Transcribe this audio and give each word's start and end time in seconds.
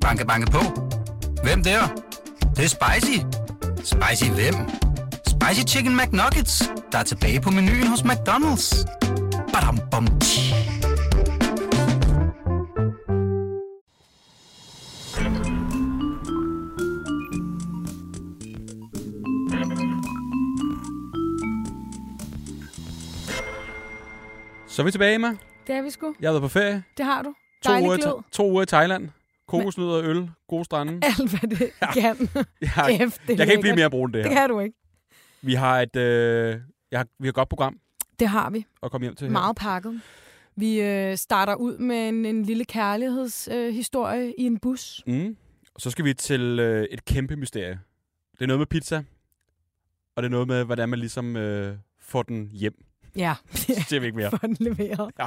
Banke, 0.00 0.26
banke 0.26 0.50
på. 0.50 0.58
Hvem 1.42 1.62
der? 1.64 1.80
Det, 2.40 2.56
det 2.56 2.64
er 2.64 2.68
spicy. 2.68 3.18
Spicy 3.84 4.30
hvem? 4.30 4.54
Spicy 5.26 5.74
Chicken 5.74 5.96
McNuggets, 5.96 6.70
der 6.92 6.98
er 6.98 7.02
tilbage 7.02 7.40
på 7.40 7.50
menuen 7.50 7.86
hos 7.86 8.00
McDonald's. 8.00 8.84
Badum, 9.52 9.78
bom, 9.90 10.06
tji. 10.20 10.54
Så 24.68 24.82
er 24.82 24.84
vi 24.84 24.90
tilbage, 24.90 25.14
Emma. 25.14 25.36
Det 25.66 25.74
er 25.74 25.82
vi 25.82 25.90
sgu. 25.90 26.14
Jeg 26.20 26.28
har 26.28 26.32
været 26.32 26.42
på 26.42 26.48
ferie. 26.48 26.82
Det 26.96 27.04
har 27.04 27.22
du. 27.22 27.34
To 27.64 27.70
Dejlig 27.70 27.86
uger, 27.88 27.98
i 27.98 28.00
glød. 28.00 28.12
Ta- 28.12 28.28
to 28.32 28.50
uger 28.50 28.62
i 28.62 28.66
Thailand. 28.66 29.08
Kokosnødder 29.50 29.92
og 29.92 30.04
øl. 30.04 30.30
Gode 30.48 30.64
strande. 30.64 30.92
Alt, 31.18 31.30
hvad 31.40 31.50
det 31.50 31.70
kan. 31.94 32.28
Jeg, 32.60 32.98
Kæft, 32.98 33.20
det 33.26 33.32
er 33.32 33.36
jeg 33.36 33.46
kan 33.46 33.50
ikke 33.52 33.60
blive 33.60 33.76
mere 33.76 33.90
brun 33.90 34.12
det 34.12 34.24
Det 34.24 34.32
her. 34.32 34.40
kan 34.40 34.48
du 34.48 34.60
ikke. 34.60 34.76
Vi 35.42 35.54
har 35.54 35.80
et, 35.80 35.96
øh, 35.96 36.60
jeg 36.90 36.98
har, 36.98 37.06
vi 37.18 37.26
har 37.26 37.28
et 37.28 37.34
godt 37.34 37.48
program 37.48 37.78
Det 38.20 38.28
har 38.28 38.50
vi. 38.50 38.66
at 38.82 38.90
komme 38.90 39.04
hjem 39.04 39.14
til 39.16 39.26
her. 39.26 39.32
Meget 39.32 39.56
pakket. 39.56 40.00
Vi 40.56 40.80
øh, 40.80 41.16
starter 41.16 41.54
ud 41.54 41.78
med 41.78 42.08
en, 42.08 42.24
en 42.24 42.42
lille 42.42 42.64
kærlighedshistorie 42.64 44.26
øh, 44.26 44.32
i 44.38 44.42
en 44.46 44.58
bus. 44.58 45.02
Mm. 45.06 45.36
Og 45.74 45.80
så 45.80 45.90
skal 45.90 46.04
vi 46.04 46.14
til 46.14 46.40
øh, 46.60 46.86
et 46.90 47.04
kæmpe 47.04 47.36
mysterie. 47.36 47.80
Det 48.32 48.42
er 48.42 48.46
noget 48.46 48.58
med 48.58 48.66
pizza, 48.66 49.02
og 50.16 50.22
det 50.22 50.26
er 50.28 50.30
noget 50.30 50.48
med, 50.48 50.64
hvordan 50.64 50.88
man 50.88 50.98
ligesom 50.98 51.36
øh, 51.36 51.76
får 52.00 52.22
den 52.22 52.50
hjem. 52.52 52.74
Ja, 53.16 53.34
Så 53.54 53.84
siger 53.88 54.00
vi 54.00 54.06
ikke 54.06 54.16
mere. 54.18 54.30
for 54.40 54.46
den 54.46 54.56
leveret. 54.60 55.10
Ja. 55.18 55.26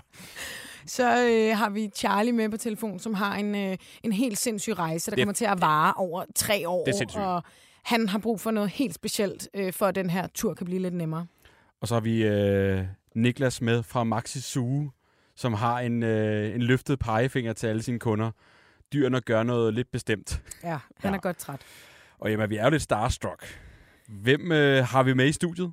Så 0.85 1.03
øh, 1.29 1.57
har 1.57 1.69
vi 1.69 1.89
Charlie 1.95 2.31
med 2.33 2.49
på 2.49 2.57
telefon, 2.57 2.99
som 2.99 3.13
har 3.13 3.35
en, 3.35 3.55
øh, 3.55 3.77
en 4.03 4.11
helt 4.11 4.37
sindssyg 4.37 4.79
rejse, 4.79 5.11
der 5.11 5.15
Det 5.15 5.21
er- 5.21 5.25
kommer 5.25 5.33
til 5.33 5.45
at 5.45 5.61
vare 5.61 5.93
over 5.93 6.25
tre 6.35 6.69
år. 6.69 6.85
Det 6.85 6.93
er 6.93 6.97
sindssygt. 6.97 7.23
Og 7.23 7.43
han 7.83 8.09
har 8.09 8.19
brug 8.19 8.39
for 8.41 8.51
noget 8.51 8.69
helt 8.69 8.93
specielt, 8.95 9.49
øh, 9.53 9.73
for 9.73 9.85
at 9.85 9.95
den 9.95 10.09
her 10.09 10.27
tur 10.33 10.53
kan 10.53 10.65
blive 10.65 10.81
lidt 10.81 10.93
nemmere. 10.93 11.25
Og 11.81 11.87
så 11.87 11.95
har 11.95 12.01
vi 12.01 12.23
øh, 12.23 12.83
Niklas 13.15 13.61
med 13.61 13.83
fra 13.83 14.03
Maxi 14.03 14.41
Zoo, 14.41 14.89
som 15.35 15.53
har 15.53 15.79
en, 15.79 16.03
øh, 16.03 16.55
en 16.55 16.61
løftet 16.61 16.99
pegefinger 16.99 17.53
til 17.53 17.67
alle 17.67 17.83
sine 17.83 17.99
kunder. 17.99 18.31
Dyrene 18.93 19.21
gør 19.21 19.43
noget 19.43 19.73
lidt 19.73 19.91
bestemt. 19.91 20.41
Ja, 20.63 20.69
han 20.69 21.11
ja. 21.11 21.17
er 21.17 21.21
godt 21.21 21.37
træt. 21.37 21.59
Og 22.19 22.31
jamen, 22.31 22.49
vi 22.49 22.57
er 22.57 22.63
jo 22.63 22.69
lidt 22.69 22.81
starstruck. 22.81 23.59
Hvem 24.07 24.51
øh, 24.51 24.85
har 24.85 25.03
vi 25.03 25.13
med 25.13 25.27
i 25.27 25.31
studiet? 25.31 25.71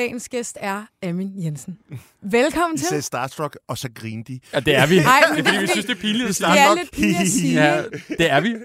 Dagens 0.00 0.28
gæst 0.28 0.58
er 0.60 0.82
Amin 1.02 1.32
Jensen. 1.44 1.78
Velkommen 2.22 2.76
til. 2.78 2.86
sagde 2.86 3.02
Starstruck, 3.02 3.58
og 3.68 3.78
så 3.78 3.88
griner 3.94 4.24
de. 4.24 4.40
Ja, 4.54 4.60
det 4.60 4.74
er 4.76 4.86
vi. 4.86 4.98
Ej, 4.98 5.20
men 5.28 5.36
det 5.36 5.40
er 5.40 5.44
fordi, 5.44 5.56
vi 5.56 5.62
det- 5.62 5.70
synes, 5.70 5.86
det 5.86 5.96
er 5.96 6.00
pinligt. 6.00 6.38
Det 6.38 6.44
er 6.46 6.74
lidt 6.76 6.90
pinligt 6.92 7.20
at 7.20 7.28
sige. 7.28 7.64
Ja, 7.64 7.82
det 8.08 8.30
er 8.30 8.40
vi. 8.40 8.56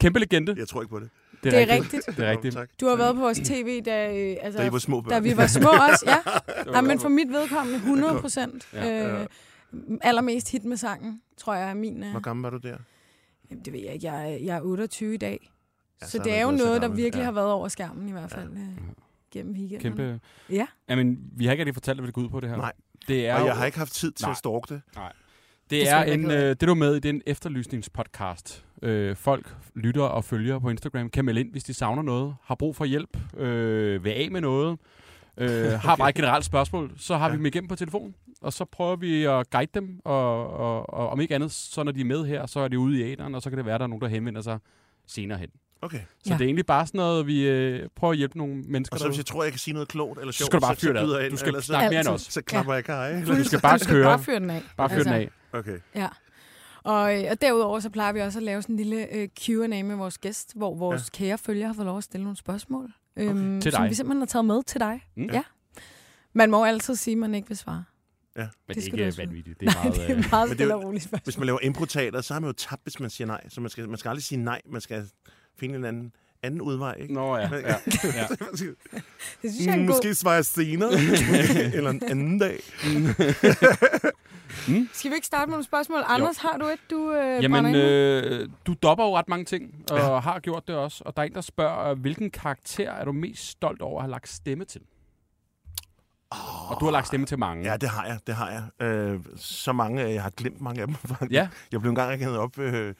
Kæmpe 0.00 0.18
legende. 0.18 0.54
Jeg 0.58 0.68
tror 0.68 0.82
ikke 0.82 0.90
på 0.90 1.00
det. 1.00 1.10
Det 1.44 1.54
er 1.54 1.74
rigtigt. 1.74 2.06
Det 2.06 2.18
er 2.26 2.30
rigtigt. 2.30 2.54
Nå, 2.54 2.60
tak. 2.60 2.68
Du 2.80 2.86
har 2.88 2.96
været 2.96 3.14
på 3.14 3.20
vores 3.20 3.38
tv, 3.38 3.82
da, 3.82 4.16
øh, 4.18 4.36
altså, 4.42 4.60
Da 4.62 4.66
I 4.68 4.72
var 4.72 4.78
små 4.78 5.00
børn. 5.00 5.10
da 5.10 5.18
vi 5.18 5.36
var 5.36 5.46
små 5.46 5.68
også. 5.68 6.04
Ja. 6.06 6.16
ja, 6.76 6.80
men 6.80 7.00
for 7.00 7.08
mit 7.08 7.28
vedkommende 7.28 7.76
100 7.78 8.20
procent. 8.20 8.68
Ja. 8.72 9.20
Øh, 9.20 9.26
allermest 10.00 10.50
hit 10.50 10.64
med 10.64 10.76
sangen, 10.76 11.20
tror 11.38 11.54
jeg 11.54 11.70
er 11.70 11.74
min. 11.74 12.02
Øh, 12.04 12.10
Hvor 12.10 12.20
gammel 12.20 12.42
var 12.42 12.50
du 12.50 12.68
der? 12.68 12.76
jamen, 13.50 13.64
det 13.64 13.72
ved 13.72 13.80
jeg 13.80 13.94
ikke. 13.94 14.06
Jeg, 14.12 14.32
er- 14.32 14.36
jeg 14.38 14.56
er 14.56 14.60
28 14.60 15.14
i 15.14 15.16
dag. 15.16 15.50
Ja, 16.02 16.06
så 16.06 16.10
så 16.12 16.18
er 16.18 16.22
det 16.22 16.34
er 16.34 16.42
jo 16.42 16.50
noget, 16.50 16.82
der 16.82 16.88
virkelig 16.88 17.20
Ja. 17.20 17.24
har 17.24 17.32
været 17.32 17.50
over 17.50 17.68
skærmen 17.68 18.08
i 18.08 18.12
hvert 18.12 18.30
fald 18.30 18.50
øh, 18.52 18.58
gennem 19.32 19.52
weekenden. 19.54 19.80
Kæmpe. 19.80 20.20
Ja. 20.50 20.66
Jamen, 20.88 21.18
vi 21.36 21.44
har 21.44 21.52
ikke 21.52 21.60
rigtig 21.62 21.74
fortalt, 21.74 21.98
hvad 21.98 22.06
det 22.06 22.14
går 22.14 22.22
ud 22.22 22.28
på 22.28 22.40
det 22.40 22.48
her. 22.48 22.56
Nej. 22.56 22.72
Det 23.08 23.26
er 23.28 23.34
Og 23.34 23.40
jo- 23.40 23.46
jeg 23.46 23.56
har 23.56 23.66
ikke 23.66 23.78
haft 23.78 23.92
tid 23.92 24.12
til 24.12 24.24
Nej. 24.24 24.30
at 24.30 24.36
stalke 24.36 24.74
det. 24.74 24.82
Det 24.94 25.10
Det 25.70 25.88
er 25.90 26.02
en, 26.02 26.30
øh, 26.30 26.32
det, 26.38 26.60
du 26.60 26.70
er 26.70 26.74
med 26.74 26.92
i, 26.92 26.94
det 27.00 27.04
er 27.04 27.10
en 27.12 27.22
efterlysningspodcast. 27.26 28.64
Øh, 28.82 29.16
folk, 29.16 29.56
lytter 29.74 30.02
og 30.02 30.24
følger 30.24 30.58
på 30.58 30.70
Instagram 30.70 31.08
kan 31.10 31.24
melde 31.24 31.40
ind, 31.40 31.50
hvis 31.52 31.64
de 31.64 31.74
savner 31.74 32.02
noget, 32.02 32.34
har 32.42 32.54
brug 32.54 32.76
for 32.76 32.84
hjælp, 32.84 33.36
øh, 33.36 34.04
vil 34.04 34.10
af 34.10 34.28
med 34.30 34.40
noget, 34.40 34.78
øh, 35.36 35.48
har 35.84 35.96
bare 35.96 36.08
et 36.08 36.14
generelt 36.14 36.44
spørgsmål, 36.44 36.92
så 36.96 37.16
har 37.16 37.24
ja. 37.26 37.30
vi 37.30 37.36
dem 37.36 37.46
igennem 37.46 37.68
på 37.68 37.76
telefon, 37.76 38.14
og 38.40 38.52
så 38.52 38.64
prøver 38.64 38.96
vi 38.96 39.24
at 39.24 39.50
guide 39.50 39.70
dem, 39.74 40.00
og, 40.04 40.50
og, 40.50 40.90
og 40.94 41.08
om 41.08 41.20
ikke 41.20 41.34
andet, 41.34 41.52
så 41.52 41.82
når 41.82 41.92
de 41.92 42.00
er 42.00 42.04
med 42.04 42.24
her, 42.26 42.46
så 42.46 42.60
er 42.60 42.68
de 42.68 42.78
ude 42.78 42.98
i 43.00 43.12
æderen, 43.12 43.34
og 43.34 43.42
så 43.42 43.50
kan 43.50 43.56
det 43.56 43.66
være, 43.66 43.74
at 43.74 43.80
der 43.80 43.84
er 43.84 43.88
nogen, 43.88 44.02
der 44.02 44.08
henvender 44.08 44.40
sig 44.40 44.58
senere 45.06 45.38
hen. 45.38 45.48
Okay. 45.82 45.98
Så 45.98 46.04
Ja. 46.30 46.34
det 46.34 46.40
er 46.40 46.44
egentlig 46.44 46.66
bare 46.66 46.86
sådan 46.86 46.98
noget, 46.98 47.26
vi 47.26 47.48
øh, 47.48 47.88
prøver 47.96 48.12
at 48.12 48.18
hjælpe 48.18 48.38
nogle 48.38 48.54
mennesker 48.54 48.94
Og 48.96 49.00
så 49.00 49.06
hvis 49.08 49.16
jeg 49.18 49.26
tror, 49.26 49.42
jeg 49.42 49.52
kan 49.52 49.58
sige 49.58 49.74
noget 49.74 49.88
klogt 49.88 50.20
eller 50.20 50.32
Så 50.32 50.36
sjovt, 50.38 50.46
skal 50.46 50.60
du 50.60 50.60
bare 50.60 50.76
fyre 50.76 50.92
det 50.94 51.02
byder 51.06 51.18
af. 51.18 51.30
Du 51.30 51.36
skal 51.36 51.48
ellers 51.48 51.64
snakke 51.64 51.90
mere 51.90 52.00
end 52.00 52.08
os. 52.08 52.20
Så 52.20 52.42
klapper 52.42 52.74
jeg 52.74 52.84
kaj. 52.84 53.24
Du 53.24 53.44
skal 53.44 53.60
bare 53.60 53.78
du 53.78 53.84
skal 53.84 53.94
køre. 53.96 54.04
bare 54.04 54.18
fyre 54.18 54.40
den 54.40 54.50
af. 54.50 54.62
Bare 54.76 54.90
fyr 54.90 55.02
den 55.02 55.12
af. 55.12 55.30
Okay. 55.52 55.78
Ja. 55.94 56.08
Og, 56.84 57.18
øh, 57.18 57.24
og 57.30 57.40
derudover 57.40 57.80
så 57.80 57.90
plejer 57.90 58.12
vi 58.12 58.20
også 58.20 58.38
at 58.38 58.42
lave 58.42 58.62
sådan 58.62 58.72
en 58.74 58.76
lille 58.78 59.14
øh, 59.14 59.28
Q&A 59.40 59.82
med 59.82 59.96
vores 59.96 60.18
gæst, 60.18 60.52
hvor 60.56 60.74
vores 60.74 61.02
ja. 61.02 61.18
kære 61.18 61.38
følger 61.38 61.66
har 61.66 61.74
fået 61.74 61.86
lov 61.86 61.98
at 61.98 62.04
stille 62.04 62.24
nogle 62.24 62.36
spørgsmål. 62.36 62.92
Øhm, 63.16 63.60
Til 63.60 63.72
Som 63.72 63.82
dig. 63.82 63.90
vi 63.90 63.94
simpelthen 63.94 64.20
har 64.20 64.26
taget 64.26 64.44
med 64.44 64.62
til 64.62 64.80
dig. 64.80 65.00
Mm. 65.16 65.28
Ja. 65.32 65.42
Man 66.32 66.50
må 66.50 66.64
altid 66.64 66.94
sige, 66.96 67.12
at 67.14 67.18
man 67.18 67.34
ikke 67.34 67.48
vil 67.48 67.56
svare. 67.56 67.84
Men 68.36 68.44
det, 68.46 68.52
Det 68.68 68.76
er 68.76 68.80
skal 68.86 68.98
du 68.98 69.04
ikke 69.04 69.18
vanvittigt. 69.18 69.60
Det 69.60 69.68
er 69.68 69.72
Nej, 69.74 69.84
meget... 69.84 69.96
det 69.96 70.10
er 70.10 70.16
øh, 70.16 70.24
meget 70.30 70.50
er 70.50 70.54
stille 70.54 70.74
og 70.74 70.84
roligt 70.84 71.04
spørgsmål. 71.04 71.24
Hvis 71.24 71.38
man 71.38 71.46
laver 71.46 71.58
improteater, 71.62 72.20
så 72.20 72.32
har 72.34 72.40
man 72.40 72.48
jo 72.48 72.52
tabt, 72.52 72.82
hvis 72.82 73.00
man 73.00 73.10
siger 73.10 73.26
nej. 73.26 73.48
Så 73.48 73.60
man 73.60 73.70
skal, 73.70 73.88
man 73.88 73.98
skal 73.98 74.08
aldrig 74.08 74.24
sige 74.24 74.38
nej. 74.44 74.60
Man 74.70 74.80
skal 74.80 75.08
finde 75.62 75.78
en 75.78 75.84
anden, 75.84 76.12
anden 76.42 76.60
udvej. 76.60 76.94
Ikke? 77.00 77.14
Nå 77.14 77.36
ja, 77.36 77.48
Men- 77.50 77.60
ja, 77.60 77.76
ja. 78.04 78.26
Det 79.42 79.52
synes 79.52 79.66
jeg 79.66 79.72
er 79.72 79.72
en 79.72 79.78
god... 79.78 79.78
Mm, 79.78 79.86
Måske 79.86 80.14
svarer 80.14 80.34
jeg 80.34 80.44
senere. 80.44 80.90
eller 81.76 81.90
en 81.90 82.02
anden 82.10 82.38
dag. 82.38 82.60
Skal 84.92 85.10
vi 85.10 85.14
ikke 85.14 85.26
starte 85.26 85.46
med 85.46 85.52
nogle 85.52 85.64
spørgsmål? 85.64 86.02
Anders, 86.06 86.36
har 86.38 86.56
du 86.58 86.64
et, 86.66 86.80
du 86.90 87.12
øh, 87.12 87.42
Jamen, 87.42 87.74
øh, 87.74 88.48
du 88.66 88.74
dopper 88.82 89.04
jo 89.04 89.16
ret 89.16 89.28
mange 89.28 89.44
ting, 89.44 89.84
og 89.90 89.98
ja. 89.98 90.18
har 90.18 90.38
gjort 90.40 90.68
det 90.68 90.76
også. 90.76 91.02
Og 91.06 91.16
der 91.16 91.22
er 91.22 91.26
en, 91.26 91.34
der 91.34 91.40
spørger, 91.40 91.90
øh, 91.90 91.98
hvilken 91.98 92.30
karakter 92.30 92.90
er 92.90 93.04
du 93.04 93.12
mest 93.12 93.46
stolt 93.48 93.82
over 93.82 93.98
at 93.98 94.02
have 94.04 94.10
lagt 94.10 94.28
stemme 94.28 94.64
til? 94.64 94.80
Oh, 96.30 96.70
og 96.70 96.76
du 96.80 96.84
har 96.84 96.92
lagt 96.92 97.06
stemme 97.06 97.26
til 97.26 97.38
mange. 97.38 97.70
Ja, 97.70 97.76
det 97.76 97.88
har 97.88 98.06
jeg. 98.06 98.18
Det 98.26 98.34
har 98.34 98.50
jeg. 98.50 98.86
Øh, 98.86 99.20
så 99.36 99.72
mange, 99.72 100.02
jeg 100.02 100.22
har 100.22 100.30
glemt 100.30 100.60
mange 100.60 100.80
af 100.80 100.86
dem. 100.86 100.96
faktisk. 100.96 101.32
Ja. 101.32 101.48
Jeg 101.72 101.80
blev 101.80 101.90
engang 101.90 102.10
ringet 102.10 102.38
op 102.38 102.58
øh, 102.58 102.94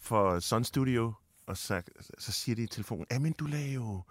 for 0.00 0.40
Sun 0.40 0.64
Studio, 0.64 1.12
og 1.46 1.56
så, 1.56 1.82
så 2.18 2.32
siger 2.32 2.56
de 2.56 2.62
i 2.62 2.66
telefonen, 2.66 3.06
men 3.20 3.32
du 3.32 3.46
lagde 3.46 3.72
jo, 3.72 4.02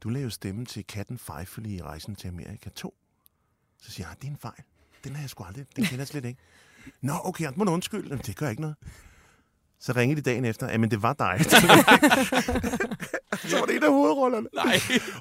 du 0.00 0.08
lagde 0.08 0.24
jo 0.24 0.30
stemme 0.30 0.64
til 0.64 0.86
katten 0.86 1.18
Feifel 1.18 1.66
i 1.66 1.82
Rejsen 1.82 2.16
til 2.16 2.28
Amerika 2.28 2.70
2. 2.70 2.94
Så 3.78 3.90
siger 3.90 4.06
jeg, 4.06 4.10
ah, 4.10 4.16
det 4.20 4.26
er 4.26 4.30
en 4.30 4.38
fejl. 4.38 4.62
Den 5.04 5.14
har 5.14 5.22
jeg 5.22 5.30
sgu 5.30 5.44
aldrig. 5.44 5.66
Den 5.76 5.84
kender 5.84 6.00
jeg 6.00 6.08
slet 6.08 6.24
ikke. 6.24 6.40
Nå, 7.00 7.12
okay, 7.24 7.52
må 7.56 7.64
du 7.64 7.70
undskylde. 7.70 8.08
Jamen, 8.08 8.24
det 8.26 8.36
gør 8.36 8.48
ikke 8.48 8.62
noget. 8.62 8.76
Så 9.84 9.92
ringede 9.96 10.20
de 10.20 10.30
dagen 10.30 10.44
efter, 10.44 10.78
men 10.78 10.90
det 10.90 11.02
var 11.02 11.12
dig. 11.12 11.36
så 13.50 13.58
var 13.58 13.66
det 13.66 13.76
en 13.76 13.82
af 13.82 13.90
hovedrollerne. 13.90 14.48
Nej. 14.54 14.74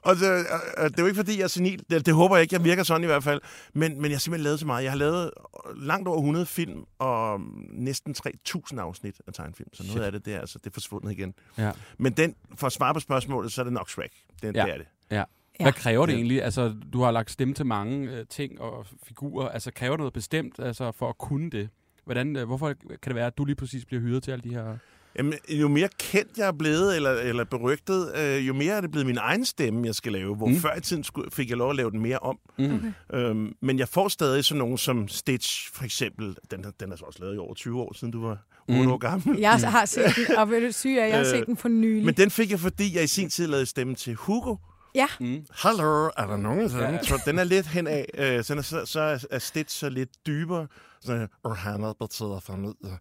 Og 0.03 0.15
det, 0.15 0.23
øh, 0.23 0.83
det 0.89 0.99
er 0.99 1.03
jo 1.03 1.05
ikke, 1.05 1.15
fordi 1.15 1.37
jeg 1.37 1.43
er 1.43 1.47
senil. 1.47 1.83
Det, 1.89 2.05
det 2.05 2.13
håber 2.13 2.35
jeg 2.35 2.41
ikke. 2.41 2.55
Jeg 2.55 2.63
virker 2.63 2.83
sådan 2.83 3.03
i 3.03 3.05
hvert 3.05 3.23
fald. 3.23 3.41
Men, 3.73 4.01
men 4.01 4.11
jeg 4.11 4.15
har 4.15 4.19
simpelthen 4.19 4.43
lavet 4.43 4.59
så 4.59 4.65
meget. 4.65 4.83
Jeg 4.83 4.91
har 4.91 4.97
lavet 4.97 5.31
langt 5.75 6.07
over 6.07 6.17
100 6.17 6.45
film 6.45 6.83
og 6.99 7.39
næsten 7.69 8.15
3.000 8.27 8.79
afsnit 8.79 9.15
af 9.27 9.33
tegnefilm. 9.33 9.69
Så 9.73 9.83
noget 9.83 9.91
Shit. 9.91 10.03
af 10.03 10.11
det, 10.11 10.25
det 10.25 10.33
er, 10.35 10.39
altså, 10.39 10.59
det 10.63 10.67
er 10.69 10.73
forsvundet 10.73 11.11
igen. 11.11 11.33
Ja. 11.57 11.71
Men 11.97 12.13
den, 12.13 12.35
for 12.55 12.67
at 12.67 12.73
svare 12.73 12.93
på 12.93 12.99
spørgsmålet, 12.99 13.51
så 13.51 13.61
er 13.61 13.63
det 13.63 13.73
nok 13.73 13.89
Shrek. 13.89 14.11
Den, 14.41 14.55
Ja. 14.55 14.63
Det 14.65 14.73
er 14.73 14.77
det. 14.77 14.87
ja. 15.11 15.23
Ja. 15.59 15.65
Hvad 15.65 15.73
kræver 15.73 16.05
det 16.05 16.15
egentlig? 16.15 16.43
Altså, 16.43 16.73
du 16.93 17.01
har 17.01 17.11
lagt 17.11 17.31
stemme 17.31 17.53
til 17.53 17.65
mange 17.65 18.09
øh, 18.11 18.25
ting 18.29 18.61
og 18.61 18.85
figurer. 19.03 19.49
Altså, 19.49 19.71
kræver 19.71 19.91
det 19.95 19.99
noget 19.99 20.13
bestemt 20.13 20.59
altså, 20.59 20.91
for 20.91 21.09
at 21.09 21.17
kunne 21.17 21.49
det? 21.49 21.69
Hvordan, 22.05 22.35
øh, 22.35 22.45
hvorfor 22.45 22.67
kan 22.87 22.97
det 23.05 23.15
være, 23.15 23.27
at 23.27 23.37
du 23.37 23.45
lige 23.45 23.55
præcis 23.55 23.85
bliver 23.85 24.01
hyret 24.01 24.23
til 24.23 24.31
alle 24.31 24.43
de 24.49 24.53
her... 24.55 24.77
Jamen, 25.17 25.33
jo 25.49 25.67
mere 25.67 25.89
kendt 25.99 26.37
jeg 26.37 26.47
er 26.47 26.51
blevet, 26.51 26.95
eller, 26.95 27.11
eller 27.11 27.43
berygtet, 27.43 28.11
øh, 28.17 28.47
jo 28.47 28.53
mere 28.53 28.73
er 28.73 28.81
det 28.81 28.91
blevet 28.91 29.05
min 29.07 29.17
egen 29.17 29.45
stemme, 29.45 29.85
jeg 29.87 29.95
skal 29.95 30.11
lave. 30.11 30.35
Hvor 30.35 30.47
Mm. 30.47 30.55
før 30.55 30.75
i 30.75 30.81
tiden 30.81 31.03
skulle, 31.03 31.31
fik 31.31 31.49
jeg 31.49 31.57
lov 31.57 31.69
at 31.69 31.75
lave 31.75 31.91
den 31.91 31.99
mere 32.01 32.19
om. 32.19 32.39
Mm. 32.59 32.65
Okay. 32.65 32.91
Øhm, 33.29 33.53
men 33.61 33.79
jeg 33.79 33.87
får 33.87 34.07
stadig 34.07 34.45
sådan 34.45 34.59
nogen 34.59 34.77
som 34.77 35.07
Stitch, 35.07 35.73
for 35.73 35.83
eksempel. 35.83 36.35
Den, 36.51 36.65
er- 36.65 36.71
den 36.79 36.91
er 36.91 36.95
så 36.95 37.05
også 37.05 37.19
lavet 37.21 37.35
i 37.35 37.37
over 37.37 37.53
20 37.53 37.81
år, 37.81 37.93
siden 37.93 38.11
du 38.11 38.21
var 38.21 38.37
8 38.69 38.81
Mm. 38.83 38.91
år 38.91 38.97
gammel. 38.97 39.39
Jeg 39.39 39.51
har 39.59 39.85
set 39.85 40.03
den, 40.27 40.35
og 40.37 40.49
ved 40.49 40.65
du 40.67 40.71
syge, 40.71 41.01
at 41.03 41.09
jeg 41.09 41.17
har 41.17 41.25
Øh, 41.25 41.29
set 41.31 41.45
den 41.45 41.57
for 41.57 41.69
nylig. 41.69 42.05
Men 42.05 42.13
den 42.13 42.31
fik 42.31 42.51
jeg, 42.51 42.59
fordi 42.59 42.95
jeg 42.95 43.03
i 43.03 43.07
sin 43.07 43.29
tid 43.29 43.47
lavede 43.47 43.65
stemme 43.65 43.95
til 43.95 44.15
Hugo. 44.15 44.55
Ja, 44.95 45.07
Mm. 45.19 45.45
Hallo, 45.51 46.05
er 46.17 46.27
der 46.27 46.37
nogen 46.37 46.69
dem? 46.69 46.79
Ja. 46.79 47.03
Så 47.03 47.21
den 47.25 47.39
er 47.39 47.43
lidt 47.43 47.67
henad. 47.67 48.05
Øh, 48.17 48.43
så, 48.43 48.61
så, 48.61 48.85
så 48.85 48.99
er- 48.99 49.25
er 49.31 49.39
Stitch 49.39 49.79
så 49.79 49.89
lidt 49.89 50.09
dybere. 50.27 50.67
Så 51.01 51.27
og 51.43 51.57
Hannah 51.57 51.93
betyder 51.99 52.39
familie. 52.39 52.99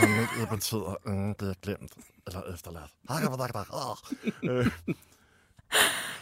Familie 0.00 0.46
betyder, 0.50 0.96
mm, 1.06 1.34
det 1.34 1.48
er 1.50 1.54
glemt. 1.62 1.92
Eller 2.26 2.42
efterladt. 2.54 2.90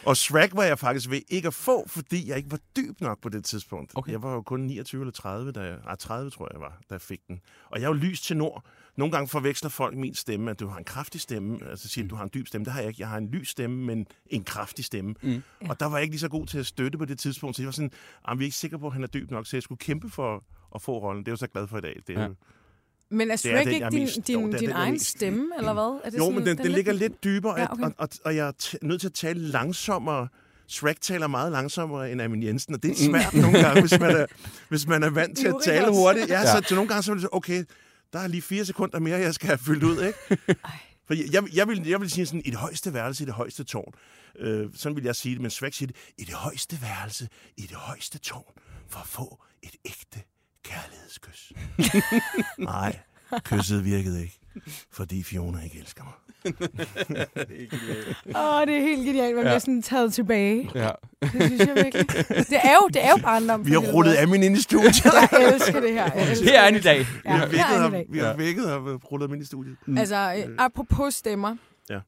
Og 0.05 0.17
Shrek 0.17 0.51
var 0.55 0.63
jeg 0.63 0.79
faktisk 0.79 1.11
ved 1.11 1.21
ikke 1.29 1.49
at 1.49 1.55
få, 1.55 1.89
fordi 1.89 2.29
jeg 2.29 2.37
ikke 2.37 2.51
var 2.51 2.61
dyb 2.77 3.01
nok 3.01 3.21
på 3.23 3.29
det 3.29 3.45
tidspunkt. 3.45 3.93
Okay. 3.95 4.13
Jeg 4.13 4.23
var 4.23 4.33
jo 4.33 4.43
kun 4.43 4.61
29 4.61 5.01
eller 5.01 5.13
30, 5.13 5.53
da 5.53 5.61
jeg, 5.61 5.79
ah, 5.87 5.99
30 5.99 6.31
tror 6.31 6.49
jeg 6.53 6.61
var, 6.61 6.79
da 6.91 6.95
jeg 6.95 7.01
fik 7.01 7.21
den. 7.29 7.41
Og 7.71 7.81
jeg 7.81 7.85
er 7.85 7.89
jo 7.89 7.95
lys 7.95 8.21
til 8.21 8.37
nord. 8.37 8.65
Nogle 8.97 9.13
gange 9.13 9.29
forveksler 9.29 9.71
folk 9.71 9.97
min 9.97 10.15
stemme, 10.15 10.51
at 10.51 10.61
du 10.61 10.69
har 10.69 10.79
en 10.79 10.85
kraftig 10.85 11.21
stemme. 11.21 11.59
Altså 11.71 11.89
siger, 11.89 12.05
at 12.05 12.11
du 12.11 12.15
har 12.15 12.25
en 12.25 12.31
dyb 12.35 12.47
stemme. 12.47 12.65
Det 12.65 12.73
har 12.73 12.81
jeg 12.81 12.89
ikke. 12.89 13.01
Jeg 13.01 13.09
har 13.09 13.19
en 13.19 13.31
lys 13.31 13.49
stemme, 13.49 13.87
men 13.87 14.07
en 14.27 14.45
kraftig 14.45 14.85
stemme. 14.85 15.15
Mm. 15.23 15.43
Og 15.69 15.81
der 15.81 15.87
var 15.87 15.97
jeg 15.97 16.03
ikke 16.03 16.13
lige 16.13 16.21
så 16.21 16.29
god 16.29 16.47
til 16.47 16.59
at 16.59 16.67
støtte 16.67 16.99
på 16.99 17.05
det 17.05 17.19
tidspunkt. 17.19 17.57
Så 17.57 17.63
jeg 17.63 17.67
var 17.67 17.73
sådan, 17.73 17.91
vi 18.39 18.45
er 18.45 18.47
ikke 18.47 18.57
sikre 18.57 18.79
på, 18.79 18.87
at 18.87 18.93
han 18.93 19.03
er 19.03 19.07
dyb 19.07 19.31
nok, 19.31 19.47
så 19.47 19.57
jeg 19.57 19.63
skulle 19.63 19.79
kæmpe 19.79 20.11
for 20.11 20.45
at 20.75 20.83
få 20.83 20.99
rollen. 20.99 21.23
Det 21.25 21.29
er 21.29 21.33
jeg 21.33 21.41
jo 21.41 21.47
så 21.47 21.47
glad 21.47 21.67
for 21.69 21.79
i 21.79 21.81
dag. 21.81 21.97
Det 22.07 22.17
er 22.17 22.21
Ja. 22.21 22.27
jo 22.27 22.35
Men 23.11 23.31
er 23.31 23.37
Det 23.37 23.47
er 23.47 23.51
Shrek 23.57 23.65
den, 23.67 23.75
ikke 23.75 23.91
din, 23.91 24.01
mest- 24.05 24.27
din, 24.27 24.41
jo, 24.41 24.47
det 24.47 24.55
er 24.55 24.59
din 24.59 24.69
den, 24.69 24.77
egen 24.77 24.93
mest- 24.95 25.07
stemme, 25.07 25.51
eller 25.59 25.73
hvad? 25.73 26.01
Er 26.05 26.11
det 26.11 26.19
Jo, 26.19 26.23
sådan- 26.25 26.35
men 26.39 26.47
den, 26.47 26.57
den, 26.57 26.65
den 26.67 26.73
ligger 26.73 26.93
lidt 26.93 27.25
dybere, 27.25 27.61
Ja, 27.61 27.73
okay. 27.73 27.83
okay. 27.83 27.85
og, 27.85 27.95
og, 27.99 28.09
og 28.25 28.37
jeg 28.37 28.49
er 28.49 28.53
t- 28.63 28.75
nødt 28.83 29.01
til 29.01 29.09
at 29.09 29.15
tale 29.15 29.41
langsommere. 29.41 30.29
Shrek 30.67 31.01
taler 31.01 31.27
meget 31.27 31.53
langsommere 31.53 32.13
end 32.13 32.23
Amin 32.23 32.43
Jensen, 32.43 32.75
og 32.75 32.83
det 32.83 32.91
er 32.91 32.95
svært 32.95 33.35
nogle 33.35 33.59
gange, 33.63 33.81
hvis 33.81 34.01
man 34.01 34.17
er, 34.17 34.27
hvis 34.69 34.87
man 34.87 35.03
er 35.03 35.11
vant 35.11 35.39
til 35.39 35.47
at 35.49 35.55
tale 35.65 35.91
hurtigt. 35.91 36.29
Ja, 36.29 36.41
Ja. 36.41 36.47
så 36.47 36.61
til 36.61 36.75
nogle 36.75 36.89
gange 36.89 37.03
så 37.03 37.11
er 37.11 37.15
det 37.15 37.23
så, 37.23 37.29
okay, 37.33 37.65
der 38.13 38.19
er 38.19 38.27
lige 38.27 38.43
fire 38.43 38.65
sekunder 38.65 38.99
mere, 38.99 39.19
jeg 39.19 39.35
skal 39.35 39.47
have 39.47 39.59
fyldt 39.59 39.83
ud, 39.85 40.03
ikke? 40.03 40.19
For 41.07 41.15
jeg, 41.15 41.25
jeg, 41.33 41.43
jeg, 41.55 41.69
vil, 41.69 41.87
jeg 41.89 42.01
vil 42.01 42.11
sige 42.11 42.27
sådan, 42.27 42.43
i 42.45 42.51
det 42.51 42.59
højeste 42.59 42.95
værelse, 42.95 43.23
i 43.23 43.27
det 43.27 43.35
højeste 43.35 43.65
tårn. 43.65 43.93
Øh, 44.39 44.67
sådan 44.75 44.97
vil 44.97 45.05
jeg 45.05 45.17
sige 45.17 45.35
det, 45.35 45.43
men 45.43 45.51
Shrek 45.51 45.75
siger 45.75 45.87
det, 45.87 45.97
i 46.19 46.25
det 46.25 46.35
højeste 46.35 46.79
værelse, 46.83 47.29
i 47.57 47.63
det 47.63 47.77
højeste 47.77 48.19
tårn, 48.19 48.55
for 48.89 49.01
at 49.01 49.07
få 49.07 49.39
et 49.63 49.75
ægte 49.87 50.21
kærlighedskys. 50.69 51.53
Nej, 52.59 52.99
kysset 53.45 53.85
virkede 53.85 54.23
ikke, 54.23 54.39
fordi 54.93 55.23
Fiona 55.23 55.59
ikke 55.65 55.79
elsker 55.79 56.03
mig. 56.05 56.13
Åh, 58.37 58.67
det 58.67 58.77
er 58.77 58.81
helt 58.81 59.05
genialt, 59.07 59.37
man 59.37 59.45
Ja. 59.45 59.51
bliver 59.51 59.59
sådan 59.59 59.83
taget 59.83 60.13
tilbage. 60.15 60.71
Ja. 60.75 60.91
Det 61.23 61.31
synes 61.43 61.59
jeg 61.67 61.75
virkelig. 61.75 62.09
Det 62.29 62.57
er 62.65 62.75
jo, 62.83 62.89
det 62.89 63.05
er 63.05 63.11
jo 63.11 63.17
barndom. 63.23 63.67
Vi 63.67 63.73
har 63.73 63.79
rullet 63.93 64.17
Amin 64.17 64.43
ind 64.43 64.57
i 64.57 64.63
studiet. 64.63 65.05
Jeg 65.33 65.51
elsker 65.55 65.81
det 65.81 65.93
her. 65.93 66.13
Elsker 66.13 66.51
Her 66.51 66.61
er 66.61 66.65
han 66.65 66.77
i 66.77 66.81
dag. 66.81 66.99
Vi 66.99 67.05
Ja, 67.25 67.31
har 67.31 67.39
her 67.39 67.47
vækket 67.47 67.61
er 67.61 67.81
ham, 67.81 67.91
dag. 67.91 68.07
vi 68.11 68.19
har 68.19 68.37
vækket 68.37 68.69
ham 68.69 68.87
og 68.87 69.13
rullet 69.13 69.29
ham 69.29 69.35
ind 69.35 69.43
i 69.43 69.47
studiet. 69.47 69.77
Altså, 69.99 70.45
øh, 70.49 70.55
apropos 70.59 71.15
stemmer. 71.15 71.57
Ja. 71.91 72.01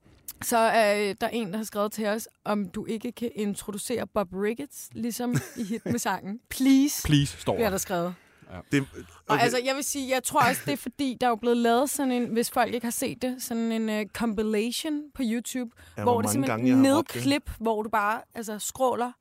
Så 0.42 0.56
er 0.58 1.08
øh, 1.08 1.14
der 1.20 1.28
en, 1.28 1.50
der 1.50 1.56
har 1.56 1.64
skrevet 1.64 1.92
til 1.92 2.06
os, 2.06 2.28
om 2.44 2.68
du 2.68 2.86
ikke 2.86 3.12
kan 3.12 3.30
introducere 3.36 4.06
Bob 4.14 4.28
Ricketts, 4.34 4.88
ligesom 4.92 5.34
i 5.56 5.64
hit 5.64 5.84
med 5.86 5.98
sangen. 5.98 6.38
Please, 6.50 7.02
Please, 7.06 7.36
står 7.40 7.52
bliver 7.54 7.66
der. 7.66 7.70
der 7.70 7.78
skrevet. 7.78 8.14
Det, 8.72 8.80
Okay. 8.82 9.02
Og 9.28 9.42
altså, 9.42 9.58
jeg 9.64 9.74
vil 9.76 9.84
sige, 9.84 10.08
jeg 10.10 10.22
tror 10.24 10.40
også, 10.48 10.62
det 10.66 10.72
er 10.72 10.76
fordi, 10.76 11.16
der 11.20 11.26
er 11.26 11.30
jo 11.30 11.36
blevet 11.36 11.56
lavet 11.56 11.90
sådan 11.90 12.12
en, 12.12 12.26
hvis 12.32 12.50
folk 12.50 12.74
ikke 12.74 12.86
har 12.86 12.90
set 12.90 13.22
det, 13.22 13.36
sådan 13.42 13.72
en 13.72 14.00
uh, 14.00 14.06
compilation 14.14 15.02
på 15.14 15.22
YouTube, 15.24 15.70
Ja, 15.96 16.02
hvor 16.02 16.12
hvor 16.12 16.22
det 16.22 16.24
mange 16.40 16.46
simpelthen 16.46 16.84
det. 16.84 16.92
nedklip, 16.94 17.50
hvor 17.58 17.82
du 17.82 17.88
bare 17.88 18.20
altså, 18.34 18.58
scroller 18.58 19.12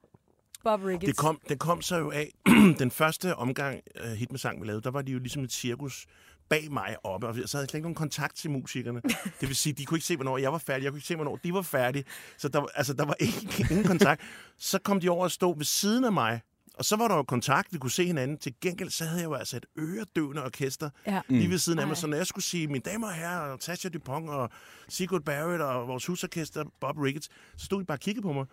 Bob 0.63 0.83
Ricketts. 0.83 1.05
det, 1.05 1.17
kom, 1.17 1.39
det 1.49 1.59
kom 1.59 1.81
så 1.81 1.97
jo 1.97 2.11
af, 2.11 2.31
den 2.79 2.91
første 2.91 3.35
omgang 3.35 3.79
uh, 4.05 4.11
hit 4.11 4.31
med 4.31 4.39
sang, 4.39 4.61
vi 4.61 4.67
lavede, 4.67 4.81
der 4.81 4.91
var 4.91 5.01
de 5.01 5.11
jo 5.11 5.19
ligesom 5.19 5.43
et 5.43 5.51
cirkus 5.51 6.05
bag 6.49 6.71
mig 6.71 6.95
oppe, 7.03 7.27
og 7.27 7.33
så 7.33 7.37
havde 7.37 7.43
jeg 7.43 7.49
slet 7.49 7.73
ikke 7.73 7.83
nogen 7.83 7.95
kontakt 7.95 8.35
til 8.37 8.51
musikerne. 8.51 9.01
Det 9.41 9.47
vil 9.47 9.55
sige, 9.55 9.73
de 9.73 9.85
kunne 9.85 9.97
ikke 9.97 10.07
se, 10.07 10.15
hvornår 10.15 10.37
jeg 10.37 10.51
var 10.51 10.57
færdig, 10.57 10.83
jeg 10.83 10.91
kunne 10.91 10.97
ikke 10.97 11.07
se, 11.07 11.15
hvornår 11.15 11.35
de 11.43 11.53
var 11.53 11.61
færdige, 11.61 12.03
så 12.37 12.47
der, 12.49 12.59
var- 12.59 12.69
altså, 12.75 12.93
der 12.93 13.05
var 13.05 13.15
ikke, 13.19 13.65
ingen 13.71 13.83
kontakt. 13.87 14.21
Så 14.57 14.79
kom 14.79 14.99
de 14.99 15.09
over 15.09 15.25
at 15.25 15.31
stå 15.31 15.53
ved 15.53 15.65
siden 15.65 16.03
af 16.03 16.11
mig, 16.11 16.41
og 16.79 16.85
så 16.85 16.95
var 16.95 17.07
der 17.07 17.15
jo 17.15 17.23
kontakt, 17.23 17.73
vi 17.73 17.77
kunne 17.77 17.91
se 17.91 18.05
hinanden. 18.05 18.37
Til 18.37 18.53
gengæld, 18.61 18.89
så 18.89 19.05
havde 19.05 19.19
jeg 19.21 19.25
jo 19.29 19.33
altså 19.33 19.57
et 19.57 19.65
øredøvende 19.79 20.43
orkester 20.45 20.89
Ja. 21.07 21.21
lige 21.29 21.49
ved 21.49 21.57
siden 21.57 21.79
af 21.79 21.87
mig. 21.87 21.97
Så 21.97 22.07
når 22.07 22.17
jeg 22.17 22.27
skulle 22.27 22.45
sige 22.45 22.67
mine 22.67 22.79
damer 22.85 23.07
og 23.07 23.13
herrer, 23.13 23.39
og 23.51 23.59
Tasha 23.59 23.89
Dupont 23.89 24.29
og 24.29 24.49
Sigurd 24.89 25.21
Barrett 25.21 25.61
og 25.61 25.87
vores 25.87 26.05
husorkester, 26.05 26.63
Bob 26.81 26.97
Ricketts, 26.97 27.29
så 27.57 27.65
stod 27.65 27.79
de 27.79 27.85
bare 27.85 27.95
og 27.95 27.99
kiggede 27.99 28.23
på 28.23 28.33
mig. 28.33 28.45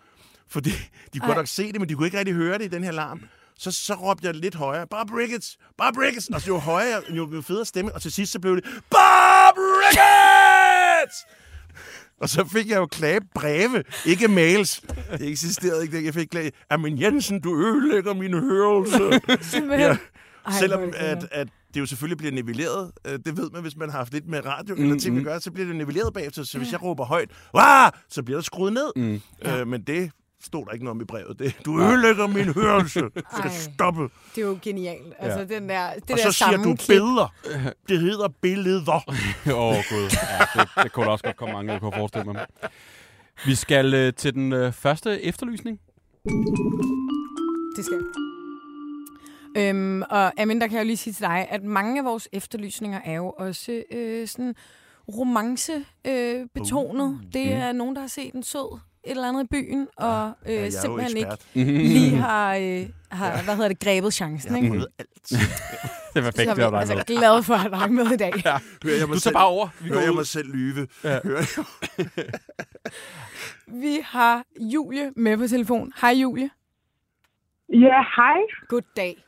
Fordi 0.47 0.69
de 1.13 1.19
kunne 1.19 1.31
Ej. 1.31 1.35
nok 1.37 1.47
se 1.47 1.71
det, 1.71 1.79
men 1.79 1.89
de 1.89 1.93
kunne 1.95 2.07
ikke 2.07 2.17
rigtig 2.19 2.35
høre 2.35 2.57
det 2.57 2.65
i 2.65 2.67
den 2.67 2.83
her 2.83 2.91
larm. 2.91 3.21
Så, 3.59 3.71
så 3.71 3.93
råbte 3.93 4.27
jeg 4.27 4.35
lidt 4.35 4.55
højere, 4.55 4.87
Bob 4.87 5.11
Ricketts, 5.11 5.57
Bob 5.77 5.97
Ricketts. 5.97 6.27
Og 6.33 6.41
så 6.41 6.47
jo 6.47 6.57
højere, 6.57 7.01
jo, 7.09 7.29
jo 7.35 7.41
federe 7.41 7.65
stemme. 7.65 7.93
Og 7.95 8.01
til 8.01 8.11
sidst 8.11 8.31
så 8.31 8.39
blev 8.39 8.55
det, 8.55 8.63
Bob 8.89 9.57
Ricketts! 9.57 11.25
Og 12.21 12.29
så 12.29 12.45
fik 12.53 12.69
jeg 12.69 12.77
jo 12.77 12.85
klage 12.85 13.19
breve, 13.35 13.83
ikke 14.05 14.27
mails. 14.27 14.81
Det 15.11 15.27
eksisterede 15.27 15.83
ikke. 15.83 16.05
Jeg 16.05 16.13
fik 16.13 16.27
klage, 16.27 16.51
Amin 16.69 17.01
Jensen, 17.01 17.41
du 17.41 17.55
ødelægger 17.55 18.13
min 18.13 18.33
hørelse. 18.33 19.03
Ja. 19.81 19.97
Ej, 20.45 20.53
Selvom 20.59 20.81
det 20.81 20.93
at, 20.95 21.27
at 21.31 21.47
det 21.73 21.79
jo 21.79 21.85
selvfølgelig 21.85 22.17
bliver 22.17 22.31
nivelleret. 22.33 22.91
Øh, 23.07 23.19
Det 23.25 23.37
ved 23.37 23.49
man, 23.53 23.61
hvis 23.61 23.75
man 23.77 23.89
har 23.89 23.97
haft 23.97 24.13
lidt 24.13 24.27
med 24.27 24.45
radio 24.45 24.75
mm, 24.75 24.83
eller 24.83 24.99
ting 24.99 25.17
at 25.17 25.23
gøre, 25.23 25.41
så 25.41 25.51
bliver 25.51 25.67
det 25.67 25.75
nivelleret 25.75 26.13
bagefter. 26.13 26.43
Så 26.43 26.57
hvis 26.57 26.71
jeg 26.71 26.83
råber 26.83 27.05
højt, 27.05 27.29
Wah! 27.55 27.91
så 28.09 28.23
bliver 28.23 28.37
der 28.37 28.43
skruet 28.43 28.73
ned. 28.73 28.91
Mm. 28.95 29.21
Øh, 29.51 29.67
men 29.67 29.81
det 29.81 30.11
stod 30.41 30.65
der 30.65 30.71
ikke 30.71 30.85
noget 30.85 30.95
om 30.95 31.01
i 31.01 31.05
brevet. 31.05 31.39
Det, 31.39 31.55
du 31.65 31.81
ødelægger 31.81 32.27
min 32.27 32.53
hørelse. 32.53 32.99
Du 33.15 33.37
skal 33.37 33.51
stoppe. 33.51 34.03
Det 34.35 34.43
er 34.43 34.47
jo 34.47 34.59
genialt. 34.61 35.13
Altså, 35.19 35.55
den 35.55 35.69
der, 35.69 35.93
det 35.93 36.01
Og 36.11 36.17
der 36.17 36.17
så 36.17 36.31
siger 36.31 36.57
du 36.57 36.75
billeder. 36.87 37.33
Det 37.89 37.99
hedder 37.99 38.27
billeder. 38.41 39.03
Åh, 39.47 39.53
oh, 39.53 39.75
gud. 39.89 40.09
Ja, 40.13 40.61
det, 40.61 40.69
det 40.83 40.91
kunne 40.91 41.05
der 41.05 41.11
også 41.11 41.23
godt 41.23 41.37
komme 41.37 41.53
mange, 41.53 41.71
jeg 41.71 41.81
kunne 41.81 41.93
forestille 41.95 42.25
mig. 42.25 42.45
Vi 43.45 43.55
skal 43.55 43.93
øh, 43.93 44.13
til 44.13 44.33
den 44.33 44.53
øh, 44.53 44.73
første 44.73 45.21
efterlysning. 45.23 45.79
Det 47.77 47.85
skal. 47.85 48.01
Øhm, 49.57 50.01
og 50.01 50.41
Amin, 50.41 50.61
der 50.61 50.67
kan 50.67 50.77
jeg 50.77 50.83
jo 50.83 50.87
lige 50.87 50.97
sige 50.97 51.13
til 51.13 51.21
dig, 51.21 51.47
at 51.49 51.63
mange 51.63 51.99
af 51.99 52.05
vores 52.05 52.29
efterlysninger 52.31 52.99
er 53.05 53.13
jo 53.13 53.33
også 53.37 53.83
øh, 53.91 54.27
sådan 54.27 54.55
romance-betonet. 55.17 56.41
Øh, 56.41 56.47
betonet. 56.53 57.07
Uh, 57.07 57.33
det 57.33 57.53
er 57.53 57.71
nogen, 57.71 57.95
der 57.95 58.01
har 58.01 58.07
set 58.07 58.33
en 58.33 58.43
sød 58.43 58.79
et 59.07 59.11
eller 59.11 59.27
andet 59.29 59.43
i 59.43 59.47
byen, 59.51 59.87
og 59.97 60.31
øh, 60.45 60.53
Ja, 60.53 60.59
jeg 60.59 60.65
er 60.67 60.69
simpelthen 60.69 61.17
ikke 61.17 61.73
lige 61.83 62.15
har, 62.27 62.55
øh, 62.55 62.85
har 63.11 63.43
hvad 63.43 63.55
hedder 63.55 63.67
det, 63.67 63.79
grebet 63.79 64.13
chancen. 64.13 64.55
Jeg 64.55 64.63
Ikke? 64.63 64.67
har 64.67 64.73
prøvet 64.73 64.87
alt. 64.99 65.29
Det 66.13 66.25
er 66.25 66.31
perfekt, 66.31 66.49
er 66.49 66.53
det 66.53 66.63
har 66.63 66.69
dig 66.69 66.79
altså 66.79 66.95
med. 66.95 67.03
glade 67.05 67.43
for 67.43 67.53
at 67.53 67.59
have 67.59 67.71
dig 67.79 67.91
med 67.93 68.11
i 68.11 68.17
dag. 68.17 68.33
Ja. 68.45 68.57
Hører 68.83 68.97
jeg 68.97 69.07
mig 69.07 69.15
Du 69.15 69.19
tager 69.19 69.19
selv, 69.19 69.33
bare 69.33 69.45
over. 69.45 69.67
Vi 69.79 69.87
hører 69.87 69.97
går 69.99 70.01
jeg 70.01 70.11
ud. 70.11 70.15
mig 70.15 70.27
selv 70.27 70.51
lyve. 70.53 70.87
Ja. 71.03 71.19
Hører 71.23 71.45
jeg 71.57 71.65
Vi 73.67 73.99
har 74.03 74.43
Julie 74.59 75.11
med 75.15 75.37
på 75.37 75.47
telefon. 75.47 75.93
Hej 76.01 76.11
Julie. 76.11 76.49
Ja, 77.69 78.01
hej. 78.15 78.37
Goddag. 78.67 79.23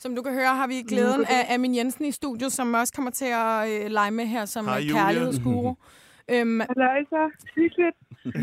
Som 0.00 0.16
du 0.16 0.22
kan 0.22 0.32
høre, 0.32 0.54
har 0.56 0.66
vi 0.66 0.82
glæden 0.88 1.24
af 1.28 1.54
Amin 1.54 1.74
Jensen 1.76 2.04
i 2.04 2.12
studiet, 2.12 2.52
som 2.52 2.74
også 2.74 2.92
kommer 2.92 3.10
til 3.10 3.24
at 3.24 3.68
øh, 3.70 3.90
lege 3.90 4.10
med 4.10 4.26
her 4.26 4.44
som 4.44 4.64
Hej, 4.66 4.80
Hej, 4.80 5.12
Julie. 5.12 5.74
Øhm, 6.32 6.60
Halløjsa. 6.60 7.22
Hyggeligt. 7.54 7.96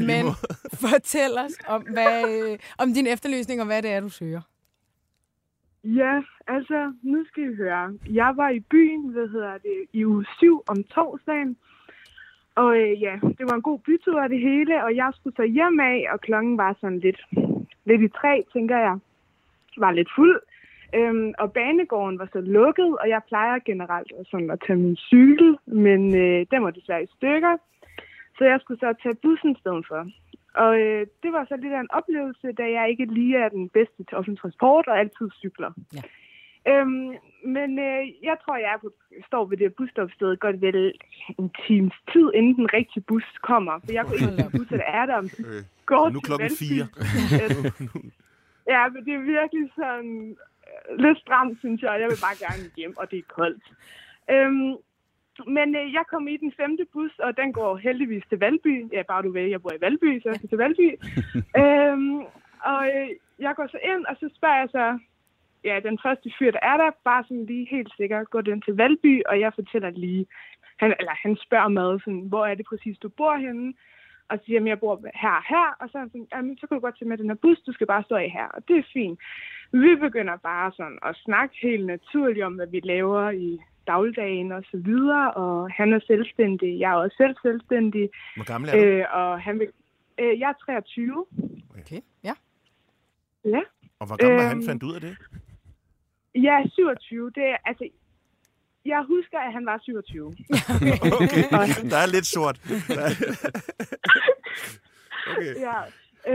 men 0.10 0.24
fortæl 0.86 1.32
os 1.46 1.56
om, 1.68 1.82
hvad, 1.96 2.16
øh, 2.34 2.60
om 2.78 2.94
din 2.94 3.08
efterlysning 3.08 3.62
og 3.62 3.68
hvad 3.68 3.82
det 3.82 3.92
er, 3.92 4.00
du 4.00 4.10
søger. 4.10 4.42
Ja, 5.84 6.22
altså, 6.48 6.94
nu 7.04 7.26
skal 7.26 7.44
I 7.44 7.56
høre. 7.56 7.94
Jeg 8.10 8.34
var 8.36 8.50
i 8.50 8.60
byen, 8.60 9.10
hvad 9.10 9.28
hedder 9.28 9.58
det, 9.58 9.78
i 9.94 10.06
uge 10.06 10.26
7 10.38 10.64
om 10.68 10.84
torsdagen. 10.84 11.58
Og 12.56 12.78
øh, 12.78 13.02
ja, 13.02 13.14
det 13.38 13.46
var 13.50 13.56
en 13.56 13.62
god 13.62 13.80
bytur 13.80 14.22
af 14.22 14.30
det 14.30 14.40
hele, 14.40 14.84
og 14.84 14.96
jeg 14.96 15.12
skulle 15.16 15.36
så 15.36 15.44
hjem 15.44 15.80
af, 15.80 16.08
og 16.14 16.22
klokken 16.22 16.58
var 16.58 16.78
sådan 16.82 17.00
lidt, 17.00 17.22
lidt 17.86 18.02
i 18.02 18.08
tre, 18.08 18.44
tænker 18.54 18.78
jeg. 18.78 18.98
Var 19.78 19.92
lidt 19.92 20.10
fuld. 20.16 20.42
Øhm, 20.94 21.34
og 21.40 21.54
banegården 21.54 22.20
var 22.20 22.30
så 22.34 22.42
lukket, 22.42 22.98
og 23.02 23.10
jeg 23.10 23.22
plejer 23.28 23.60
generelt 23.66 24.12
sådan 24.32 24.52
at 24.52 24.60
tage 24.68 24.80
min 24.80 24.96
cykel, 24.96 25.58
men 25.66 26.16
øh, 26.16 26.46
den 26.52 26.64
var 26.64 26.72
desværre 26.72 27.04
i 27.04 27.14
stykker. 27.18 27.58
Så 28.38 28.44
jeg 28.46 28.60
skulle 28.62 28.80
så 28.80 28.94
tage 29.04 29.16
bussen 29.16 29.52
i 29.52 29.60
stedet 29.60 29.86
for. 29.88 30.02
Og 30.64 30.80
øh, 30.80 31.08
det 31.24 31.32
var 31.34 31.46
så 31.46 31.56
lidt 31.56 31.74
af 31.74 31.80
en 31.80 31.92
oplevelse, 32.00 32.52
da 32.52 32.66
jeg 32.78 32.90
ikke 32.90 33.06
lige 33.06 33.38
er 33.38 33.50
den 33.50 33.70
bedste 33.70 34.04
til 34.04 34.18
offentlig 34.18 34.42
transport 34.42 34.88
og 34.88 35.00
altid 35.00 35.28
cykler. 35.42 35.72
Ja. 35.96 36.02
Øhm, 36.68 37.10
men 37.56 37.70
øh, 37.80 38.02
jeg 38.30 38.38
tror, 38.44 38.56
jeg 38.58 38.72
er 38.74 38.78
på, 38.82 38.90
står 39.28 39.46
ved 39.46 39.58
det 39.58 39.76
busstopsted 39.76 40.38
godt 40.38 40.62
vel 40.62 40.94
en 41.40 41.52
times 41.68 41.94
tid, 42.14 42.32
inden 42.34 42.56
den 42.56 42.74
rigtige 42.74 43.04
bus 43.08 43.24
kommer. 43.42 43.80
For 43.80 43.92
jeg 43.92 44.06
kunne 44.06 44.16
ikke 44.16 44.44
se 44.44 44.58
busser, 44.58 44.78
der 44.78 44.90
er 45.00 45.06
der 45.06 45.20
Øh, 45.22 45.64
går 45.86 46.10
nu 46.10 46.20
klokken 46.20 46.50
fire. 46.50 46.88
ja, 48.74 48.82
men 48.90 49.06
det 49.06 49.14
er 49.14 49.24
virkelig 49.36 49.72
sådan 49.76 50.38
øh, 50.68 50.98
lidt 51.04 51.18
stramt, 51.18 51.60
synes 51.60 51.82
jeg. 51.82 51.98
Jeg 52.02 52.10
vil 52.10 52.26
bare 52.28 52.38
gerne 52.46 52.64
hjem, 52.78 52.94
og 52.98 53.12
det 53.12 53.20
er 53.20 53.34
koldt. 53.40 53.64
Øhm, 54.32 54.74
men 55.48 55.76
øh, 55.76 55.94
jeg 55.94 56.04
kom 56.10 56.28
i 56.28 56.38
den 56.38 56.54
femte 56.58 56.86
bus, 56.94 57.20
og 57.20 57.38
den 57.38 57.54
går 57.54 57.76
heldigvis 57.78 58.24
til 58.30 58.40
Valby. 58.40 58.94
Ja, 58.94 59.02
bare 59.02 59.24
du 59.24 59.32
ved, 59.32 59.42
jeg 59.42 59.62
bor 59.62 59.74
i 59.74 59.82
Valby, 59.82 60.22
så 60.22 60.30
jeg 60.30 60.36
skal 60.36 60.50
til 60.50 60.58
Valby. 60.58 60.88
øhm, 61.62 62.18
og 62.72 62.82
øh, 62.96 63.10
jeg 63.40 63.56
går 63.56 63.68
så 63.68 63.80
ind, 63.84 64.06
og 64.06 64.16
så 64.20 64.30
spørger 64.36 64.60
jeg 64.60 64.70
så, 64.72 65.00
ja, 65.64 65.80
den 65.80 66.00
første 66.04 66.32
fyr, 66.40 66.52
der 66.52 66.60
er 66.62 66.78
der, 66.78 66.92
bare 67.04 67.24
sådan 67.24 67.46
lige 67.46 67.68
helt 67.72 67.94
sikkert, 67.98 68.30
går 68.30 68.42
den 68.42 68.62
til 68.62 68.76
Valby, 68.76 69.22
og 69.26 69.40
jeg 69.40 69.52
fortæller 69.54 69.90
lige, 69.90 70.26
han, 70.78 70.94
eller 71.00 71.16
han 71.24 71.38
spørger 71.46 71.68
mig, 71.68 72.00
sådan, 72.02 72.26
hvor 72.32 72.46
er 72.46 72.56
det 72.56 72.66
præcis, 72.66 72.98
du 72.98 73.10
bor 73.10 73.38
henne? 73.38 73.74
Og 74.30 74.38
så 74.38 74.46
siger 74.46 74.60
jeg, 74.60 74.68
jeg 74.68 74.80
bor 74.80 75.02
her 75.14 75.36
og 75.42 75.44
her, 75.50 75.68
og 75.80 75.90
så 75.90 75.98
er 75.98 76.00
han 76.02 76.10
sådan, 76.10 76.28
jamen, 76.34 76.58
så 76.58 76.68
kan 76.68 76.76
du 76.76 76.82
godt 76.82 77.00
tage 77.00 77.10
med 77.10 77.18
den 77.18 77.30
her 77.30 77.36
bus, 77.36 77.60
du 77.60 77.74
skal 77.74 77.88
bare 77.88 78.04
stå 78.04 78.16
af 78.16 78.30
her, 78.30 78.48
og 78.48 78.68
det 78.68 78.78
er 78.78 78.84
fint. 78.94 79.20
Vi 79.72 79.96
begynder 79.96 80.38
bare 80.38 80.72
sådan 80.78 81.00
at 81.06 81.16
snakke 81.16 81.56
helt 81.62 81.86
naturligt 81.86 82.46
om, 82.46 82.54
hvad 82.56 82.68
vi 82.68 82.80
laver 82.80 83.30
i 83.30 83.60
dagligdagen 83.88 84.52
og 84.52 84.64
så 84.72 84.78
videre, 84.78 85.34
og 85.34 85.72
han 85.72 85.94
er 85.94 86.00
selvstændig, 86.08 86.80
jeg 86.80 86.92
er 86.92 86.96
også 86.96 87.16
selv 87.18 87.36
selvstændig, 87.42 88.10
Hvor 88.36 88.46
gammel 88.46 88.70
er 88.70 88.74
du? 88.74 88.80
øh, 88.86 89.06
og 89.14 89.42
han 89.42 89.60
vil, 89.60 89.68
øh, 90.20 90.40
jeg 90.40 90.50
er 90.50 90.54
23, 90.66 91.26
Okay, 91.80 92.02
ja. 92.24 92.34
ja. 93.46 93.62
Og 94.00 94.08
hvor 94.08 94.16
gammel 94.16 94.38
var 94.42 94.48
han 94.48 94.58
øhm, 94.58 94.66
fandt 94.66 94.84
ud 94.84 94.96
af 94.96 95.02
det? 95.02 95.18
Jeg 96.36 96.56
er 96.64 96.70
27, 96.70 97.32
det 97.36 97.44
er, 97.44 97.58
altså, 97.66 97.90
jeg 98.86 99.04
husker, 99.08 99.40
at 99.40 99.54
han 99.54 99.66
var 99.66 99.78
27. 99.84 100.28
Okay, 101.22 101.44
der 101.94 101.98
er 101.98 102.12
lidt 102.16 102.26
sort. 102.26 102.58
Okay, 105.32 105.56
Ja. 105.60 105.78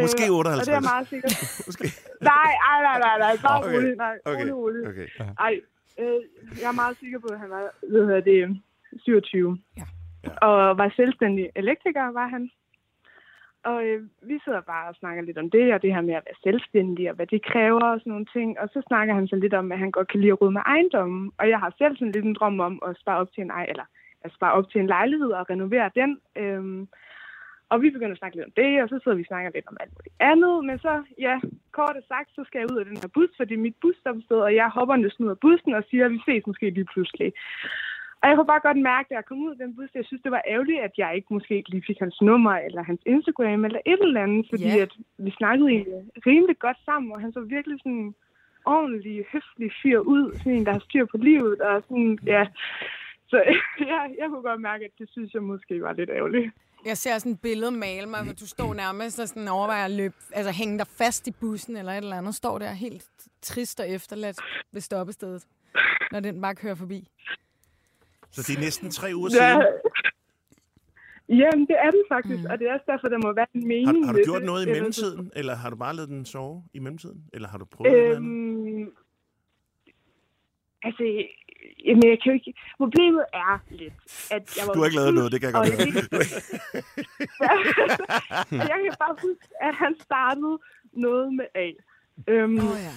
Måske 0.00 0.22
Øh, 0.24 0.30
58. 0.30 0.60
Og 0.60 0.66
det 0.66 0.74
er 0.74 0.80
meget 0.92 1.08
sikkert. 1.08 1.32
måske. 1.66 1.84
Nej, 2.20 2.50
nej, 2.66 2.80
nej, 2.88 2.98
nej, 3.06 3.18
nej, 3.18 3.36
bare 3.42 3.58
Okay, 3.58 3.68
okay. 3.68 3.76
roligt, 3.76 3.96
nej, 3.96 4.14
okay, 4.24 4.38
roligt, 4.40 4.54
roligt. 4.54 4.88
Okay. 4.88 5.08
Ej, 5.38 5.60
Øh, 6.00 6.20
jeg 6.62 6.68
er 6.68 6.80
meget 6.82 6.96
sikker 7.00 7.18
på, 7.18 7.26
at 7.26 7.40
han 7.40 7.50
var 7.50 7.62
hvad 7.90 8.06
hedder 8.06 8.20
det, 8.20 8.60
27. 8.98 9.58
Ja. 9.76 9.82
Ja. 10.24 10.46
Og 10.46 10.78
var 10.78 10.92
selvstændig 10.96 11.50
elektriker, 11.56 12.12
var 12.12 12.26
han. 12.26 12.50
Og 13.64 13.84
øh, 13.86 14.02
vi 14.22 14.40
sidder 14.44 14.60
bare 14.60 14.88
og 14.88 14.94
snakker 14.94 15.22
lidt 15.22 15.38
om 15.38 15.50
det, 15.50 15.74
og 15.74 15.82
det 15.82 15.94
her 15.94 16.00
med 16.00 16.14
at 16.14 16.26
være 16.26 16.42
selvstændig, 16.42 17.10
og 17.10 17.16
hvad 17.16 17.26
det 17.26 17.44
kræver 17.44 17.84
og 17.84 18.00
sådan 18.00 18.10
nogle 18.10 18.26
ting. 18.36 18.60
Og 18.60 18.68
så 18.72 18.82
snakker 18.88 19.14
han 19.14 19.28
så 19.28 19.36
lidt 19.36 19.54
om, 19.54 19.72
at 19.72 19.78
han 19.78 19.90
godt 19.90 20.08
kan 20.08 20.20
lide 20.20 20.32
at 20.32 20.40
rydde 20.40 20.52
med 20.52 20.62
ejendommen. 20.66 21.32
Og 21.38 21.48
jeg 21.48 21.58
har 21.58 21.74
selv 21.78 21.96
sådan 21.96 22.12
lidt 22.12 22.24
en 22.24 22.34
drøm 22.34 22.60
om 22.60 22.82
at 22.88 22.96
spare 23.00 23.18
op 23.18 23.32
til 23.32 23.42
en, 23.42 23.50
ej, 23.50 23.66
eller 23.68 23.84
at 24.24 24.32
spare 24.32 24.52
op 24.52 24.70
til 24.70 24.80
en 24.80 24.86
lejlighed 24.86 25.30
og 25.30 25.50
renovere 25.50 25.90
den. 25.94 26.20
Øhm, 26.36 26.88
og 27.70 27.76
vi 27.82 27.90
begynder 27.90 28.12
at 28.16 28.18
snakke 28.18 28.36
lidt 28.36 28.46
om 28.50 28.56
det, 28.60 28.82
og 28.82 28.88
så 28.88 28.96
sidder 29.02 29.16
vi 29.16 29.22
og 29.26 29.30
snakker 29.32 29.50
lidt 29.54 29.66
om 29.72 29.76
alt 29.80 29.92
muligt 29.94 30.16
andet. 30.32 30.54
Men 30.68 30.76
så, 30.78 30.92
ja, 31.26 31.34
kort 31.78 31.96
sagt, 32.08 32.28
så 32.36 32.42
skal 32.46 32.58
jeg 32.58 32.72
ud 32.72 32.78
af 32.78 32.84
den 32.84 32.96
her 33.02 33.10
bus, 33.16 33.30
fordi 33.36 33.56
mit 33.56 33.76
bus 33.82 33.96
stedet, 34.00 34.42
og 34.48 34.54
jeg 34.54 34.68
hopper 34.68 34.96
næsten 34.96 35.24
ud 35.24 35.30
af 35.30 35.38
bussen 35.38 35.74
og 35.74 35.84
siger, 35.90 36.04
at 36.06 36.12
vi 36.12 36.20
ses 36.26 36.46
måske 36.46 36.70
lige 36.70 36.90
pludselig. 36.92 37.32
Og 38.22 38.28
jeg 38.28 38.36
kunne 38.36 38.52
bare 38.54 38.66
godt 38.68 38.80
mærke, 38.92 39.06
da 39.10 39.14
jeg 39.14 39.24
kom 39.24 39.42
ud 39.44 39.50
af 39.50 39.58
den 39.62 39.76
bus, 39.76 39.88
at 39.92 39.94
jeg 40.00 40.04
synes, 40.04 40.22
det 40.22 40.32
var 40.32 40.42
ærgerligt, 40.46 40.80
at 40.80 40.94
jeg 40.98 41.10
ikke 41.16 41.34
måske 41.36 41.64
lige 41.68 41.84
fik 41.86 41.98
hans 41.98 42.20
nummer, 42.22 42.54
eller 42.66 42.82
hans 42.82 43.00
Instagram, 43.06 43.64
eller 43.64 43.80
et 43.86 44.00
eller 44.02 44.22
andet, 44.22 44.46
fordi 44.50 44.68
Ja. 44.76 44.82
at 44.82 44.92
vi 45.18 45.30
snakkede 45.30 45.68
egentlig 45.70 45.94
rimelig 46.26 46.58
godt 46.58 46.76
sammen, 46.84 47.12
og 47.12 47.20
han 47.20 47.32
så 47.32 47.40
virkelig 47.40 47.78
sådan 47.80 47.92
en 47.92 48.14
ordentlig, 48.64 49.24
høflig 49.32 49.70
fyr 49.82 49.98
ud, 49.98 50.34
sådan 50.34 50.52
en, 50.52 50.66
der 50.66 50.72
har 50.72 50.78
styr 50.88 51.04
på 51.04 51.16
livet, 51.16 51.60
og 51.60 51.82
sådan, 51.88 52.18
ja. 52.26 52.46
Så 53.30 53.36
ja, 53.90 54.00
jeg 54.18 54.26
kunne 54.28 54.42
godt 54.42 54.60
mærke, 54.60 54.84
at 54.84 54.90
det 54.98 55.08
synes 55.10 55.34
jeg 55.34 55.42
måske 55.42 55.82
var 55.82 55.92
lidt 55.92 56.10
ærgerligt. 56.10 56.50
Jeg 56.84 56.96
ser 56.98 57.18
sådan 57.18 57.32
et 57.32 57.40
billede 57.40 57.70
male 57.70 58.06
mig, 58.06 58.24
hvor 58.24 58.32
du 58.32 58.46
står 58.46 58.74
nærmest 58.74 59.18
og 59.20 59.28
sådan 59.28 59.48
overvejer 59.48 59.84
at 59.84 59.90
løbe, 59.90 60.14
altså 60.32 60.50
hænge 60.52 60.78
dig 60.78 60.86
fast 60.86 61.26
i 61.28 61.30
bussen 61.30 61.76
eller 61.76 61.92
et 61.92 61.96
eller 61.96 62.16
andet. 62.16 62.34
Står 62.34 62.58
der 62.58 62.72
helt 62.72 63.06
trist 63.42 63.80
og 63.80 63.88
efterladt 63.88 64.38
ved 64.72 64.80
stoppestedet, 64.80 65.46
når 66.12 66.20
den 66.20 66.40
bare 66.40 66.54
kører 66.54 66.74
forbi. 66.74 67.08
Så 68.30 68.42
det 68.46 68.56
er 68.56 68.60
næsten 68.60 68.90
tre 68.90 69.10
uger 69.14 69.30
Ja. 69.34 69.36
siden. 69.52 69.62
Jamen, 71.28 71.66
det 71.66 71.76
er 71.78 71.90
det 71.90 72.02
faktisk, 72.12 72.40
mm. 72.44 72.50
og 72.50 72.58
det 72.58 72.68
er 72.68 72.72
også 72.74 72.84
derfor, 72.86 73.08
der 73.08 73.18
må 73.26 73.32
være 73.34 73.46
en 73.54 73.68
mening 73.68 73.86
Har, 73.86 74.06
har 74.06 74.12
du 74.12 74.22
gjort 74.24 74.40
det. 74.40 74.46
noget 74.46 74.66
i 74.66 74.70
mellemtiden, 74.70 75.30
eller 75.36 75.54
har 75.54 75.70
du 75.70 75.76
bare 75.76 75.96
lavet 75.96 76.08
den 76.08 76.24
sove 76.26 76.64
i 76.74 76.78
mellemtiden? 76.78 77.24
Eller 77.32 77.48
har 77.48 77.58
du 77.58 77.64
prøvet 77.64 77.92
øhm, 77.94 78.02
noget 78.02 78.16
andet? 78.16 78.92
Altså, 80.82 81.04
jamen, 81.86 82.08
jeg 82.12 82.18
kan 82.22 82.32
jo 82.32 82.34
ikke... 82.38 82.54
Problemet 82.76 83.24
er 83.32 83.58
lidt, 83.70 83.98
at 84.36 84.44
jeg 84.56 84.64
var... 84.66 84.72
Du 84.72 84.78
har 84.78 84.86
ikke 84.86 84.96
lavet 84.96 85.14
noget, 85.14 85.32
det 85.32 85.40
kan 85.40 85.46
jeg 85.48 85.54
godt 85.54 85.68
jeg, 85.68 85.76
høre. 85.76 86.24
jeg 88.70 88.78
kan 88.84 88.94
bare 89.04 89.16
huske, 89.26 89.46
at 89.60 89.74
han 89.74 89.92
startede 90.00 90.58
noget 90.92 91.34
med 91.38 91.46
A. 91.54 91.68
Øhm, 92.28 92.56
oh, 92.56 92.78
ja. 92.88 92.94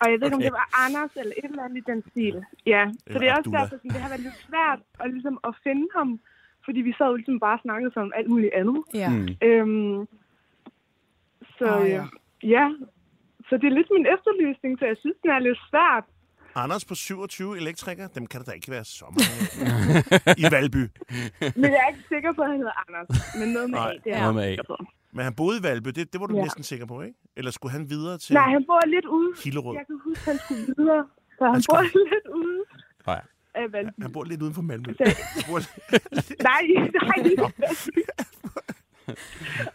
Og 0.00 0.06
jeg 0.10 0.16
ved 0.18 0.26
ikke, 0.26 0.36
om 0.36 0.42
Okay. 0.42 0.50
det 0.50 0.60
var 0.60 0.68
Anders 0.84 1.12
eller 1.20 1.34
et 1.38 1.50
eller 1.50 1.64
andet 1.64 1.78
i 1.82 1.90
den 1.90 2.00
stil. 2.10 2.36
Ja, 2.66 2.82
så 3.10 3.16
det 3.18 3.28
er 3.28 3.34
også 3.38 3.50
derfor, 3.50 3.76
sådan, 3.76 3.90
det 3.94 4.00
har 4.04 4.08
været 4.08 4.26
lidt 4.28 4.40
svært 4.48 4.80
at, 5.00 5.06
ligesom, 5.14 5.36
at 5.48 5.54
finde 5.66 5.86
ham. 5.96 6.20
Fordi 6.64 6.80
vi 6.88 6.92
sad 6.98 7.06
jo 7.06 7.16
ligesom 7.20 7.40
bare 7.40 7.56
og 7.58 7.62
snakkede 7.62 7.92
om 7.96 8.12
alt 8.18 8.30
muligt 8.34 8.54
andet. 8.60 8.82
Ja. 8.94 9.08
Mm. 9.08 9.28
Øhm, 9.48 10.08
så 11.58 11.66
Åh, 11.66 11.80
oh, 11.80 11.88
ja. 11.88 11.94
ja. 11.94 12.04
ja, 12.54 12.64
så 13.48 13.52
det 13.60 13.66
er 13.68 13.76
lidt 13.78 13.90
min 13.96 14.06
efterlysning, 14.14 14.78
så 14.78 14.84
jeg 14.86 14.96
synes, 15.00 15.16
den 15.22 15.30
er 15.30 15.38
lidt 15.38 15.60
svært. 15.70 16.04
Anders 16.54 16.84
på 16.84 16.94
27 16.94 17.56
elektriker, 17.56 18.08
dem 18.08 18.26
kan 18.26 18.40
der 18.40 18.44
da 18.44 18.52
ikke 18.52 18.70
være 18.70 18.84
så 18.84 19.04
mange 19.10 20.34
i 20.38 20.44
Valby. 20.50 20.76
Men 20.76 21.64
jeg 21.64 21.80
er 21.84 21.88
ikke 21.88 22.04
sikker 22.08 22.32
på, 22.32 22.42
at 22.42 22.48
han 22.48 22.56
hedder 22.56 22.72
Anders. 22.88 23.08
Men 23.38 23.48
noget 23.48 23.70
med 23.70 23.78
Nej, 23.78 23.90
A, 23.90 23.92
det 24.04 24.12
er 24.12 24.20
noget 24.20 24.24
jeg 24.26 24.34
med 24.34 24.42
A. 24.44 24.48
sikker 24.48 24.64
på. 24.68 24.76
Men 25.12 25.24
han 25.24 25.34
boede 25.34 25.58
i 25.58 25.62
Valby, 25.62 25.88
det, 25.88 26.12
det 26.12 26.20
var 26.20 26.26
du 26.26 26.36
Ja. 26.36 26.42
næsten 26.42 26.62
sikker 26.64 26.86
på, 26.86 27.02
ikke? 27.02 27.18
Eller 27.36 27.50
skulle 27.50 27.72
han 27.72 27.90
videre 27.90 28.18
til 28.18 28.34
Nej, 28.34 28.50
han 28.50 28.64
bor 28.66 28.86
lidt 28.86 29.04
ude. 29.06 29.32
Hillerød? 29.44 29.76
Jeg 29.76 29.86
kan 29.86 30.00
huske, 30.04 30.20
at 30.20 30.26
han 30.26 30.38
skulle 30.44 30.74
videre. 30.76 31.06
Så 31.38 31.44
han, 31.44 31.52
Han 31.54 31.62
skulle- 31.62 31.78
bor 31.92 31.98
lidt 32.14 32.26
ude 32.34 32.64
Nej. 33.06 33.20
af 33.54 33.72
Valby. 33.72 34.02
Han 34.02 34.12
bor 34.12 34.24
lidt 34.24 34.42
uden 34.42 34.54
for 34.54 34.62
Malmø. 34.62 34.92
Så- 34.92 35.44
bor- 35.48 35.60
Nej, 36.50 36.62
nej. 37.02 37.50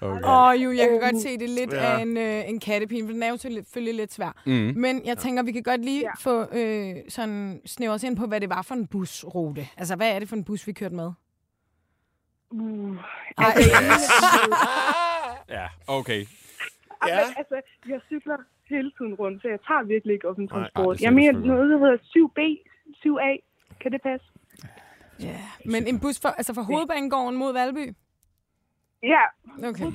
Okay. 0.01 0.24
Åh, 0.24 0.48
oh, 0.48 0.63
jo, 0.63 0.72
jeg 0.72 0.89
kan 0.89 1.00
godt 1.00 1.22
se, 1.22 1.38
det 1.38 1.44
er 1.50 1.56
lidt 1.56 1.74
ja. 1.74 1.98
af 1.98 2.01
en, 2.01 2.17
øh, 2.17 2.50
en 2.50 2.60
kattepine, 2.60 3.08
for 3.08 3.13
den 3.13 3.24
er 3.24 3.29
jo 3.29 3.38
selvfølgelig 3.38 3.96
lidt 3.96 4.13
svær. 4.13 4.41
Mm. 4.46 4.74
Men 4.75 5.06
jeg 5.06 5.17
tænker, 5.17 5.44
vi 5.44 5.51
kan 5.51 5.63
godt 5.63 5.86
lige 5.86 6.01
Ja. 6.01 6.12
få 6.20 6.56
øh, 6.56 6.96
sådan 7.10 7.62
snævret 7.65 7.96
os 7.96 8.03
ind 8.03 8.17
på, 8.17 8.25
hvad 8.25 8.41
det 8.41 8.50
var 8.50 8.62
for 8.62 8.75
en 8.75 8.88
busrute. 8.88 9.67
Altså, 9.77 9.96
hvad 9.96 10.15
er 10.15 10.20
det 10.20 10.29
for 10.29 10.36
en 10.36 10.44
bus, 10.44 10.67
vi 10.67 10.74
kørte 10.74 10.96
med? 10.96 11.12
Uh, 12.50 12.96
Ej, 13.38 13.46
Ja, 15.50 15.67
okay. 15.88 16.25
Ja. 17.08 17.08
Ja. 17.08 17.25
Men, 17.27 17.36
altså, 17.38 17.62
jeg 17.89 18.00
cykler 18.08 18.38
hele 18.70 18.91
tiden 18.98 19.13
rundt, 19.13 19.41
så 19.41 19.48
jeg 19.48 19.60
tager 19.67 19.84
virkelig 19.84 20.13
ikke 20.13 20.29
offentlig 20.29 20.50
transport. 20.50 20.98
det 20.98 21.03
jeg 21.03 21.10
ser 21.10 21.15
mener 21.15 21.39
noget, 21.39 21.70
der 21.72 21.77
hedder 21.77 21.98
7B, 21.98 22.41
7A. 23.01 23.32
Kan 23.82 23.91
det 23.91 24.01
passe? 24.01 24.25
ja. 25.20 25.38
Men 25.65 25.88
en 25.88 26.00
bus 26.00 26.20
for, 26.20 26.29
altså 26.29 26.53
fra 26.53 26.62
hovedbanegården 26.62 27.38
mod 27.39 27.53
Valby? 27.53 27.94
Ja. 29.04 29.22
Okay, 29.70 29.86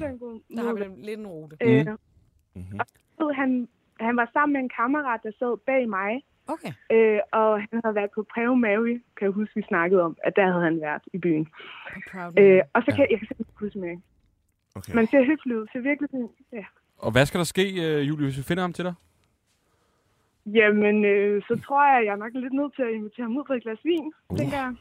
der 0.57 0.63
har 0.67 0.73
vi 0.75 0.81
da 0.81 0.89
lidt 0.97 1.21
en 1.21 1.27
rute. 1.27 1.57
Øh, 1.61 1.87
Mhm. 2.55 2.81
og 3.17 3.35
han, 3.37 3.69
han 4.01 4.17
var 4.17 4.31
sammen 4.33 4.53
med 4.53 4.61
en 4.61 4.69
kammerat, 4.69 5.21
der 5.23 5.31
sad 5.39 5.59
bag 5.67 5.89
mig, 5.89 6.25
Okay. 6.47 6.73
øh, 6.93 7.21
og 7.33 7.61
han 7.61 7.81
havde 7.85 7.95
været 7.95 8.11
på 8.15 8.27
Prave 8.35 8.57
Mary, 8.57 8.95
kan 9.17 9.25
jeg 9.27 9.31
huske, 9.31 9.55
vi 9.55 9.63
snakkede 9.69 10.03
om, 10.03 10.17
at 10.25 10.33
der 10.37 10.47
havde 10.53 10.65
han 10.65 10.81
været 10.81 11.03
i 11.13 11.19
byen. 11.19 11.49
Proud 12.13 12.33
Øh, 12.39 12.61
og 12.73 12.83
så 12.83 12.91
kan 12.97 13.07
jeg 13.11 13.19
kan 13.19 13.27
simpelthen 13.29 13.47
ikke 13.51 13.61
huske 13.61 13.79
mere. 13.79 14.01
Okay. 14.75 14.95
Man 14.95 15.07
ser 15.07 15.25
hyggelig 15.25 15.57
ud, 15.59 15.67
ser 15.73 15.81
virkelig 15.81 16.11
ja. 16.53 16.65
Og 16.99 17.13
hvad 17.13 17.27
skal 17.27 17.39
der 17.39 17.45
ske, 17.45 17.65
øh, 17.87 18.09
Julie, 18.09 18.27
hvis 18.27 18.39
vi 18.39 18.43
finder 18.43 18.63
ham 18.63 18.73
til 18.73 18.85
dig? 18.85 18.95
Jamen, 20.47 21.05
øh, 21.05 21.43
så 21.43 21.61
tror 21.67 21.95
jeg, 21.95 22.07
jeg 22.07 22.13
er 22.13 22.17
nok 22.17 22.33
lidt 22.35 22.53
nødt 22.53 22.75
til 22.77 22.83
at 22.83 22.91
invitere 22.95 23.25
ham 23.25 23.37
ud 23.37 23.45
på 23.47 23.53
et 23.53 23.63
glas 23.63 23.79
vin, 23.85 24.13
uh. 24.31 24.37
tænker 24.39 24.57
jeg. 24.57 24.75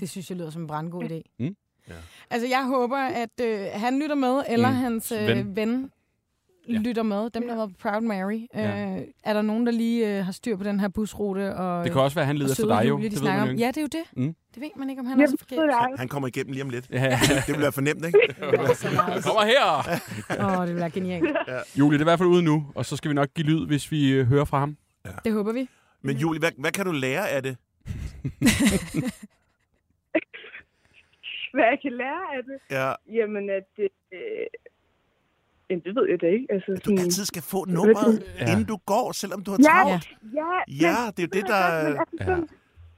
Det 0.00 0.10
synes 0.10 0.30
jeg 0.30 0.38
lyder 0.38 0.50
som 0.50 0.62
en 0.62 0.68
brandgod 0.68 1.02
idé. 1.04 1.20
Mm. 1.38 1.56
Ja. 1.88 1.94
Altså, 2.30 2.48
jeg 2.48 2.64
håber, 2.66 2.96
at 2.98 3.40
øh, 3.42 3.66
han 3.74 3.98
lytter 4.02 4.14
med, 4.14 4.42
eller 4.48 4.68
Mm. 4.70 4.76
hans 4.76 5.12
øh, 5.12 5.26
Ven. 5.26 5.56
ven, 5.56 5.90
Ja. 6.68 6.78
lytter 6.78 7.02
med. 7.02 7.30
Dem, 7.30 7.42
der 7.42 7.48
har 7.48 7.56
været 7.56 7.76
på 7.78 7.88
Proud 7.88 8.00
Mary. 8.02 8.46
Ja. 8.54 8.96
Øh, 8.96 9.02
er 9.24 9.32
der 9.32 9.42
nogen, 9.42 9.66
der 9.66 9.72
lige 9.72 10.18
øh, 10.18 10.24
har 10.24 10.32
styr 10.32 10.56
på 10.56 10.64
den 10.64 10.80
her 10.80 10.88
busrute? 10.88 11.56
Og, 11.56 11.84
Det 11.84 11.92
kan 11.92 12.00
også 12.00 12.14
være, 12.14 12.22
at 12.22 12.26
han 12.26 12.38
leder 12.38 12.50
efter 12.52 12.66
dig 12.66 12.88
jo. 12.88 12.98
De 12.98 13.02
Det 13.02 13.12
ved 13.12 13.22
man 13.28 13.44
jo 13.44 13.50
ikke. 13.50 13.62
Ja, 13.62 13.68
det 13.68 13.76
er 13.76 13.80
jo 13.80 13.86
det. 13.86 14.02
Mm. 14.16 14.34
Det 14.54 14.62
ved 14.62 14.68
man 14.76 14.90
ikke, 14.90 15.00
om 15.00 15.06
han 15.06 15.18
er 15.20 15.22
Jamen, 15.22 15.38
så 15.38 15.44
så 15.48 15.54
er 15.54 15.60
det 15.60 15.70
forkert. 15.72 15.90
ej. 15.90 15.96
Han 15.98 16.08
kommer 16.08 16.28
igennem 16.28 16.52
lige 16.52 16.62
om 16.62 16.70
lidt. 16.70 16.90
Ja. 16.90 17.18
Det 17.46 17.54
vil 17.54 17.60
være 17.60 17.72
fornemt, 17.72 18.04
ikke? 18.06 18.18
Kommer 19.26 19.44
her! 19.44 20.44
Åh, 20.44 20.58
oh, 20.60 20.66
det 20.66 20.76
være 20.76 20.90
genialt. 20.90 21.36
Julie, 21.78 21.92
det 21.98 22.02
er 22.02 22.06
i 22.06 22.10
hvert 22.10 22.18
fald 22.18 22.28
ude 22.28 22.42
nu, 22.42 22.66
og 22.74 22.86
så 22.86 22.96
skal 22.96 23.08
vi 23.08 23.14
nok 23.14 23.28
give 23.34 23.46
lyd, 23.46 23.66
hvis 23.66 23.92
vi 23.92 24.10
øh, 24.12 24.26
hører 24.26 24.44
fra 24.44 24.58
ham. 24.58 24.76
Det 25.24 25.32
håber 25.32 25.52
vi. 25.52 25.68
Men 26.02 26.16
Julie, 26.16 26.38
hvad, 26.38 26.50
hvad 26.58 26.70
kan 26.70 26.84
du 26.86 26.92
lære 26.92 27.28
af 27.28 27.42
det? 27.42 27.56
Hvad 31.54 31.64
jeg 31.72 31.78
kan 31.82 31.92
lære 32.02 32.22
af 32.36 32.40
det? 32.48 32.58
Ja, 32.78 32.92
Jamen, 33.18 33.50
at... 33.50 33.68
Øh, 33.78 33.88
jamen, 35.70 35.82
det 35.84 35.92
ved 35.96 36.06
jeg 36.10 36.20
da 36.20 36.26
ikke. 36.26 36.46
Altså, 36.54 36.70
at 36.76 36.84
du 36.86 36.90
altid 36.90 37.24
skal 37.32 37.42
få 37.42 37.64
nummeret, 37.76 38.14
Ja. 38.40 38.52
inden 38.52 38.64
du 38.72 38.76
går, 38.92 39.12
selvom 39.12 39.40
du 39.44 39.50
har 39.50 39.58
Ja, 39.58 39.64
travlt. 39.70 40.08
ja, 40.40 40.52
Ja, 40.86 40.96
det 41.14 41.20
er 41.22 41.28
jo 41.28 41.32
det, 41.38 41.44
der... 41.52 41.62
Men, 41.88 41.98
altså, 42.02 42.16
Ja. 42.20 42.24
sådan, 42.26 42.48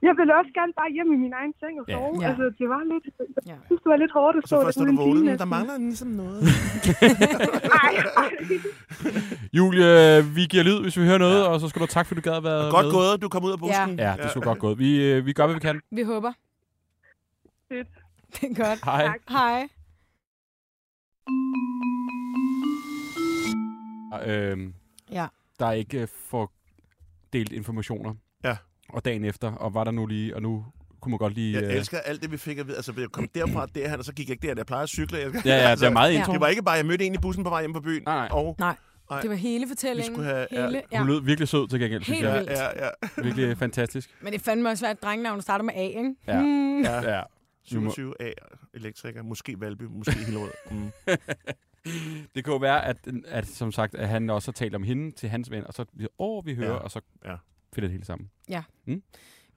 Jeg 0.09 0.15
ville 0.19 0.33
også 0.41 0.51
gerne 0.61 0.73
bare 0.81 0.91
hjem 0.97 1.13
i 1.17 1.17
min 1.25 1.33
egen 1.41 1.55
seng 1.61 1.75
og 1.81 1.85
Ja. 1.89 1.95
sove. 1.95 2.15
Ja. 2.23 2.29
Altså, 2.29 2.45
det 2.59 2.67
var 2.75 2.83
lidt... 2.93 3.05
Jeg 3.19 3.27
Ja. 3.47 3.57
synes, 3.67 3.81
det 3.85 3.91
var 3.95 3.97
lidt 4.05 4.13
hårdt 4.19 4.37
at 4.39 4.43
Så 4.45 4.47
stå 4.49 4.63
først, 4.65 4.79
der 4.79 4.85
når 4.85 4.93
du 4.93 5.03
uden 5.03 5.17
vågnede, 5.19 5.39
der 5.39 5.45
mangler 5.57 5.79
ligesom 5.79 6.09
noget. 6.09 6.41
Ej, 7.87 7.95
ej. 8.23 8.31
Julie, 9.59 9.89
øh, 10.19 10.37
vi 10.37 10.43
giver 10.53 10.65
lyd, 10.69 10.79
hvis 10.83 10.97
vi 11.01 11.05
hører 11.11 11.19
noget, 11.27 11.41
ja. 11.43 11.49
og 11.49 11.61
så 11.61 11.69
skal 11.69 11.83
du 11.83 11.87
tak, 11.87 12.07
fordi 12.07 12.21
du 12.21 12.25
gad 12.31 12.37
at 12.37 12.45
være 12.45 12.71
Godt 12.71 12.87
med. 12.87 12.93
gået, 12.93 13.23
du 13.23 13.29
kom 13.29 13.45
ud 13.45 13.53
af 13.53 13.59
busken. 13.59 13.99
Ja. 13.99 14.09
Ja, 14.11 14.13
det 14.17 14.25
er 14.25 14.29
sgu 14.29 14.41
godt 14.41 14.59
gået. 14.59 14.79
Vi, 14.79 14.91
øh, 15.13 15.27
vi 15.27 15.33
gør, 15.33 15.45
hvad 15.47 15.55
vi 15.55 15.61
kan. 15.69 15.81
Vi 15.91 16.03
håber. 16.03 16.33
Fedt. 17.69 17.89
Det 18.41 18.51
er 18.51 18.55
godt. 18.65 18.85
Hej. 18.85 19.05
Tak. 19.07 19.21
Hej. 19.29 19.69
Øhm, 24.27 24.75
Ja. 25.13 25.27
der 25.61 25.67
er 25.67 25.73
ikke 25.73 26.01
øh, 26.01 26.09
for 26.29 26.53
delt 27.33 27.53
informationer. 27.53 28.15
Ja. 28.45 28.57
Og 28.89 29.05
dagen 29.05 29.25
efter, 29.25 29.53
og 29.53 29.75
var 29.75 29.85
der 29.85 29.91
nu 29.91 30.07
lige, 30.07 30.37
og 30.37 30.43
nu 30.43 30.65
kunne 31.01 31.11
man 31.11 31.19
godt 31.19 31.35
lige... 31.35 31.61
Jeg 31.61 31.71
øh, 31.71 31.77
elsker 31.77 31.99
alt 31.99 32.23
det, 32.23 32.33
vi 32.33 32.37
fik 32.37 32.59
at 32.59 32.67
vide. 32.67 32.77
Altså, 32.77 32.93
jeg 32.99 33.09
kom 33.09 33.29
derfra 33.29 33.67
derhen, 33.75 33.99
og 33.99 34.05
så 34.05 34.13
gik 34.15 34.29
jeg 34.29 34.35
ikke 34.35 34.49
der. 34.49 34.55
Jeg 34.57 34.67
plejer 34.67 34.83
at 34.83 34.89
cykle. 34.89 35.19
Jeg, 35.19 35.33
Ja, 35.47 35.69
ja, 35.69 35.75
det 35.75 35.83
er 35.83 35.91
meget 35.91 36.13
Ja. 36.13 36.17
intro. 36.19 36.33
Det 36.33 36.41
var 36.41 36.47
ikke 36.47 36.63
bare, 36.63 36.75
jeg 36.75 36.87
mødte 36.87 37.05
en 37.07 37.15
i 37.15 37.19
bussen 37.19 37.45
på 37.45 37.51
vej 37.51 37.63
hjem 37.63 37.73
på 37.73 37.81
byen. 37.81 38.03
Nej, 38.07 38.15
nej. 38.17 38.29
Og, 38.33 38.57
Nej, 38.59 38.77
Nej. 39.11 39.21
det 39.21 39.31
var 39.31 39.37
hele 39.37 39.65
Vi 39.65 39.69
fortællingen. 39.69 40.15
skulle 40.15 40.29
have- 40.29 40.47
hele, 40.51 40.83
ja. 40.93 40.99
Hun 40.99 41.07
lød 41.07 41.21
virkelig 41.23 41.49
sød 41.49 41.69
til 41.69 41.81
gengæld, 41.81 42.03
Helt 42.05 42.23
jeg. 42.23 42.35
vildt. 42.39 42.51
ja, 42.51 42.65
ja, 42.65 42.89
ja. 43.17 43.23
Virkelig 43.23 43.59
fantastisk. 43.59 44.11
Men 44.21 44.33
det 44.33 44.41
fandme 44.41 44.69
også 44.69 44.81
svært, 44.81 44.97
at 44.97 45.03
drengenavnet 45.03 45.43
starter 45.43 45.65
med 45.65 45.75
A, 45.77 45.83
ikke? 45.87 46.15
Ja. 46.27 46.41
Mm. 46.43 46.83
ja. 46.83 47.17
Ja. 47.17 47.23
Vi 47.71 47.79
må- 47.79 47.91
27 47.91 48.15
A 48.23 48.33
elektriker, 48.75 49.23
måske 49.23 49.61
Valby, 49.61 49.83
måske 49.83 50.13
Hillerød. 50.13 50.51
Mm. 50.71 50.91
Det 52.35 52.45
kan 52.45 52.53
jo 52.53 52.57
være, 52.57 52.85
at, 52.87 52.97
at, 53.27 53.47
som 53.47 53.73
sagt, 53.73 53.95
at 53.95 54.09
han 54.09 54.31
også 54.31 54.49
har 54.51 54.53
talt 54.53 54.75
om 54.75 54.83
hende 54.83 55.11
til 55.11 55.29
hans 55.29 55.51
ven, 55.51 55.67
og 55.67 55.75
så 55.75 55.85
åh, 56.19 56.47
vi 56.47 56.55
hører, 56.55 56.73
Ja. 56.73 56.77
og 56.79 56.91
så 56.91 57.01
Ja. 57.25 57.37
finder 57.75 57.89
det 57.89 57.91
hele 57.91 58.05
sammen. 58.05 58.31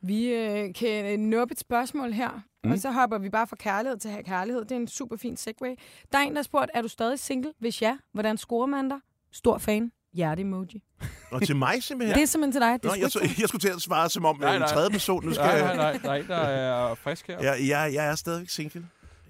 Vi 0.01 0.33
øh, 0.33 0.73
kan 0.73 1.19
nuppe 1.19 1.51
et 1.51 1.59
spørgsmål 1.59 2.11
her, 2.11 2.31
Mm. 2.31 2.41
mm. 2.63 2.71
og 2.71 2.79
så 2.79 2.91
hopper 2.91 3.17
vi 3.17 3.29
bare 3.29 3.47
fra 3.47 3.55
kærlighed 3.55 3.97
til 3.97 4.11
kærlighed. 4.25 4.61
Det 4.61 4.71
er 4.71 4.75
en 4.75 4.87
super 4.87 5.15
fin 5.15 5.37
segway. 5.37 5.75
Der 6.11 6.17
er 6.17 6.21
en, 6.23 6.31
der 6.31 6.37
har 6.37 6.43
spurgt, 6.43 6.71
er 6.73 6.81
du 6.81 6.87
stadig 6.87 7.19
single? 7.19 7.53
Hvis 7.59 7.81
ja, 7.81 7.97
hvordan 8.11 8.37
scorer 8.37 8.65
man 8.65 8.89
dig? 8.89 8.99
Stor 9.31 9.57
fan, 9.57 9.91
hjerte-emoji. 10.15 10.83
Og 11.31 11.41
til 11.43 11.55
mig 11.55 11.83
simpelthen. 11.83 12.15
Det 12.15 12.21
er 12.23 12.27
simpelthen 12.27 12.51
til 12.51 12.61
dig. 12.61 12.73
Det 12.73 12.83
Nå, 12.83 12.89
jeg, 13.23 13.23
ikke 13.29 13.41
jeg 13.41 13.47
skulle 13.49 13.59
til 13.61 13.69
at 13.69 13.81
svare 13.81 14.09
som 14.09 14.25
om 14.25 14.35
Nej, 14.39 14.47
nej, 14.47 14.55
en 14.55 14.59
nej. 14.61 14.69
tredje 14.69 14.89
person. 14.89 15.25
Nu 15.25 15.33
skal 15.33 15.45
Nej, 15.45 15.53
jeg... 15.53 15.75
nej, 15.75 15.97
nej. 16.03 16.21
Der 16.27 16.35
er 16.35 16.95
frisk 16.95 17.27
her. 17.27 17.39
Jeg, 17.43 17.57
jeg, 17.67 17.91
jeg 17.93 18.07
er 18.07 18.15
stadigvæk 18.15 18.49
single. 18.49 18.87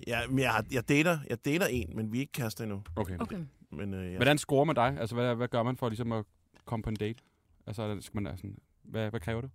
Jeg, 0.08 0.24
men 0.30 0.40
jeg, 0.40 0.52
har- 0.52 0.66
jeg, 0.72 0.90
dater, 0.90 1.18
jeg 1.30 1.46
dater 1.46 1.66
en, 1.66 1.96
men 1.96 2.12
vi 2.12 2.18
er 2.18 2.22
ikke 2.22 2.34
kærester 2.34 2.64
endnu. 2.64 2.82
Okay. 2.96 3.18
okay. 3.20 3.38
Men, 3.72 3.94
øh, 3.94 4.08
jeg, 4.10 4.16
Hvordan 4.18 4.38
scorer 4.38 4.66
man 4.66 4.76
dig? 4.76 4.98
Altså, 5.00 5.16
hvad, 5.16 5.36
hvad 5.36 5.48
gør 5.48 5.64
man 5.64 5.78
for 5.78 5.90
ligesom 5.90 6.12
at 6.12 6.26
komme 6.66 6.84
på 6.84 6.90
en 6.90 6.96
date? 6.96 7.20
Altså, 7.68 7.88
det- 7.96 8.04
skal 8.04 8.22
man, 8.22 8.28
altså, 8.32 8.48
hvad, 8.84 9.10
hvad 9.10 9.20
kræver 9.20 9.42
det? 9.42 9.50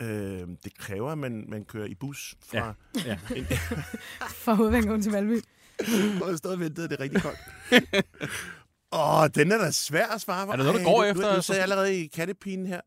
øh, 0.00 0.48
det 0.64 0.78
kræver, 0.78 1.10
at 1.12 1.18
man, 1.18 1.44
man 1.48 1.64
kører 1.64 1.86
i 1.86 1.94
bus 1.94 2.34
fra... 2.50 2.74
Ja. 3.06 3.18
En, 3.36 3.44
Fra 4.44 4.54
hovedvængen 4.54 5.02
til 5.02 5.12
Valby. 5.12 5.40
og 6.22 6.28
jeg 6.30 6.38
stod 6.38 6.52
og 6.52 6.60
ventede, 6.60 6.88
det 6.88 6.96
er 7.00 7.00
rigtig 7.04 7.22
koldt. 7.22 7.38
Åh, 8.96 9.28
den 9.34 9.52
er 9.52 9.58
da 9.58 9.70
svær 9.70 10.06
at 10.06 10.20
svare 10.20 10.46
på. 10.46 10.52
Er 10.52 10.56
der 10.56 10.64
noget, 10.64 10.80
du 10.80 10.86
Ej, 10.88 10.92
går 10.92 11.02
nu- 11.04 11.10
efter? 11.10 11.30
Nu, 11.30 11.36
nu 11.36 11.42
sidder 11.42 11.60
jeg 11.60 11.62
allerede 11.62 11.96
i 12.00 12.06
kattepinen 12.06 12.66
her. 12.66 12.80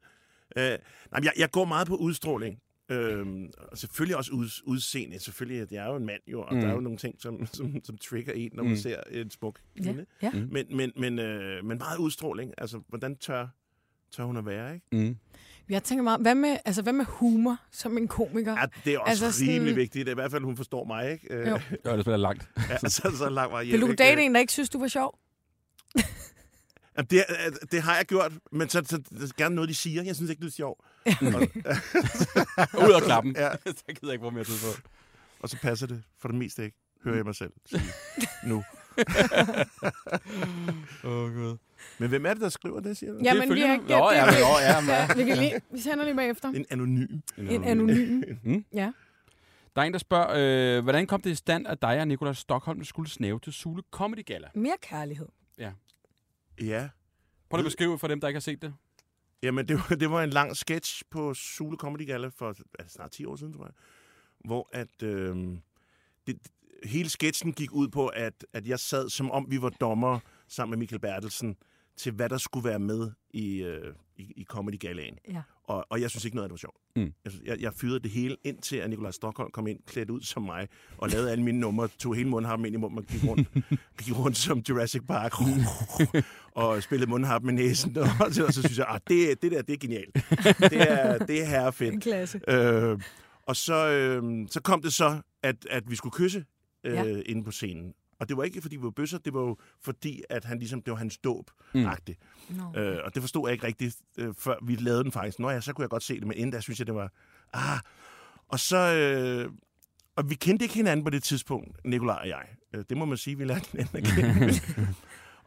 Øh, 0.57 0.63
nej, 0.63 0.77
men 1.13 1.23
jeg, 1.23 1.33
jeg 1.37 1.51
går 1.51 1.65
meget 1.65 1.87
på 1.87 1.95
udstråling. 1.95 2.59
Øhm, 2.91 3.49
og 3.71 3.77
selvfølgelig 3.77 4.17
også 4.17 4.31
ud, 4.31 4.49
udseende. 4.63 5.19
Selvfølgelig, 5.19 5.67
jeg 5.71 5.83
er 5.85 5.89
jo 5.89 5.95
en 5.95 6.05
mand 6.05 6.21
jo, 6.27 6.41
og 6.41 6.47
Mm. 6.51 6.55
mm. 6.57 6.61
der 6.61 6.69
er 6.69 6.73
jo 6.73 6.79
nogle 6.79 6.97
ting, 6.97 7.15
som, 7.21 7.45
som, 7.53 7.75
som 7.83 7.97
trigger 7.97 8.33
en, 8.33 8.49
når 8.53 8.63
man 8.63 8.71
Mm. 8.71 8.77
ser 8.77 9.01
en 9.11 9.31
smuk 9.31 9.59
Ja. 9.77 9.83
kvinde. 9.83 10.05
ja. 10.21 10.29
Mm. 10.31 10.49
Men, 10.51 10.65
men, 10.77 10.91
men, 10.97 11.19
øh, 11.19 11.65
men 11.65 11.77
meget 11.77 11.97
udstråling. 11.97 12.53
Altså, 12.57 12.81
hvordan 12.87 13.15
tør, 13.15 13.47
tør 14.15 14.23
hun 14.23 14.37
at 14.37 14.45
være, 14.45 14.73
ikke? 14.73 14.85
Mm. 14.91 15.17
Jeg 15.69 15.83
tænker 15.83 16.03
meget, 16.03 16.21
hvad 16.21 16.35
med, 16.35 16.57
altså, 16.65 16.81
hvad 16.81 16.93
med 16.93 17.05
humor 17.05 17.57
som 17.71 17.97
en 17.97 18.07
komiker? 18.07 18.51
Ja, 18.51 18.65
det 18.85 18.93
er 18.93 18.99
også 18.99 19.09
Altså 19.09 19.25
altså, 19.25 19.39
sådan- 19.39 19.53
rimelig 19.53 19.75
vigtigt. 19.75 20.09
I 20.09 20.13
hvert 20.13 20.31
fald, 20.31 20.43
hun 20.43 20.57
forstår 20.57 20.85
mig, 20.85 21.11
ikke? 21.11 21.33
Øh, 21.33 21.47
Jo. 21.47 21.59
Ja, 21.85 21.93
det 21.95 22.01
spiller 22.01 22.17
langt. 22.17 22.49
Ja, 22.69 22.77
så, 22.89 23.11
så 23.17 23.29
lang 23.29 23.51
vej 23.51 23.63
hjem, 23.63 23.71
Vil 23.73 23.81
du 23.81 23.87
ikke? 23.91 24.03
date 24.03 24.21
en, 24.21 24.33
der 24.33 24.39
ikke 24.39 24.53
synes, 24.53 24.69
du 24.69 24.79
var 24.79 24.87
sjov? 24.87 25.19
Jamen, 26.97 27.07
det, 27.09 27.19
er- 27.27 27.51
det 27.71 27.81
har 27.81 27.95
jeg 27.95 28.05
gjort, 28.05 28.31
men 28.51 28.69
så, 28.69 28.81
så 28.85 28.97
det 28.97 29.21
er 29.23 29.33
gerne 29.37 29.55
noget, 29.55 29.69
de 29.69 29.75
siger. 29.75 30.03
Jeg 30.03 30.15
synes 30.15 30.29
ikke, 30.31 30.39
det 30.41 30.47
er 30.47 30.51
sjovt. 30.51 30.79
Ud 32.87 32.91
og 32.95 33.01
klappen. 33.01 33.35
Ja. 33.35 33.51
så 33.77 33.83
gider 33.87 33.97
jeg 34.03 34.11
ikke 34.11 34.21
bruge 34.21 34.33
mere 34.33 34.43
tid 34.43 34.53
på. 34.61 34.81
Og 35.39 35.49
så 35.49 35.57
passer 35.57 35.87
det 35.87 36.03
for 36.19 36.27
det 36.27 36.37
meste 36.37 36.63
ikke, 36.65 36.77
hører 37.03 37.15
jeg 37.15 37.25
mig 37.25 37.35
selv 37.35 37.51
sige 37.65 37.81
nu. 38.43 38.55
Åh, 41.03 41.11
oh, 41.11 41.33
gud. 41.33 41.57
Men 41.97 42.09
hvem 42.09 42.25
er 42.25 42.33
det, 42.33 42.41
der 42.41 42.49
skriver 42.49 42.79
det, 42.79 42.97
siger 42.97 43.11
du? 43.13 43.19
Jamen, 43.23 43.41
vi 43.43 43.47
følgende. 43.47 43.67
har 43.67 43.73
ikke... 43.73 43.85
Nå, 43.87 44.11
ja, 44.11 44.25
men, 44.25 44.33
nå, 44.33 44.59
ja, 44.59 44.81
men, 44.81 44.89
ja, 44.89 45.07
vi, 45.15 45.23
kan 45.25 45.37
lige, 45.37 45.61
vi 45.71 45.79
sender 45.79 46.03
lige 46.05 46.15
bagefter. 46.15 46.49
En 46.49 46.65
anonym. 46.69 47.19
En 47.37 47.63
anonym. 47.63 48.23
Mm. 48.43 48.65
Ja. 48.73 48.91
Der 49.75 49.81
er 49.81 49.85
en, 49.85 49.93
der 49.93 49.99
spørger, 49.99 50.77
øh, 50.77 50.83
hvordan 50.83 51.07
kom 51.07 51.21
det 51.21 51.29
i 51.29 51.35
stand, 51.35 51.67
at 51.67 51.81
dig 51.81 51.99
og 52.01 52.07
Nikolaj 52.07 52.33
Stockholm 52.33 52.83
skulle 52.83 53.09
snæve 53.09 53.39
til 53.39 53.53
Sule 53.53 53.83
Comedy 53.91 54.25
Gala? 54.25 54.47
Mere 54.55 54.75
kærlighed. 54.81 55.27
Ja. 55.59 56.89
Prøv 57.49 57.57
lige 57.57 57.65
at 57.65 57.67
beskrive 57.67 57.99
for 57.99 58.07
dem, 58.07 58.21
der 58.21 58.27
ikke 58.27 58.35
har 58.35 58.41
set 58.41 58.61
det. 58.61 58.73
Jamen, 59.43 59.67
det 59.67 59.75
var, 59.75 59.95
det 59.95 60.11
var 60.11 60.23
en 60.23 60.29
lang 60.29 60.57
sketch 60.57 61.03
på 61.09 61.33
Sule 61.33 61.77
Comedy 61.77 62.07
Gala 62.07 62.27
for 62.27 62.51
det 62.53 62.65
snart 62.87 63.11
10 63.11 63.25
år 63.25 63.35
siden, 63.35 63.53
tror 63.53 63.65
jeg. 63.65 63.73
Hvor 64.45 64.69
at... 64.73 65.03
Øh, 65.03 65.57
det, 66.27 66.37
hele 66.83 67.09
sketchen 67.09 67.53
gik 67.53 67.71
ud 67.71 67.87
på, 67.87 68.07
at, 68.07 68.45
at 68.53 68.67
jeg 68.67 68.79
sad, 68.79 69.09
som 69.09 69.31
om 69.31 69.45
vi 69.49 69.61
var 69.61 69.69
dommer 69.69 70.19
sammen 70.47 70.69
med 70.71 70.77
Michael 70.77 70.99
Bertelsen, 70.99 71.57
til 71.97 72.11
hvad 72.11 72.29
der 72.29 72.37
skulle 72.37 72.69
være 72.69 72.79
med 72.79 73.11
i, 73.29 73.63
øh, 73.63 73.93
i, 74.15 74.33
i 74.35 74.43
Comedy 74.43 74.79
Galaen. 74.79 75.17
Ja. 75.27 75.41
Og, 75.69 75.85
og 75.89 76.01
jeg 76.01 76.09
synes 76.09 76.25
ikke 76.25 76.35
noget 76.35 76.43
af 76.45 76.49
det 76.49 76.53
var 76.53 76.57
sjovt. 76.57 76.77
Mm. 76.95 77.13
Jeg, 77.23 77.31
synes- 77.31 77.45
jeg, 77.47 77.61
jeg 77.61 77.73
fyrede 77.73 77.99
det 77.99 78.11
hele, 78.11 78.35
indtil 78.43 78.75
at 78.77 78.89
Nikolaj 78.89 79.11
Stockholm 79.11 79.51
kom 79.51 79.67
ind, 79.67 79.79
klædt 79.87 80.09
ud 80.09 80.21
som 80.21 80.43
mig, 80.43 80.67
og 80.97 81.09
lavede 81.09 81.31
alle 81.31 81.43
mine 81.43 81.59
numre, 81.59 81.87
tog 81.99 82.15
hele 82.15 82.29
mundharpen 82.29 82.65
ind 82.65 82.75
i 82.75 82.77
munden, 82.77 82.97
og 82.97 83.05
gik 83.05 83.23
rundt, 83.27 83.47
gik 84.03 84.17
rundt 84.19 84.37
som 84.37 84.61
Jurassic 84.69 85.01
Park, 85.07 85.33
og 86.61 86.83
spillede 86.83 87.09
mundharpen 87.09 87.45
med 87.45 87.53
næsen, 87.63 87.97
og 87.97 88.07
så, 88.33 88.45
og 88.45 88.53
så 88.53 88.61
synes 88.61 88.77
jeg, 88.77 88.87
at 88.87 89.01
det, 89.07 89.41
det 89.41 89.51
der, 89.51 89.61
det 89.61 89.73
er 89.73 89.77
genialt. 89.77 90.13
Det 90.71 90.81
er, 90.91 91.17
det 91.17 91.41
er 91.41 91.45
herrefedt. 91.45 91.93
En 91.93 92.01
klasse. 92.01 92.41
Øh, 92.47 92.99
og 93.45 93.55
så, 93.55 93.89
øh, 93.89 94.47
så 94.49 94.61
kom 94.61 94.81
det 94.81 94.93
så, 94.93 95.21
at, 95.43 95.55
at 95.69 95.83
vi 95.89 95.95
skulle 95.95 96.13
kysse 96.13 96.45
øh, 96.83 96.93
ja. 96.93 97.21
inde 97.25 97.43
på 97.43 97.51
scenen. 97.51 97.93
Og 98.19 98.29
det 98.29 98.37
var 98.37 98.43
ikke, 98.43 98.61
fordi 98.61 98.75
vi 98.75 98.83
var 98.83 98.89
bøsser, 98.89 99.17
det 99.17 99.33
var 99.33 99.41
jo 99.41 99.57
fordi, 99.81 100.23
at 100.29 100.45
han 100.45 100.59
ligesom, 100.59 100.81
det 100.81 100.91
var 100.91 100.97
hans 100.97 101.17
dåb 101.17 101.51
Mm. 101.73 101.85
No. 102.49 102.79
øh, 102.81 103.01
Og 103.05 103.15
det 103.15 103.23
forstod 103.23 103.47
jeg 103.47 103.53
ikke 103.53 103.67
rigtigt, 103.67 103.95
øh, 104.17 104.33
før 104.37 104.55
vi 104.65 104.75
lavede 104.75 105.03
den 105.03 105.11
faktisk. 105.11 105.39
Nå 105.39 105.49
ja, 105.49 105.61
så 105.61 105.73
kunne 105.73 105.83
jeg 105.83 105.89
godt 105.89 106.03
se 106.03 106.15
det, 106.19 106.27
men 106.27 106.37
inden 106.37 106.51
der 106.51 106.59
synes 106.59 106.79
jeg, 106.79 106.87
det 106.87 106.95
var... 106.95 107.11
Ah. 107.53 107.79
Og 108.47 108.59
så... 108.59 108.77
Øh, 108.77 109.51
og 110.15 110.29
vi 110.29 110.35
kendte 110.35 110.65
ikke 110.65 110.75
hinanden 110.75 111.03
på 111.03 111.09
det 111.09 111.23
tidspunkt, 111.23 111.85
Nikolaj 111.85 112.17
og 112.21 112.27
jeg. 112.27 112.45
Øh, 112.73 112.83
det 112.89 112.97
må 112.97 113.05
man 113.05 113.17
sige, 113.17 113.37
vi 113.37 113.45
lærte 113.45 113.69
hinanden 113.71 113.97
at 113.97 114.03
kende. 114.03 114.53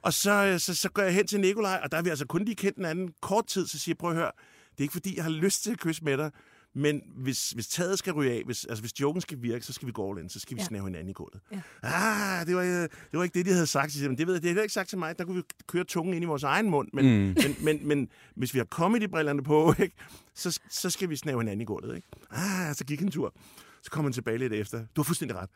og 0.07 0.13
så, 0.13 0.33
øh, 0.47 0.59
så, 0.61 0.75
så 0.75 0.91
går 0.91 1.03
jeg 1.03 1.15
hen 1.15 1.27
til 1.27 1.41
Nikolaj, 1.41 1.81
og 1.85 1.91
der 1.91 1.97
har 1.97 2.03
vi 2.03 2.09
altså 2.11 2.27
kun 2.27 2.45
lige 2.45 2.55
kendt 2.55 2.77
hinanden 2.79 3.15
kort 3.21 3.47
tid, 3.47 3.67
så 3.67 3.79
siger 3.79 3.93
jeg, 3.93 3.99
prøv 3.99 4.11
at 4.11 4.17
høre, 4.17 4.31
det 4.71 4.79
er 4.79 4.83
ikke 4.83 4.93
fordi, 4.93 5.17
jeg 5.17 5.25
har 5.25 5.31
lyst 5.31 5.63
til 5.63 5.71
at 5.71 5.79
kysse 5.79 6.05
med 6.05 6.17
dig, 6.19 6.31
men 6.75 7.03
hvis, 7.17 7.51
hvis 7.51 7.69
taget 7.69 7.99
skal 7.99 8.13
ryge 8.13 8.33
af, 8.33 8.43
hvis, 8.45 8.65
altså 8.65 8.83
hvis 8.83 9.01
joken 9.01 9.21
skal 9.21 9.43
virke, 9.43 9.65
så 9.67 9.73
skal 9.73 9.87
vi 9.87 9.93
gå 9.93 10.11
all 10.11 10.21
in, 10.23 10.29
så 10.29 10.41
skal 10.41 10.57
vi 10.57 10.61
Ja. 10.61 10.67
snæve 10.67 10.85
hinanden 10.85 11.09
i 11.09 11.13
gulvet. 11.13 11.41
Ja. 11.53 11.61
Ah, 11.83 12.47
det 12.47 12.57
var, 12.57 12.63
det 12.63 12.91
var 13.13 13.23
ikke 13.23 13.39
det, 13.39 13.47
de 13.47 13.53
havde 13.53 13.67
sagt. 13.67 14.03
Men 14.03 14.19
det 14.19 14.27
ved 14.27 14.35
jeg, 14.35 14.43
det 14.43 14.51
har 14.51 14.55
de 14.57 14.63
ikke 14.63 14.75
sagt 14.75 14.89
til 14.89 14.99
mig. 14.99 15.19
Der 15.19 15.25
kunne 15.25 15.37
vi 15.37 15.43
køre 15.67 15.85
tungen 15.85 16.15
ind 16.15 16.25
i 16.25 16.27
vores 16.27 16.43
egen 16.43 16.71
mund. 16.71 16.89
Men, 16.93 17.05
Mm. 17.05 17.35
men, 17.45 17.57
men, 17.65 17.89
men 17.89 18.09
hvis 18.37 18.55
vi 18.55 18.59
har 18.59 18.65
comedy-brillerne 18.67 19.43
på, 19.43 19.75
ikke, 19.83 19.97
så, 20.35 20.61
så 20.71 20.91
skal 20.91 21.11
vi 21.11 21.17
snæve 21.17 21.41
hinanden 21.41 21.61
i 21.61 21.65
gulvet. 21.65 21.97
Ikke? 21.97 22.09
Ah, 22.31 22.75
så 22.75 22.85
gik 22.85 23.03
en 23.03 23.11
tur. 23.11 23.35
Så 23.83 23.91
kom 23.91 24.05
han 24.05 24.13
tilbage 24.13 24.39
lidt 24.39 24.53
efter. 24.53 24.79
Du 24.97 25.01
har 25.01 25.05
fuldstændig 25.05 25.37
ret. 25.37 25.51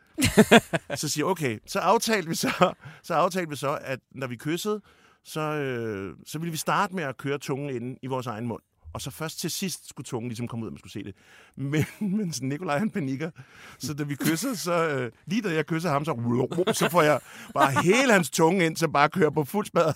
så 0.99 1.09
siger 1.09 1.25
okay, 1.25 1.59
så 1.67 1.79
aftalte 1.79 2.29
vi 2.29 2.35
så, 2.35 2.73
så, 3.03 3.13
aftalte 3.13 3.49
vi 3.49 3.55
så 3.55 3.79
at 3.81 3.99
når 4.11 4.27
vi 4.27 4.35
kyssede, 4.35 4.81
så, 5.23 5.41
øh, 5.41 6.15
så 6.25 6.39
ville 6.39 6.51
vi 6.51 6.57
starte 6.57 6.95
med 6.95 7.03
at 7.03 7.17
køre 7.17 7.37
tungen 7.37 7.69
ind 7.75 7.97
i 8.01 8.07
vores 8.07 8.27
egen 8.27 8.47
mund. 8.47 8.61
Og 8.93 9.01
så 9.01 9.11
først 9.11 9.39
til 9.39 9.51
sidst 9.51 9.89
skulle 9.89 10.05
tungen 10.05 10.29
ligesom 10.29 10.47
komme 10.47 10.63
ud, 10.65 10.69
og 10.69 10.73
man 10.73 10.79
skulle 10.79 10.93
se 10.93 11.03
det. 11.03 11.15
Men, 11.55 11.85
men 12.17 12.33
så 12.33 12.45
Nikolaj 12.45 12.77
han 12.77 12.89
panikker. 12.89 13.31
Så 13.79 13.93
da 13.93 14.03
vi 14.03 14.15
kysser, 14.15 14.53
så 14.53 14.87
øh, 14.87 15.11
lige 15.25 15.41
da 15.41 15.53
jeg 15.53 15.65
kysser 15.65 15.89
ham, 15.89 16.05
så, 16.05 16.73
så 16.73 16.89
får 16.89 17.01
jeg 17.01 17.19
bare 17.53 17.83
hele 17.83 18.13
hans 18.13 18.29
tunge 18.29 18.65
ind, 18.65 18.77
så 18.77 18.87
bare 18.87 19.09
kører 19.09 19.29
på 19.29 19.43
fuld 19.43 19.65
spad. 19.65 19.93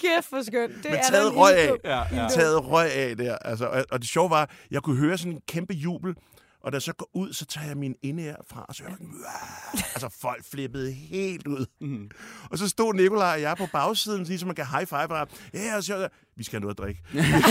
Kæft 0.00 0.28
for 0.30 0.42
skønt. 0.42 0.74
Det 0.74 0.84
Men 0.84 0.94
er 0.94 1.02
taget 1.10 1.36
røg 1.36 1.62
ilddåb. 1.62 1.78
Ja, 1.84 2.22
ja. 2.22 2.28
taget 2.28 2.64
røg 2.64 2.92
af 2.92 3.16
der. 3.16 3.36
Altså, 3.36 3.66
og, 3.66 3.84
og 3.90 4.00
det 4.00 4.08
sjove 4.08 4.30
var, 4.30 4.50
jeg 4.70 4.82
kunne 4.82 4.96
høre 4.96 5.18
sådan 5.18 5.32
en 5.32 5.40
kæmpe 5.48 5.74
jubel, 5.74 6.14
og 6.66 6.72
da 6.72 6.76
jeg 6.76 6.82
så 6.82 6.92
går 6.92 7.10
ud, 7.14 7.32
så 7.32 7.44
tager 7.44 7.66
jeg 7.66 7.76
min 7.76 7.94
indeær 8.02 8.36
fra, 8.46 8.64
og 8.68 8.74
så 8.74 8.82
hører 8.82 8.96
altså 9.72 10.08
folk 10.20 10.44
flippede 10.44 10.92
helt 10.92 11.46
ud. 11.46 11.66
Mm. 11.80 12.10
Og 12.50 12.58
så 12.58 12.68
stod 12.68 12.94
Nikolaj 12.94 13.34
og 13.34 13.40
jeg 13.40 13.56
på 13.56 13.66
bagsiden, 13.72 14.24
ligesom 14.24 14.46
man 14.46 14.56
kan 14.56 14.66
high 14.66 14.86
five, 14.86 15.08
og 15.08 15.28
ja, 15.54 15.76
og 15.76 15.84
så 15.84 15.96
jeg, 15.96 16.08
vi 16.36 16.44
skal 16.44 16.60
have 16.60 16.60
noget 16.60 16.74
at 16.74 16.78
drikke. 16.78 17.02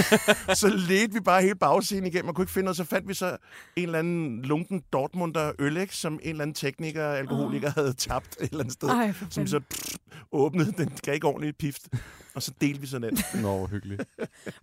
så 0.61 0.67
ledte 0.67 1.13
vi 1.13 1.19
bare 1.19 1.41
hele 1.41 1.55
bagsiden 1.55 2.05
igennem, 2.05 2.29
og 2.29 2.35
kunne 2.35 2.43
ikke 2.43 2.51
finde 2.51 2.65
noget, 2.65 2.77
så 2.77 2.83
fandt 2.83 3.07
vi 3.07 3.13
så 3.13 3.37
en 3.75 3.83
eller 3.83 3.99
anden 3.99 4.41
lunken 4.41 4.83
Dortmunder 4.93 5.51
øl, 5.59 5.77
ikke, 5.77 5.95
som 5.95 6.13
en 6.13 6.29
eller 6.29 6.41
anden 6.41 6.55
tekniker, 6.55 7.07
alkoholiker, 7.07 7.69
havde 7.69 7.93
tabt 7.93 8.37
et 8.41 8.49
eller 8.49 8.59
andet 8.59 8.73
sted. 8.73 8.89
Ej, 8.89 9.13
som 9.29 9.47
så 9.47 9.59
pff, 9.59 9.95
åbnede, 10.31 10.71
den 10.71 10.91
gav 11.03 11.13
ikke 11.13 11.27
ordentligt 11.27 11.57
pift. 11.57 11.87
Og 12.35 12.43
så 12.43 12.51
delte 12.61 12.81
vi 12.81 12.87
sådan 12.87 13.15
den. 13.15 13.41
Nå, 13.41 13.67
hyggeligt. 13.67 14.03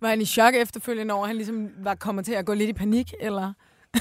Var 0.00 0.08
han 0.08 0.20
i 0.20 0.24
chok 0.24 0.54
efterfølgende 0.54 1.14
over, 1.14 1.22
at 1.24 1.28
han 1.28 1.36
ligesom 1.36 1.68
var 1.78 1.94
kommet 1.94 2.24
til 2.24 2.32
at 2.32 2.46
gå 2.46 2.54
lidt 2.54 2.70
i 2.70 2.72
panik, 2.72 3.12
eller? 3.20 3.52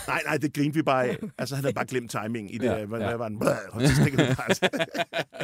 Nej, 0.08 0.22
nej, 0.26 0.38
det 0.38 0.54
grinte 0.54 0.76
vi 0.76 0.82
bare 0.84 1.06
af. 1.06 1.18
Altså, 1.38 1.56
han 1.56 1.64
havde 1.64 1.74
bare 1.74 1.86
glemt 1.86 2.12
timing 2.12 2.56
i 2.56 2.58
det. 2.58 2.66
Ja, 2.66 2.78
Ja, 2.78 2.86
hvad, 2.86 3.00
ja. 3.00 3.16
var 3.16 3.28
den? 3.30 3.40
Blæh, 3.40 3.52
og 3.72 3.82
så 3.82 3.96
stikker 3.96 4.28
vi 4.28 4.36
bare. 4.36 4.50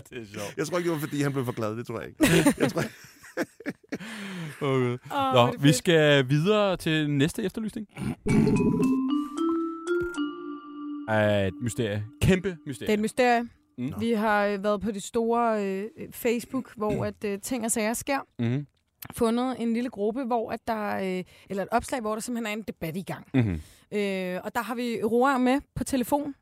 det 0.10 0.22
er 0.22 0.26
sjovt. 0.34 0.54
Jeg 0.58 0.68
tror 0.68 0.78
ikke, 0.78 0.88
det 0.90 0.94
var, 0.96 1.00
fordi 1.08 1.22
han 1.22 1.32
blev 1.34 1.46
for 1.46 1.52
glad. 1.52 1.78
Det 1.78 1.88
tror 1.88 2.00
jeg 2.00 2.08
ikke. 2.10 2.54
Jeg 2.60 2.72
tror, 2.72 2.84
Okay. 4.62 4.98
Oh, 5.12 5.34
Nå, 5.34 5.54
vi 5.60 5.74
skal 5.74 6.30
videre 6.30 6.78
til 6.78 7.10
næste 7.10 7.44
efterlysning. 7.44 7.88
Er 11.10 11.48
et 11.48 11.54
mysterie. 11.62 12.06
Kæmpe 12.22 12.50
Det 12.50 12.56
er 12.56 12.68
mysterie. 12.68 12.94
et 12.94 13.00
mysterie. 13.00 13.50
Mm. 13.78 13.94
Vi 14.00 14.12
har 14.12 14.46
øh, 14.46 14.64
været 14.64 14.82
på 14.82 14.92
det 14.92 15.04
store 15.04 15.66
øh, 15.66 15.86
Facebook, 16.12 16.74
hvor 16.78 17.06
at 17.06 17.24
øh, 17.26 17.40
ting 17.42 17.66
og 17.66 17.72
sager 17.72 17.94
sker. 17.94 18.20
Mm-hmm. 18.40 18.68
Fundet 19.16 19.56
en 19.62 19.74
lille 19.74 19.90
gruppe, 19.90 20.24
hvor 20.24 20.52
at 20.52 20.60
der, 20.68 20.96
øh, 21.18 21.24
eller 21.50 21.64
et 21.64 21.70
opslag, 21.72 22.02
hvor 22.02 22.14
der 22.14 22.20
simpelthen 22.22 22.54
er 22.58 22.60
en 22.62 22.66
debat 22.68 22.98
i 22.98 23.02
gang. 23.02 23.28
Mm-hmm. 23.34 23.62
Øh, 23.94 24.40
og 24.44 24.56
der 24.56 24.62
har 24.62 24.76
vi 24.76 25.04
Roar 25.04 25.38
med 25.38 25.62
på 25.76 25.84
telefon. 25.84 26.36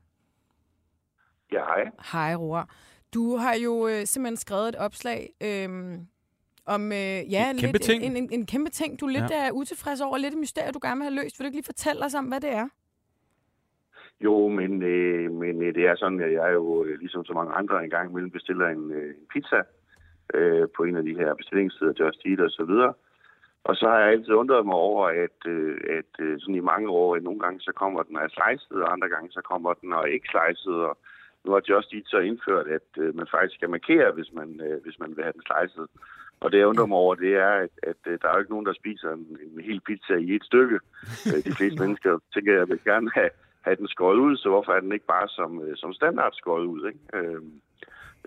Ja, 1.52 1.64
hej. 1.64 1.90
Hej, 2.12 2.34
Roar. 2.34 2.70
Du 3.14 3.36
har 3.36 3.54
jo 3.54 3.88
øh, 3.88 4.04
simpelthen 4.06 4.36
skrevet 4.36 4.68
et 4.68 4.76
opslag 4.76 5.30
øh, 5.42 5.98
om 6.66 6.92
øh, 6.92 7.32
ja, 7.32 7.50
En 7.50 7.58
kæmpe 7.58 7.72
lidt, 7.72 7.82
ting. 7.82 8.02
En, 8.04 8.16
en, 8.16 8.28
en 8.32 8.46
kæmpe 8.46 8.70
ting, 8.70 9.00
du 9.00 9.06
er 9.06 9.10
lidt 9.10 9.30
Ja. 9.30 9.44
ja. 9.44 9.50
utilfreds 9.52 10.00
over, 10.00 10.16
lidt 10.18 10.34
et 10.34 10.40
mysterie, 10.40 10.72
du 10.72 10.78
gerne 10.82 10.96
vil 11.00 11.04
have 11.10 11.14
løst. 11.22 11.38
Vil 11.38 11.44
du 11.44 11.48
ikke 11.48 11.56
lige 11.56 11.64
fortælle 11.64 12.04
os 12.04 12.14
om, 12.14 12.24
hvad 12.24 12.40
det 12.40 12.50
er? 12.50 12.68
Jo, 14.20 14.48
men, 14.48 14.82
øh, 14.82 15.32
men 15.32 15.62
øh, 15.62 15.74
det 15.74 15.86
er 15.86 15.96
sådan, 15.96 16.20
at 16.20 16.32
jeg 16.32 16.50
jo, 16.54 16.84
øh, 16.84 16.98
ligesom 16.98 17.24
så 17.24 17.32
mange 17.32 17.52
andre, 17.54 17.84
en 17.84 17.90
gang 17.90 18.10
imellem 18.10 18.30
bestiller 18.30 18.66
en, 18.68 18.90
øh, 18.90 19.08
en 19.08 19.26
pizza 19.32 19.60
øh, 20.34 20.68
på 20.76 20.82
en 20.82 20.96
af 20.96 21.02
de 21.02 21.14
her 21.14 21.34
bestillingssteder, 21.34 21.92
Just 22.00 22.20
Eat 22.26 22.40
og 22.40 22.50
så 22.50 22.64
videre. 22.64 22.94
Og 23.68 23.76
så 23.76 23.84
har 23.88 23.98
jeg 23.98 24.10
altid 24.10 24.32
undret 24.42 24.66
mig 24.66 24.74
over, 24.74 25.04
at, 25.24 25.38
øh, 25.46 25.76
at 25.98 26.12
øh, 26.24 26.40
sådan 26.40 26.54
i 26.54 26.68
mange 26.72 26.88
år, 26.88 27.16
at 27.16 27.22
nogle 27.22 27.40
gange 27.40 27.60
så 27.60 27.72
kommer 27.72 28.02
den 28.02 28.16
af 28.16 28.30
slicet, 28.30 28.82
og 28.82 28.92
andre 28.92 29.08
gange 29.08 29.30
så 29.32 29.40
kommer 29.50 29.72
den 29.74 29.92
og 29.92 30.10
ikke 30.10 30.28
slicet. 30.32 30.76
Og 30.88 30.98
nu 31.44 31.52
har 31.52 31.62
Just 31.68 31.92
Eat 31.92 32.06
så 32.06 32.18
indført, 32.18 32.66
at 32.66 32.88
øh, 32.98 33.16
man 33.16 33.26
faktisk 33.30 33.54
skal 33.54 33.70
markere, 33.70 34.12
hvis 34.12 34.30
man, 34.32 34.60
øh, 34.66 34.82
hvis 34.84 34.98
man 34.98 35.10
vil 35.16 35.24
have 35.24 35.32
den 35.32 35.46
slicet. 35.48 35.86
Og 36.40 36.52
det 36.52 36.58
jeg 36.58 36.66
undrer 36.66 36.86
mig 36.86 36.96
over, 36.96 37.14
det 37.14 37.34
er, 37.34 37.52
at, 37.64 37.74
at 37.82 38.00
øh, 38.06 38.18
der 38.22 38.28
er 38.28 38.32
jo 38.34 38.38
ikke 38.38 38.54
nogen, 38.54 38.66
der 38.66 38.80
spiser 38.82 39.10
en, 39.12 39.38
en 39.46 39.60
hel 39.68 39.80
pizza 39.80 40.14
i 40.14 40.34
et 40.34 40.44
stykke. 40.44 40.78
Øh, 41.26 41.44
De 41.44 41.56
fleste 41.58 41.80
mennesker 41.84 42.18
tænker, 42.34 42.52
at 42.52 42.58
jeg 42.58 42.68
vil 42.68 42.84
gerne 42.84 43.10
have, 43.14 43.30
have 43.60 43.76
den 43.76 43.88
skåret 43.88 44.18
ud, 44.26 44.36
så 44.36 44.48
hvorfor 44.48 44.72
er 44.72 44.80
den 44.80 44.92
ikke 44.92 45.06
bare 45.06 45.28
som, 45.28 45.50
øh, 45.64 45.76
som 45.76 45.92
standard 45.92 46.32
skåret 46.32 46.64
ud? 46.64 46.86
Ikke? 46.90 47.00
Øh, 47.14 47.42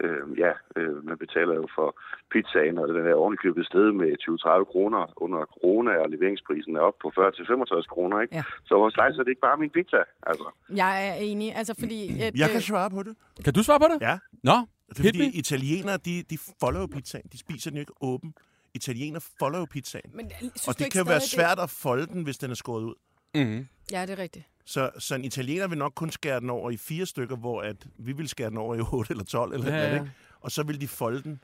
øh, 0.03 0.39
ja, 0.43 0.51
øh, 0.75 1.05
man 1.09 1.17
betaler 1.17 1.55
jo 1.61 1.67
for 1.75 1.87
pizzaen, 2.33 2.77
og 2.77 2.87
den 2.87 3.05
er 3.07 3.13
ovenikøbet 3.13 3.65
sted 3.65 3.91
med 4.01 4.09
20-30 4.23 4.71
kroner 4.71 5.01
under 5.25 5.39
corona, 5.53 5.91
og 6.03 6.09
leveringsprisen 6.09 6.75
er 6.75 6.79
op 6.79 6.97
på 7.03 7.07
40-65 7.17 7.87
kroner. 7.93 8.21
Ikke? 8.21 8.35
Ja. 8.35 8.43
Så 8.67 8.73
hvor 8.77 8.89
slicer 8.89 9.23
det 9.23 9.29
ikke 9.33 9.41
bare 9.49 9.57
min 9.57 9.69
pizza? 9.69 10.01
Altså, 10.29 10.47
Jeg 10.75 10.93
er 11.09 11.13
enig, 11.13 11.55
altså 11.55 11.73
fordi... 11.79 12.21
At, 12.21 12.33
Jeg 12.35 12.47
øh, 12.49 12.51
kan 12.51 12.61
svare 12.61 12.89
på 12.89 13.03
det. 13.03 13.15
Kan 13.45 13.53
du 13.53 13.63
svare 13.63 13.79
på 13.79 13.87
det? 13.93 13.97
Ja. 14.01 14.15
Nå, 14.43 14.57
Det 14.89 14.99
er 14.99 15.03
fordi 15.03 15.19
me. 15.19 15.25
italienere, 15.43 15.97
de, 15.97 16.23
de 16.29 16.37
follow 16.61 16.81
jo 16.81 16.87
pizzaen. 16.87 17.25
De 17.33 17.37
spiser 17.37 17.69
den 17.71 17.77
jo 17.77 17.81
ikke 17.81 17.93
åben. 18.01 18.33
Italienere 18.73 19.21
follow 19.39 19.59
jo 19.59 19.67
pizzaen. 19.75 20.09
men, 20.13 20.31
synes 20.39 20.67
Og 20.67 20.79
det 20.79 20.91
kan 20.91 20.99
jo 21.01 21.07
være 21.13 21.21
svært 21.21 21.59
at 21.59 21.69
folde 21.69 22.05
den, 22.07 22.23
hvis 22.23 22.37
den 22.37 22.51
er 22.51 22.55
skåret 22.55 22.83
ud. 22.83 22.95
Mm-hmm. 23.35 23.67
Ja, 23.91 24.01
det 24.01 24.09
er 24.09 24.17
rigtigt. 24.17 24.45
Så, 24.65 24.91
så 24.99 25.15
en 25.15 25.25
italiener 25.25 25.67
vil 25.67 25.77
nok 25.77 25.93
kun 25.95 26.11
skære 26.11 26.39
den 26.39 26.49
over 26.49 26.71
i 26.71 26.77
fire 26.77 27.05
stykker, 27.05 27.35
hvor 27.35 27.61
at 27.61 27.87
vi 27.97 28.11
vil 28.11 28.29
skære 28.29 28.49
den 28.49 28.57
over 28.57 28.75
i 28.75 28.79
8 28.79 29.11
eller 29.11 29.23
12 29.23 29.53
eller 29.53 29.67
Ja, 29.67 29.75
ja, 29.77 29.83
ja. 29.83 29.89
ja. 29.89 29.99
Ikke? 30.01 30.11
Og 30.41 30.51
så 30.51 30.63
vil 30.63 30.81
de 30.81 30.87
folde 30.87 31.23
den 31.23 31.39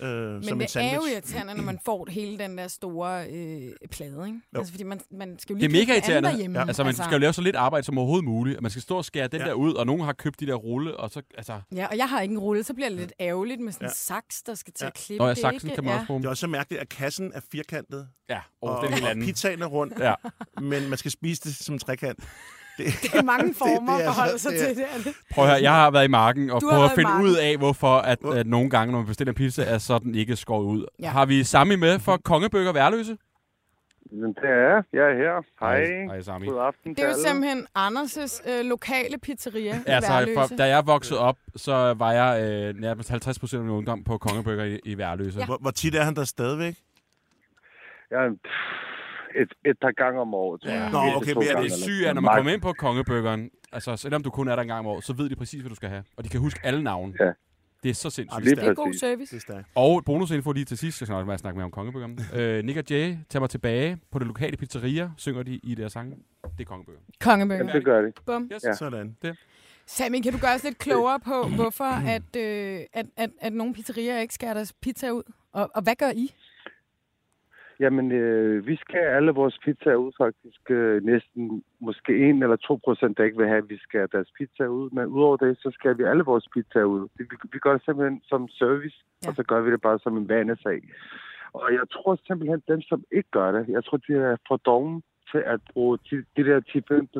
øh, 0.00 0.08
Men 0.34 0.44
som 0.44 0.52
en 0.52 0.60
det 0.60 0.64
er 0.64 0.68
sandwich. 0.70 0.94
jo 0.96 1.12
irriterende, 1.14 1.54
når 1.54 1.62
man 1.62 1.78
får 1.86 2.10
hele 2.10 2.38
den 2.38 2.58
der 2.58 2.68
store 2.68 3.26
øh, 3.30 3.72
plade, 3.90 4.26
ikke? 4.26 4.40
Jo. 4.54 4.58
Altså, 4.58 4.72
fordi 4.72 4.84
man, 4.84 5.00
man 5.10 5.38
skal 5.38 5.54
jo 5.54 5.60
Det 5.60 5.70
lige 5.70 5.80
er 5.82 5.86
mega 5.86 5.92
irriterende. 5.92 6.28
derhjemme. 6.28 6.58
Ja. 6.58 6.66
Altså, 6.66 6.84
man 6.84 6.94
skal 6.94 7.12
jo 7.12 7.18
lave 7.18 7.32
så 7.32 7.42
lidt 7.42 7.56
arbejde 7.56 7.86
som 7.86 7.98
overhovedet 7.98 8.24
muligt. 8.24 8.60
Man 8.62 8.70
skal 8.70 8.82
stå 8.82 8.96
og 8.96 9.04
skære 9.04 9.28
den 9.28 9.40
Ja. 9.40 9.46
der 9.46 9.52
ud, 9.52 9.74
og 9.74 9.86
nogen 9.86 10.02
har 10.02 10.12
købt 10.12 10.40
de 10.40 10.46
der 10.46 10.54
rulle, 10.54 10.96
og 10.96 11.10
så... 11.10 11.22
Altså, 11.36 11.60
Ja, 11.74 11.86
og 11.86 11.96
jeg 11.96 12.08
har 12.08 12.20
ikke 12.20 12.32
en 12.32 12.38
rulle, 12.38 12.64
så 12.64 12.74
bliver 12.74 12.88
det 12.88 12.98
lidt 12.98 13.12
ærgerligt 13.20 13.60
med 13.60 13.72
sådan 13.72 13.84
en 13.86 13.88
Ja. 13.90 13.94
saks, 13.94 14.42
der 14.42 14.54
skal 14.54 14.72
til 14.72 14.84
Ja. 14.84 14.88
at 14.88 14.94
klippe 14.94 15.18
Nå, 15.18 15.24
ja, 15.26 15.30
det, 15.30 15.38
saksen 15.38 15.68
ikke? 15.68 15.74
kan 15.74 15.84
man 15.84 15.92
ja. 15.92 15.98
også 15.98 16.06
bruge. 16.06 16.20
Det 16.20 16.26
er 16.26 16.30
også 16.30 16.40
så 16.40 16.46
mærkeligt, 16.46 16.80
at 16.82 16.88
kassen 16.88 17.32
er 17.34 17.40
firkantet, 17.52 18.08
Ja, 18.30 18.40
og, 18.62 18.76
og, 18.76 18.82
det 18.86 18.92
er 18.92 18.96
en 18.96 19.02
og 19.04 19.10
anden. 19.10 19.24
pizzaen 19.26 19.62
er 19.62 19.66
rundt, 19.66 19.94
Ja. 20.00 20.14
men 20.60 20.88
man 20.88 20.98
skal 20.98 21.10
spise 21.10 21.40
det 21.44 21.54
som 21.54 21.74
en 21.74 21.78
trekant. 21.78 22.18
Det, 22.78 22.86
Det 23.02 23.14
er 23.14 23.22
mange 23.22 23.54
former 23.62 23.92
det 23.92 24.00
at 24.00 24.06
er 24.08 24.12
forholde 24.12 24.38
sig 24.38 24.52
det 24.52 24.58
til. 24.60 24.76
Det 24.76 24.84
er 24.94 24.98
det. 25.04 25.14
Prøv 25.30 25.44
at 25.44 25.50
høre, 25.50 25.62
jeg 25.62 25.72
har 25.72 25.90
været 25.90 26.04
i 26.04 26.08
marken 26.08 26.50
og 26.50 26.60
prøvet 26.70 26.84
at 26.84 26.92
i 26.92 26.94
finde 26.94 27.10
marken. 27.10 27.26
ud 27.26 27.36
af, 27.36 27.56
hvorfor 27.56 27.96
at, 27.98 28.18
at 28.34 28.46
nogle 28.46 28.70
gange, 28.70 28.92
når 28.92 28.98
man 28.98 29.06
bestiller 29.06 29.32
en 29.32 29.36
pizza, 29.36 29.62
er 29.64 29.78
så 29.78 29.98
den 29.98 30.14
ikke 30.14 30.36
skåret 30.36 30.64
ud. 30.64 30.86
Ja. 31.00 31.08
Har 31.08 31.26
vi 31.26 31.44
Sami 31.44 31.76
med 31.76 31.98
for 31.98 32.16
Kongebøger 32.16 32.72
Værløse? 32.72 33.16
Det 34.10 34.44
er 34.44 34.82
jeg 34.92 35.02
er 35.10 35.16
her. 35.16 35.42
Hej. 35.60 35.84
Hej, 36.06 36.22
Sami. 36.22 36.46
God 36.46 36.60
aften 36.60 36.94
Det 36.94 37.04
er 37.04 37.08
jo 37.08 37.14
simpelthen 37.26 37.66
Anders' 37.78 38.50
øh, 38.50 38.64
lokale 38.64 39.18
pizzeria 39.18 39.74
i 39.74 39.80
Altså, 39.86 40.12
Værløse. 40.12 40.34
for, 40.48 40.56
da 40.56 40.64
jeg 40.68 40.86
voksede 40.86 41.20
op, 41.20 41.36
så 41.56 41.94
var 41.98 42.12
jeg 42.12 42.42
øh, 42.42 42.80
nærmest 42.80 43.10
50 43.10 43.38
procent 43.38 43.60
af 43.60 43.64
min 43.66 43.74
ungdom 43.74 44.04
på 44.04 44.18
Kongebøger 44.18 44.64
i, 44.64 44.78
i 44.84 44.98
Værløse. 44.98 45.36
Ja. 45.36 45.40
Ja. 45.40 45.46
hvor, 45.46 45.58
hvor 45.60 45.70
tit 45.70 45.94
er 45.94 46.02
han 46.02 46.16
der 46.16 46.24
stadigvæk? 46.24 46.74
Ja, 48.10 48.28
pff, 48.28 48.52
et, 49.36 49.52
et 49.70 49.76
par 49.80 49.90
gange 49.90 50.20
om 50.20 50.34
året, 50.34 50.60
tror 50.60 50.70
jeg. 50.70 50.90
Nå, 50.92 50.98
Et 50.98 51.16
okay, 51.16 51.32
men 51.32 51.42
er 51.42 51.60
Det 51.60 51.66
er, 51.66 51.76
sådan. 51.76 52.14
når 52.14 52.20
man 52.20 52.34
kommer 52.36 52.52
ind 52.52 52.60
på 52.60 52.72
Kongebøgeren, 52.72 53.50
altså 53.72 53.96
selvom 53.96 54.22
du 54.22 54.30
kun 54.30 54.48
er 54.48 54.54
der 54.56 54.62
en 54.62 54.68
gang 54.68 54.78
om 54.78 54.86
året, 54.86 55.04
så 55.04 55.12
ved 55.12 55.30
de 55.30 55.36
præcis, 55.36 55.60
hvad 55.60 55.68
du 55.68 55.74
skal 55.74 55.88
have. 55.88 56.04
Og 56.16 56.24
de 56.24 56.28
kan 56.28 56.40
huske 56.40 56.60
alle 56.62 56.82
navne. 56.82 57.14
Ja. 57.20 57.32
Det 57.82 57.90
er 57.90 57.94
så 57.94 58.10
sindssygt. 58.10 58.44
Lige 58.44 58.56
det 58.56 58.64
er 58.64 58.74
god 58.74 58.92
service. 58.92 59.36
Det 59.36 59.48
er. 59.48 59.62
Og 59.74 60.04
bonusinfo 60.04 60.52
lige 60.52 60.64
til 60.64 60.78
sidst, 60.78 61.00
jeg 61.00 61.06
skal 61.06 61.14
nok 61.14 61.28
være 61.28 61.38
snakke 61.38 61.56
mere 61.56 61.64
om 61.64 61.70
Kongebøgeren. 61.70 62.18
øh, 62.38 62.64
Nick 62.64 62.78
og 62.78 62.84
Jay 62.90 63.16
tager 63.28 63.40
mig 63.40 63.50
tilbage 63.50 63.98
på 64.12 64.18
det 64.18 64.26
lokale 64.26 64.56
pizzeria, 64.56 65.10
synger 65.16 65.42
de 65.42 65.60
i 65.62 65.74
deres 65.74 65.92
sange. 65.92 66.16
Det 66.58 66.60
er 66.60 66.64
Kongebøger. 66.64 67.00
Kongebøger. 67.20 67.58
Jamen, 67.58 67.74
det 67.74 67.84
gør 67.84 68.02
det. 68.02 68.14
Bum. 68.26 68.50
Yes. 68.54 68.64
Ja. 68.64 68.72
Sådan. 68.72 69.16
Sami, 69.86 70.20
kan 70.20 70.32
du 70.32 70.38
gøre 70.38 70.54
os 70.54 70.64
lidt 70.64 70.78
klogere 70.78 71.20
på, 71.20 71.48
hvorfor 71.56 71.84
at, 71.84 72.36
øh, 72.36 72.80
at, 72.92 73.06
at, 73.16 73.30
at 73.40 73.52
nogle 73.52 73.74
pizzerier 73.74 74.18
ikke 74.18 74.34
skærer 74.34 74.54
deres 74.54 74.72
pizza 74.72 75.10
ud? 75.10 75.22
Og, 75.52 75.70
og 75.74 75.82
hvad 75.82 75.94
gør 75.94 76.10
I? 76.10 76.34
Jamen, 77.80 78.12
øh, 78.12 78.66
vi 78.66 78.76
skal 78.76 79.00
alle 79.00 79.32
vores 79.32 79.58
pizzaer 79.64 79.94
ud 79.96 80.12
faktisk. 80.18 80.70
Øh, 80.70 81.04
næsten 81.04 81.62
måske 81.80 82.12
1 82.28 82.42
eller 82.42 82.56
2 82.56 82.80
procent, 82.84 83.18
der 83.18 83.24
ikke 83.24 83.38
vil 83.38 83.46
have, 83.48 83.58
at 83.58 83.68
vi 83.70 83.78
skal 83.78 84.08
deres 84.12 84.30
pizza 84.38 84.64
ud. 84.66 84.90
Men 84.90 85.06
udover 85.06 85.36
det, 85.36 85.58
så 85.58 85.70
skal 85.74 85.98
vi 85.98 86.02
alle 86.02 86.24
vores 86.24 86.46
pizzaer 86.54 86.84
ud. 86.84 87.08
Vi, 87.18 87.24
vi, 87.30 87.36
vi 87.52 87.58
gør 87.58 87.72
det 87.72 87.84
simpelthen 87.84 88.20
som 88.24 88.48
service, 88.48 88.96
Ja. 89.24 89.28
og 89.28 89.34
så 89.36 89.42
gør 89.42 89.60
vi 89.60 89.70
det 89.72 89.80
bare 89.80 89.98
som 89.98 90.16
en 90.16 90.28
vanesag. 90.28 90.82
Og 91.52 91.72
jeg 91.72 91.86
tror 91.92 92.18
simpelthen, 92.26 92.62
dem, 92.68 92.80
som 92.80 93.04
ikke 93.12 93.30
gør 93.30 93.52
det, 93.52 93.68
jeg 93.68 93.84
tror, 93.84 93.96
de 93.96 94.12
er 94.14 94.36
for 94.48 94.56
dogne 94.56 95.02
til 95.30 95.42
at 95.46 95.60
bruge 95.72 95.98
de, 96.10 96.16
de 96.36 96.44
der 96.44 96.60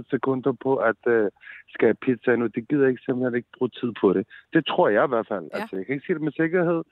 10-15 0.01 0.03
sekunder 0.11 0.53
på 0.63 0.77
at 0.77 1.01
øh, 1.07 1.31
skære 1.69 1.95
pizzaen 1.95 2.43
ud. 2.43 2.49
Det 2.49 2.69
gider 2.69 2.89
ikke 2.89 3.03
simpelthen 3.05 3.35
ikke 3.35 3.49
bruge 3.59 3.69
tid 3.69 3.93
på 4.01 4.13
det. 4.13 4.27
Det 4.53 4.67
tror 4.67 4.89
jeg 4.89 5.05
i 5.05 5.09
hvert 5.09 5.29
fald. 5.29 5.45
Ja. 5.55 5.61
Altså, 5.61 5.77
jeg 5.77 5.87
kan 5.87 5.95
ikke 5.95 6.07
sige 6.07 6.15
det 6.15 6.23
med 6.23 6.33
sikkerhed, 6.33 6.83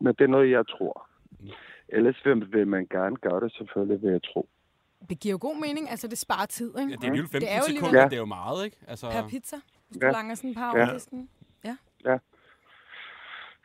men 0.00 0.14
det 0.18 0.24
er 0.24 0.34
noget, 0.36 0.50
jeg 0.50 0.66
tror. 0.66 1.08
Ellers 1.88 2.20
vil, 2.24 2.66
man 2.66 2.86
gerne 2.90 3.16
gøre 3.16 3.40
det, 3.40 3.52
selvfølgelig, 3.52 4.02
vil 4.02 4.10
jeg 4.10 4.22
tro. 4.22 4.48
Det 5.08 5.20
giver 5.20 5.32
jo 5.32 5.38
god 5.40 5.56
mening. 5.66 5.90
Altså, 5.90 6.08
det 6.08 6.18
sparer 6.18 6.46
tid, 6.46 6.68
ikke? 6.78 6.90
Ja, 6.90 6.96
det 6.96 7.04
er 7.04 7.06
alligevel 7.06 7.30
15 7.30 7.40
Det 7.40 7.52
er 7.54 7.58
jo 7.92 7.98
Ja. 7.98 8.04
det 8.04 8.12
er 8.12 8.16
jo 8.18 8.24
meget, 8.24 8.64
ikke? 8.64 8.76
Altså, 8.88 9.06
Per 9.10 9.28
pizza, 9.28 9.56
hvis 9.88 9.98
du 10.00 10.06
Ja. 10.06 10.12
langer 10.12 10.34
sådan 10.34 10.50
et 10.50 10.56
par 10.56 10.76
Ja. 10.76 10.84
over 10.84 10.94
disken. 10.94 11.28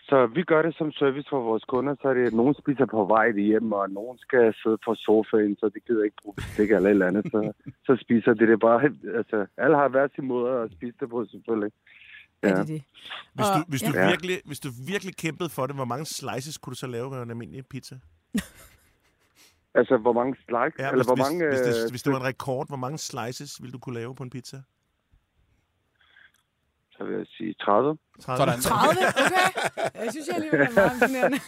Så 0.09 0.25
vi 0.25 0.43
gør 0.43 0.61
det 0.61 0.75
som 0.77 0.91
service 0.91 1.27
for 1.29 1.41
vores 1.41 1.63
kunder, 1.63 1.95
så 2.01 2.07
er 2.07 2.13
det, 2.13 2.27
at 2.27 2.33
nogen 2.33 2.55
spiser 2.55 2.85
på 2.85 3.05
vej 3.05 3.31
hjem, 3.31 3.71
og 3.71 3.89
nogen 3.89 4.17
skal 4.17 4.53
sidde 4.63 4.77
på 4.85 4.95
sofaen, 4.95 5.57
så 5.57 5.69
de 5.69 5.79
gider 5.87 6.03
ikke 6.03 6.15
bruge 6.23 6.35
bestik 6.35 6.71
eller 6.71 6.89
et 6.89 6.93
eller 6.93 7.07
andet. 7.07 7.25
Så, 7.31 7.51
så 7.85 7.97
spiser 8.01 8.33
de 8.33 8.47
det 8.47 8.59
bare. 8.59 8.83
Altså, 9.15 9.45
alle 9.57 9.75
har 9.77 9.87
hver 9.87 10.07
sin 10.15 10.25
måde 10.27 10.51
at 10.61 10.71
spise 10.71 10.95
det 10.99 11.09
på, 11.09 11.25
selvfølgelig. 11.25 11.71
Ja. 12.43 12.47
Ja. 12.49 12.53
Er 12.53 12.57
det 12.57 12.67
det? 12.67 12.83
Hvis 13.33 13.45
du, 13.55 13.63
hvis, 13.67 13.81
du 13.81 13.91
ja. 13.93 14.07
virkelig, 14.07 14.41
hvis 14.45 14.59
du 14.59 14.69
virkelig 14.87 15.15
kæmpede 15.17 15.49
for 15.49 15.67
det, 15.67 15.75
hvor 15.75 15.85
mange 15.85 16.05
slices 16.05 16.57
kunne 16.57 16.71
du 16.71 16.75
så 16.75 16.87
lave 16.87 17.09
med 17.09 17.21
en 17.21 17.29
almindelig 17.29 17.65
pizza? 17.69 17.95
Altså, 19.75 19.97
hvor 19.97 20.13
mange 20.13 20.35
slice, 20.35 20.75
Ja, 20.79 20.89
eller 20.91 20.95
hvis, 20.95 21.05
hvor 21.05 21.15
hvis, 21.15 21.23
mange... 21.23 21.47
hvis, 21.47 21.59
det, 21.59 21.83
øh, 21.83 21.89
hvis 21.89 22.03
det 22.03 22.13
var 22.13 22.19
en 22.19 22.25
rekord, 22.25 22.67
hvor 22.67 22.77
mange 22.77 22.97
slices 22.97 23.61
ville 23.61 23.71
du 23.73 23.79
kunne 23.79 23.95
lave 23.95 24.15
på 24.15 24.23
en 24.23 24.29
pizza? 24.29 24.61
Så 26.91 27.03
vil 27.03 27.17
jeg 27.17 27.25
sige 27.37 27.53
30. 27.53 27.97
30? 28.21 28.51
Sådan. 28.51 28.61
30? 28.61 28.89
Okay. 29.07 30.03
Jeg 30.03 30.11
synes, 30.11 30.27
jeg 30.27 30.35
alligevel 30.35 30.61
er 30.61 30.71
meget 30.71 30.93
imponerende. 30.93 31.39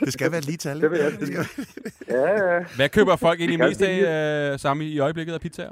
Det 0.04 0.12
skal 0.12 0.32
være 0.32 0.40
lige 0.40 0.56
tal. 0.56 0.80
Det 0.80 0.90
vil 0.90 0.98
jeg 0.98 1.12
Det 1.12 1.26
skal, 1.28 1.66
Ja, 2.08 2.54
ja. 2.54 2.64
Hvad 2.76 2.88
køber 2.88 3.16
folk 3.16 3.40
egentlig 3.40 3.58
mest 3.58 3.82
af, 3.82 4.52
uh, 4.52 4.58
Sami, 4.60 4.84
i 4.84 4.98
øjeblikket 4.98 5.34
af 5.34 5.40
pizzaer? 5.40 5.70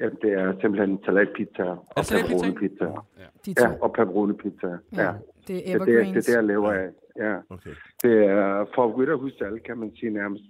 Jamen, 0.00 0.16
det 0.22 0.32
er 0.32 0.54
simpelthen 0.60 0.98
salatpizza 1.04 1.62
og 1.62 1.86
Er 1.96 2.02
det 2.02 2.20
pepperoni-pizza. 2.20 2.84
To. 2.84 3.52
Ja, 3.60 3.68
og 3.84 3.92
pepperoni-pizza. 3.92 4.66
Ja. 4.66 5.02
Ja, 5.02 5.02
ja. 5.02 5.12
det 5.48 5.56
er 5.56 5.62
Det, 5.62 5.72
er 5.72 5.78
det, 5.78 5.86
det 5.86 5.94
evergreens. 5.94 6.16
er 6.16 6.20
det, 6.32 6.36
jeg 6.36 6.44
lever 6.44 6.72
af. 6.72 6.88
Ja. 7.16 7.34
okay. 7.50 7.70
Det 8.02 8.14
er 8.24 8.64
favoritter 8.74 9.16
hos 9.16 9.32
alle, 9.40 9.58
kan 9.60 9.78
man 9.78 9.92
sige 9.96 10.10
nærmest. 10.10 10.44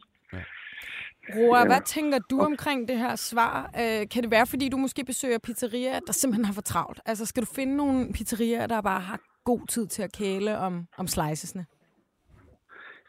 Roa, 1.36 1.58
Ja. 1.58 1.66
hvad 1.66 1.80
tænker 1.86 2.18
du 2.30 2.40
omkring 2.40 2.88
det 2.88 2.98
her 2.98 3.16
svar? 3.16 3.70
Øh, 3.80 4.08
kan 4.08 4.22
det 4.22 4.30
være, 4.30 4.46
fordi 4.46 4.68
du 4.68 4.76
måske 4.76 5.04
besøger 5.04 5.38
pizzerier, 5.38 6.00
der 6.06 6.12
simpelthen 6.12 6.44
har 6.44 6.52
for 6.52 6.62
travlt? 6.62 7.00
Altså, 7.06 7.26
skal 7.26 7.42
du 7.42 7.46
finde 7.54 7.76
nogle 7.76 8.12
pizzerier, 8.12 8.66
der 8.66 8.80
bare 8.80 9.00
har 9.00 9.20
god 9.44 9.66
tid 9.66 9.86
til 9.86 10.02
at 10.02 10.12
kæle 10.12 10.58
om, 10.58 10.86
om 10.96 11.06
slicesne? 11.06 11.66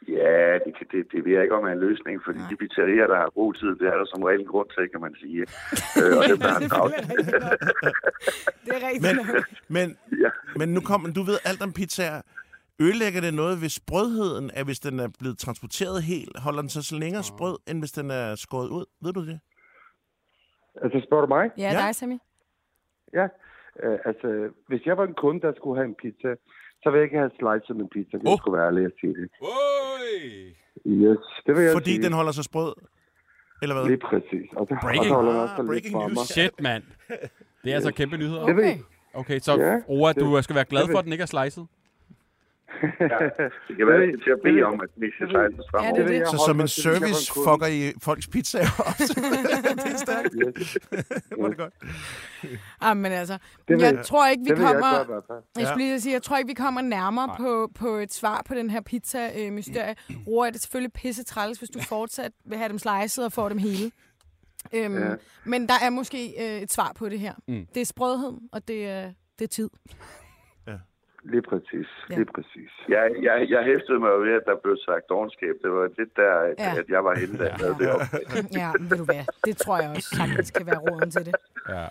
Ja, 0.07 0.53
det, 0.65 0.71
kan- 0.77 0.87
det, 0.91 1.11
det 1.11 1.25
ved 1.25 1.31
jeg 1.31 1.43
ikke 1.43 1.55
om 1.55 1.63
er 1.65 1.71
en 1.71 1.79
løsning, 1.79 2.21
fordi 2.25 2.39
de 2.49 2.55
pizzerier, 2.55 3.07
der 3.07 3.15
har 3.15 3.29
god 3.35 3.53
tid, 3.53 3.67
det 3.75 3.87
er 3.87 3.97
der 3.97 4.05
som 4.05 4.23
regel 4.23 4.41
en 4.41 4.47
grund 4.47 4.69
til, 4.77 4.89
kan 4.89 5.01
man 5.01 5.15
sige. 5.15 5.41
øh, 5.99 6.17
og 6.17 6.23
dem, 6.29 6.37
der 6.39 6.47
har 6.47 6.59
travlt. 6.69 6.95
Det 8.65 8.71
er 8.77 8.81
rigtigt 8.87 9.03
Men, 9.05 9.15
men, 9.77 9.97
Ja. 10.23 10.29
men 10.59 10.73
nu 10.73 10.81
kommer 10.81 11.13
du 11.13 11.21
ved 11.23 11.37
alt 11.45 11.61
om 11.63 11.73
pizzaer. 11.73 12.21
Ødelægger 12.81 13.21
det 13.21 13.33
noget 13.33 13.61
ved 13.61 13.69
sprødheden, 13.69 14.51
at 14.53 14.65
hvis 14.65 14.79
den 14.79 14.99
er 14.99 15.09
blevet 15.19 15.37
transporteret 15.37 16.03
helt, 16.03 16.39
holder 16.39 16.61
den 16.61 16.69
så, 16.69 16.81
så 16.83 16.95
længere 16.95 17.23
sprød, 17.23 17.57
end 17.67 17.79
hvis 17.81 17.91
den 17.91 18.11
er 18.11 18.35
skåret 18.35 18.69
ud? 18.69 18.85
Ved 19.03 19.13
du 19.13 19.25
det? 19.25 19.39
Altså, 20.83 21.01
spørger 21.07 21.25
du 21.25 21.33
mig? 21.33 21.51
Ja, 21.57 21.63
Ja. 21.71 21.77
dig, 21.87 21.95
Sammy. 21.95 22.17
Ja. 23.13 23.25
Uh, 23.87 23.97
altså, 24.05 24.49
hvis 24.67 24.85
jeg 24.85 24.97
var 24.97 25.05
en 25.07 25.13
kunde, 25.13 25.41
der 25.41 25.53
skulle 25.57 25.75
have 25.79 25.87
en 25.87 25.95
pizza, 26.01 26.35
så 26.81 26.85
ville 26.89 26.97
jeg 26.99 27.03
ikke 27.03 27.17
have 27.17 27.31
slicet 27.39 27.75
min 27.75 27.89
pizza. 27.95 28.17
Det 28.17 28.27
Oh. 28.27 28.37
skulle 28.37 28.57
være 28.57 28.67
ærlig 28.67 28.85
at 28.85 28.91
sige 29.01 29.13
det. 29.19 29.29
Oi! 29.41 29.74
Yes, 30.88 31.17
det 31.45 31.55
vil 31.55 31.63
jeg 31.63 31.73
Fordi 31.73 31.91
sige. 31.93 32.03
den 32.03 32.13
holder 32.13 32.31
sig 32.31 32.43
sprød? 32.43 32.73
Eller 33.61 33.75
hvad? 33.75 33.85
Lige 33.85 33.97
præcis. 33.97 34.49
Og 34.57 34.67
det, 34.69 34.77
Breaking. 34.81 35.13
holder 35.15 35.31
den 35.31 35.41
også 35.41 35.53
Ah, 35.53 35.59
lidt 35.59 35.67
breaking 35.69 35.97
news. 36.15 36.27
Shit, 36.27 36.61
mand. 36.61 36.83
Det 37.63 37.71
er 37.71 37.75
altså 37.75 37.91
kæmpe 37.91 38.17
nyheder. 38.17 38.45
Det 38.45 38.55
ved 38.55 38.63
Okay. 38.63 38.77
Okay, 39.13 39.39
så 39.39 39.51
Ja, 39.61 39.75
Roa, 39.89 40.13
du 40.13 40.41
skal 40.41 40.55
være 40.55 40.65
glad 40.65 40.81
det 40.81 40.91
for, 40.91 40.99
at 40.99 41.05
den 41.05 41.11
ikke 41.11 41.21
er 41.21 41.25
slicet. 41.25 41.67
Det 43.67 43.73
kan 43.77 43.88
være, 43.88 44.03
at 44.03 44.19
til 44.23 44.31
at 44.38 44.39
bede 44.43 44.63
om, 44.63 44.81
at 44.81 44.89
vi 44.95 45.07
skal 45.15 45.27
sejle 45.31 45.53
Ja, 45.57 45.61
fremover. 45.71 45.95
det 45.95 46.03
er 46.03 46.07
det. 46.07 46.19
jeg 46.19 46.27
Så 46.27 46.43
som 46.47 46.55
en 46.55 46.61
jeg 46.61 46.69
service 46.69 47.31
fucker 47.33 47.67
I 47.67 47.93
folks 48.03 48.27
pizzaer 48.27 48.69
op? 48.88 48.97
det 49.83 49.91
er 49.93 49.97
stærkt. 49.97 50.33
Yes. 50.47 50.77
Det 51.29 51.38
var 51.39 51.47
det 51.47 51.57
godt. 51.57 51.73
Ah, 52.81 52.97
men 52.97 53.11
altså, 53.11 53.38
Det 53.67 53.81
jeg 53.81 53.93
jeg- 53.95 54.05
tror 54.05 54.27
ikke, 54.27 54.43
vi 54.43 54.49
jeg 54.49 54.57
kommer... 54.57 55.03
hvert 55.05 55.23
fald. 55.27 55.39
Jeg 55.57 55.67
skulle 55.67 55.85
lige 55.85 56.01
sige, 56.01 56.13
jeg 56.13 56.23
tror 56.23 56.38
ikke, 56.38 56.47
vi 56.47 56.53
kommer 56.53 56.81
nærmere 56.81 57.29
på, 57.38 57.71
på 57.79 57.88
et 57.95 58.13
svar 58.13 58.41
på 58.47 58.53
den 58.53 58.69
her 58.69 58.81
pizza-mysterie. 58.81 59.95
Roa, 60.27 60.47
er 60.47 60.51
det 60.51 60.61
selvfølgelig 60.61 60.93
pisse 60.93 61.23
træls, 61.23 61.57
hvis 61.59 61.69
du 61.69 61.79
fortsat 61.81 62.31
vil 62.45 62.57
have 62.57 62.69
dem 62.69 62.79
slicet 62.79 63.25
og 63.25 63.31
får 63.31 63.49
dem 63.49 63.57
hele. 63.57 63.91
Øhm, 64.73 64.97
Ja. 64.97 65.13
Men 65.43 65.67
der 65.67 65.73
er 65.81 65.89
måske 65.89 66.33
øh, 66.39 66.61
et 66.61 66.71
svar 66.73 66.91
på 66.95 67.09
det 67.09 67.19
her. 67.19 67.33
Mm. 67.47 67.65
Det 67.73 67.81
er 67.81 67.85
sprødhed, 67.85 68.33
og 68.51 68.67
det 68.67 68.88
er, 68.89 69.11
det 69.39 69.45
er 69.45 69.49
tid. 69.49 69.69
Lige 71.33 71.41
præcis. 71.41 71.88
Ja. 72.09 72.15
Lige 72.15 72.29
præcis. 72.35 72.71
Jeg, 72.89 73.03
jeg, 73.27 73.35
jeg 73.49 73.61
hæftede 73.63 73.99
mig 73.99 74.11
ved, 74.25 74.33
at 74.39 74.43
der 74.45 74.55
blev 74.63 74.75
sagt 74.85 75.03
dogenskab. 75.09 75.55
Det 75.63 75.71
var 75.71 75.85
lidt 75.97 76.15
der, 76.15 76.33
at, 76.49 76.55
Ja. 76.59 76.63
ja. 76.73 76.79
at 76.79 76.88
jeg 76.89 77.03
var 77.07 77.15
henne, 77.21 77.38
der 77.43 77.49
havde 77.61 77.75
det 77.79 77.89
op. 77.95 78.01
ja, 78.61 78.71
men 78.79 78.89
ved 78.91 78.97
du 78.97 79.03
hvad? 79.05 79.23
Det 79.45 79.57
tror 79.57 79.75
jeg 79.81 79.89
også 79.95 80.09
sagtens 80.19 80.51
kan 80.51 80.65
være 80.65 80.79
råden 80.88 81.11
til 81.11 81.25
det. 81.25 81.35
Ja. 81.69 81.85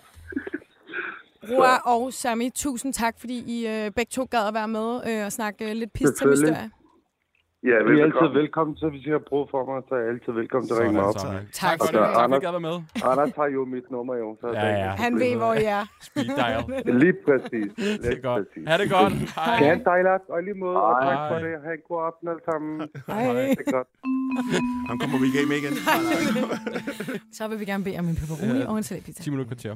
Roa 1.51 1.77
og 1.95 2.13
Sami, 2.13 2.49
tusind 2.49 2.93
tak, 2.93 3.15
fordi 3.19 3.37
I 3.47 3.67
øh, 3.67 3.91
begge 3.91 4.09
to 4.11 4.23
gad 4.31 4.47
at 4.47 4.53
være 4.53 4.67
med 4.67 4.89
øh, 5.09 5.25
og 5.25 5.31
snakke 5.31 5.69
øh, 5.69 5.75
lidt 5.75 5.93
pis 5.93 6.07
til 6.17 6.29
historie. 6.29 6.69
Ja, 7.69 7.69
I 7.69 7.73
er 7.73 7.79
altid 7.79 7.95
velbekomme. 8.01 8.39
velkommen 8.41 8.73
til, 8.79 8.87
hvis 8.93 9.03
I 9.09 9.11
har 9.17 9.23
brug 9.31 9.43
for 9.53 9.61
mig, 9.69 9.77
så 9.87 9.93
er 9.99 10.03
I 10.05 10.07
altid 10.13 10.31
velkommen 10.41 10.65
til 10.67 10.75
at 10.77 10.81
ringe 10.83 10.93
mig 10.99 11.05
op. 11.11 11.15
Tak 11.15 11.43
Tak 11.63 11.77
for 11.79 11.85
det. 11.95 12.01
Tak 12.05 12.13
for 12.15 12.21
Anders. 12.23 12.37
at 12.37 12.43
I 12.43 12.45
gad 12.45 12.51
være 12.57 12.65
med. 12.69 12.77
Anders 13.11 13.31
har 13.39 13.47
jo 13.57 13.61
mit 13.75 13.87
nummer 13.95 14.15
jo. 14.23 14.27
Så 14.41 14.47
Ja, 14.59 14.67
ja. 14.83 14.89
Han 15.05 15.11
ved, 15.23 15.33
hvor 15.41 15.53
I 15.63 15.65
er. 15.77 15.83
Speed 16.07 16.29
dial. 16.41 16.61
Lige 17.03 17.15
præcis. 17.27 17.67
Det 17.77 18.05
er 18.05 18.09
Lige 18.09 18.21
godt. 18.29 18.43
præcis. 18.47 18.63
Ha' 18.69 18.77
det 18.81 18.87
godt. 18.97 19.13
Hej. 19.37 19.67
Ja, 19.67 19.73
dejligt. 19.91 20.23
Og 20.33 20.39
lige 20.47 20.57
måde. 20.63 20.77
Og 20.87 20.93
tak 21.09 21.19
for 21.31 21.37
det. 21.45 21.51
Ha' 21.65 21.73
en 21.79 21.83
god 21.89 21.99
aften 22.09 22.25
alle 22.31 22.43
sammen. 22.49 22.73
Hej. 23.11 23.23
Det 23.59 23.63
er 23.67 23.71
godt. 23.77 23.89
Ham 24.89 24.95
kommer 25.01 25.17
vi 25.23 25.27
med 25.51 25.57
igen. 25.61 25.73
Så 27.37 27.41
vil 27.49 27.57
vi 27.59 27.65
gerne 27.71 27.83
bede 27.87 27.97
om 28.01 28.07
en 28.11 28.15
pepperoni 28.21 28.59
Ja. 28.61 28.69
og 28.69 28.75
en 28.77 28.83
salatpizza. 28.89 29.23
10 29.23 29.29
minutter 29.29 29.49
kvarter. 29.55 29.75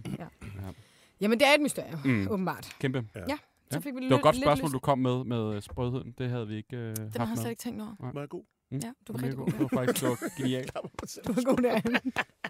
Jamen, 1.21 1.37
det 1.39 1.45
er 1.49 1.53
et 1.57 1.61
mysterie, 1.61 1.93
Mm. 2.05 2.27
åbenbart. 2.33 2.65
Kæmpe. 2.81 3.03
Ja, 3.15 3.37
så 3.71 3.79
fik 3.81 3.95
vi 3.95 3.99
Det 4.01 4.09
var 4.09 4.15
et 4.17 4.21
godt 4.23 4.35
spørgsmål, 4.35 4.67
lyst. 4.67 4.73
du 4.73 4.79
kom 4.79 4.99
med, 4.99 5.23
med 5.23 5.61
sprødheden. 5.61 6.11
Det 6.17 6.29
havde 6.29 6.47
vi 6.47 6.55
ikke 6.55 6.77
øh, 6.77 6.95
Den 6.95 7.03
haft 7.05 7.17
har 7.17 7.27
jeg 7.27 7.37
slet 7.37 7.49
ikke 7.49 7.59
tænkt 7.61 7.81
over. 7.81 8.11
Var 8.13 8.19
jeg 8.21 8.29
god? 8.29 8.43
Ja, 8.71 8.77
du 8.77 9.13
var 9.13 9.19
Det 9.19 9.23
rigtig 9.23 9.37
var 9.37 9.43
god. 9.45 9.51
Det 9.51 9.59
var 9.59 9.67
faktisk 9.67 10.01
det 10.01 10.09
var 10.09 10.37
genialt. 10.37 10.73
Du 11.27 11.33
var 11.33 11.43
god 11.43 11.57
der. 11.57 11.81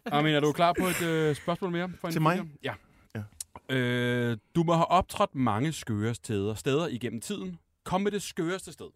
Amin, 0.18 0.34
er 0.36 0.40
du 0.40 0.52
klar 0.52 0.74
på 0.80 0.86
et 0.88 1.02
øh, 1.02 1.36
spørgsmål 1.36 1.72
mere? 1.72 1.90
For 2.00 2.08
en 2.08 2.12
Til 2.12 2.22
mig? 2.22 2.38
video? 2.38 2.48
Ja. 2.64 2.74
Ja. 3.16 3.76
Øh, 3.76 4.38
du 4.56 4.64
må 4.64 4.74
have 4.74 4.86
optrådt 4.86 5.36
mange 5.36 5.74
skøre 5.74 6.14
steder, 6.16 6.54
steder 6.56 6.88
igennem 6.88 7.22
tiden. 7.22 7.60
Kom 7.84 8.02
med 8.02 8.12
det 8.12 8.22
skøreste 8.22 8.72
sted. 8.74 8.88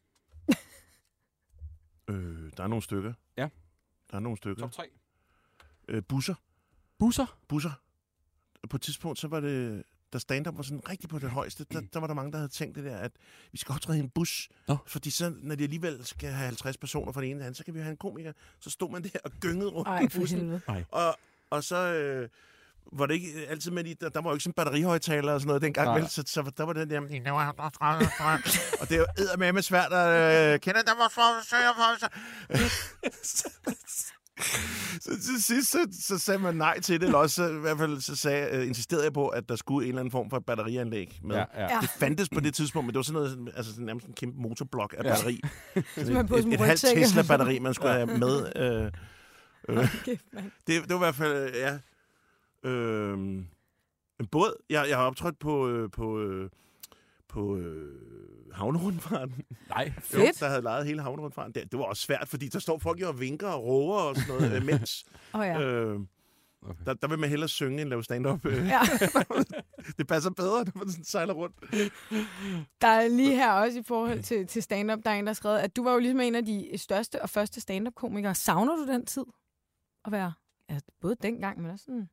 Øh, 2.09 2.51
der 2.57 2.63
er 2.63 2.67
nogle 2.67 2.83
stykker. 2.83 3.13
Ja. 3.37 3.49
Der 4.11 4.15
er 4.15 4.19
nogle 4.19 4.37
stykker. 4.37 4.61
Top 4.61 4.71
3. 4.71 4.83
Øh, 5.87 6.03
busser. 6.03 6.35
Busser. 6.99 7.37
Busser. 7.47 7.71
På 8.69 8.77
et 8.77 8.81
tidspunkt, 8.81 9.19
så 9.19 9.27
var 9.27 9.39
det, 9.39 9.83
da 10.13 10.19
stand-up 10.19 10.57
var 10.57 10.63
sådan 10.63 10.89
rigtig 10.89 11.09
på 11.09 11.19
det 11.19 11.29
højeste, 11.29 11.65
der, 11.71 11.81
der 11.93 11.99
var 11.99 12.07
der 12.07 12.13
mange, 12.13 12.31
der 12.31 12.37
havde 12.37 12.49
tænkt 12.49 12.75
det 12.75 12.83
der, 12.83 12.97
at 12.97 13.11
vi 13.51 13.57
skal 13.57 13.73
optræde 13.73 13.97
i 13.97 14.01
en 14.01 14.09
bus. 14.09 14.49
Nå. 14.67 14.77
Fordi 14.87 15.09
så, 15.09 15.33
når 15.41 15.55
de 15.55 15.63
alligevel 15.63 16.05
skal 16.05 16.29
have 16.29 16.45
50 16.45 16.77
personer 16.77 17.11
fra 17.11 17.21
det 17.21 17.29
ene 17.29 17.35
til 17.35 17.39
det 17.39 17.45
andet, 17.45 17.57
så 17.57 17.65
kan 17.65 17.73
vi 17.73 17.79
jo 17.79 17.83
have 17.83 17.91
en 17.91 17.97
komiker. 17.97 18.33
Så 18.59 18.69
stod 18.69 18.91
man 18.91 19.03
der 19.03 19.09
og 19.23 19.31
gyngede 19.31 19.69
rundt 19.69 19.87
Ej, 19.87 19.99
i 19.99 20.07
bussen. 20.07 20.61
Og, 20.91 21.19
og 21.49 21.63
så 21.63 21.75
øh, 21.75 22.29
var 22.91 23.05
det 23.05 23.13
ikke 23.13 23.47
altid 23.49 23.71
med, 23.71 23.83
de, 23.83 23.93
der, 23.93 24.09
der 24.09 24.21
var 24.21 24.29
jo 24.29 24.33
ikke 24.35 24.43
sådan 24.43 24.53
batterihøjtaler 24.53 25.33
og 25.33 25.41
sådan 25.41 25.47
noget 25.47 25.61
dengang, 25.61 25.87
Nej. 25.87 25.99
vel? 25.99 26.09
Så, 26.09 26.23
så 26.27 26.51
der 26.57 26.63
var 26.63 26.73
den 26.73 26.89
der, 26.89 27.01
og 28.81 28.89
det 28.89 28.95
er 28.95 29.45
jo 29.47 29.53
med 29.53 29.61
svært 29.61 29.93
at 29.93 30.53
øh, 30.53 30.59
kende, 30.59 30.83
der 30.83 30.95
var 30.97 31.07
for, 31.07 31.43
så 31.43 31.55
jeg 31.55 31.73
for, 31.79 31.99
så, 33.23 33.49
så 35.01 35.09
til 35.09 35.43
sidst, 35.43 35.71
så, 35.71 35.77
så 36.01 36.19
sagde 36.19 36.39
man 36.39 36.55
nej 36.55 36.79
til 36.79 36.99
det, 36.99 37.05
eller 37.05 37.17
også 37.19 37.35
så, 37.35 37.49
i 37.57 37.59
hvert 37.59 37.77
fald 37.77 38.01
så 38.01 38.15
sagde, 38.15 38.57
øh, 38.57 38.67
insisterede 38.67 39.03
jeg 39.03 39.13
på, 39.13 39.27
at 39.27 39.49
der 39.49 39.55
skulle 39.55 39.85
en 39.85 39.89
eller 39.89 39.99
anden 39.99 40.11
form 40.11 40.29
for 40.29 40.39
batterianlæg 40.39 41.19
med. 41.23 41.35
Ja, 41.35 41.43
ja. 41.55 41.73
Ja. 41.73 41.79
Det 41.81 41.89
fandtes 41.89 42.29
på 42.29 42.39
det 42.39 42.53
tidspunkt, 42.53 42.85
men 42.85 42.93
det 42.93 42.97
var 42.97 43.03
sådan 43.03 43.13
noget, 43.13 43.29
sådan- 43.29 43.49
altså 43.55 43.71
sådan 43.71 43.85
nærmest 43.85 44.07
en 44.07 44.13
kæmpe 44.13 44.41
motorblok 44.41 44.95
af 44.97 45.03
Ja. 45.03 45.09
batteri. 45.09 45.41
på 46.27 46.35
et, 46.35 46.45
et, 46.47 46.53
et 46.53 46.59
halvt. 46.59 46.79
Tesla-batteri, 46.81 47.59
man 47.59 47.73
skulle 47.73 47.91
have 47.99 48.05
med. 48.17 48.51
Øh, 48.55 48.91
øh, 49.69 49.75
mand. 50.33 50.51
det, 50.67 50.81
det 50.83 50.89
var 50.89 50.95
i 50.95 50.97
hvert 50.99 51.15
fald, 51.15 51.33
øh, 51.33 51.53
ja. 51.59 51.77
Øh, 52.69 53.17
en 54.19 54.27
båd. 54.31 54.53
Jeg, 54.69 54.85
jeg 54.89 54.97
har 54.97 55.03
optrådt 55.05 55.39
på, 55.39 55.69
øh, 55.69 55.89
på, 55.91 56.19
øh, 56.19 56.49
på 57.33 57.57
øh, 57.57 57.99
havnerundfarten. 58.53 59.43
Nej. 59.69 59.93
Jo, 59.95 60.01
Fedt. 60.01 60.39
der 60.39 60.47
havde 60.49 60.61
lejet 60.61 60.85
hele 60.85 61.01
havnerundfarten. 61.01 61.53
Det, 61.53 61.71
det 61.71 61.79
var 61.79 61.85
også 61.85 62.01
svært, 62.01 62.27
fordi 62.27 62.47
der 62.47 62.59
står 62.59 62.79
folk 62.79 63.01
jo 63.01 63.07
og 63.07 63.19
vinker 63.19 63.47
og 63.47 63.63
råber 63.63 63.95
og 63.95 64.15
sådan 64.15 64.35
noget, 64.35 64.51
øh, 64.55 64.65
mens. 64.65 65.05
Åh 65.33 65.39
oh, 65.39 65.47
ja. 65.47 65.61
øh, 65.61 65.99
Okay. 66.65 66.85
der, 66.85 66.93
der 66.93 67.07
vil 67.07 67.19
man 67.19 67.29
hellere 67.29 67.49
synge 67.49 67.81
end 67.81 67.89
lave 67.89 68.03
stand-up. 68.03 68.45
Øh, 68.45 68.67
ja. 68.67 68.79
det 69.97 70.07
passer 70.07 70.29
bedre, 70.29 70.63
når 70.65 70.71
man 70.75 70.89
sådan 70.89 71.05
sejler 71.05 71.33
rundt. 71.33 71.55
Der 72.81 72.87
er 72.87 73.07
lige 73.07 73.35
her 73.35 73.51
også 73.51 73.79
i 73.79 73.83
forhold 73.83 74.23
til, 74.23 74.47
til 74.47 74.63
stand-up, 74.63 74.99
der 75.05 75.11
er 75.11 75.15
en, 75.15 75.25
der 75.25 75.29
har 75.29 75.33
skrevet, 75.33 75.59
at 75.59 75.75
du 75.75 75.83
var 75.83 75.93
jo 75.93 75.99
ligesom 75.99 76.19
en 76.19 76.35
af 76.35 76.45
de 76.45 76.71
største 76.75 77.21
og 77.21 77.29
første 77.29 77.61
stand-up-komikere. 77.61 78.35
Savner 78.35 78.75
du 78.75 78.87
den 78.87 79.05
tid 79.05 79.23
at 80.05 80.11
være? 80.11 80.33
Ja, 80.69 80.79
både 81.01 81.15
dengang, 81.21 81.61
men 81.61 81.71
også 81.71 81.85
sådan... 81.85 82.09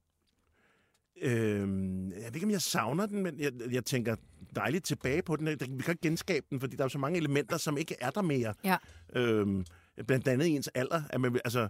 Øh, 1.23 1.69
jeg 2.17 2.27
ved 2.27 2.35
ikke, 2.35 2.47
om 2.47 2.51
jeg 2.51 2.63
savner 2.63 3.07
den, 3.07 3.23
men 3.23 3.41
jeg, 3.41 3.53
jeg 3.71 3.85
tænker 3.85 4.17
dejligt 4.57 4.85
tilbage 4.85 5.23
på 5.23 5.37
den. 5.37 5.47
Vi 5.47 5.57
kan 5.57 5.93
ikke 5.93 6.03
genskabe 6.03 6.47
den, 6.51 6.61
fordi 6.61 6.77
der 6.77 6.85
er 6.85 6.89
så 6.89 6.99
mange 6.99 7.19
elementer, 7.19 7.57
som 7.57 7.79
ikke 7.79 7.97
er 8.01 8.11
der 8.11 8.23
mere. 8.23 8.55
Ja. 8.65 8.77
Øhm, 9.13 9.65
blandt 10.07 10.29
andet 10.29 10.49
ens 10.49 10.69
alder. 10.69 11.03
At 11.11 11.21
man, 11.21 11.41
altså, 11.45 11.69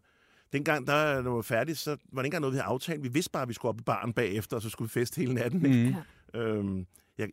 dengang, 0.53 0.87
der 0.87 1.23
når 1.23 1.31
vi 1.31 1.37
var 1.37 1.43
færdige, 1.43 1.77
så 1.77 1.91
var 1.91 1.97
det 1.97 2.03
ikke 2.13 2.19
engang 2.27 2.41
noget, 2.41 2.53
vi 2.53 2.57
havde 2.57 2.73
aftalt. 2.73 3.03
Vi 3.03 3.09
vidste 3.09 3.31
bare, 3.31 3.43
at 3.43 3.49
vi 3.49 3.55
skulle 3.55 3.71
op 3.71 3.81
i 3.81 3.83
baren 3.83 4.13
bagefter, 4.13 4.57
og 4.57 4.63
så 4.63 4.71
skulle 4.71 4.89
vi 4.89 4.93
feste 4.93 5.17
hele 5.17 5.35
natten. 5.35 5.67
Ikke? 5.67 5.97
Mm. 6.35 6.41
Øhm, 6.41 6.87
jeg, 7.19 7.29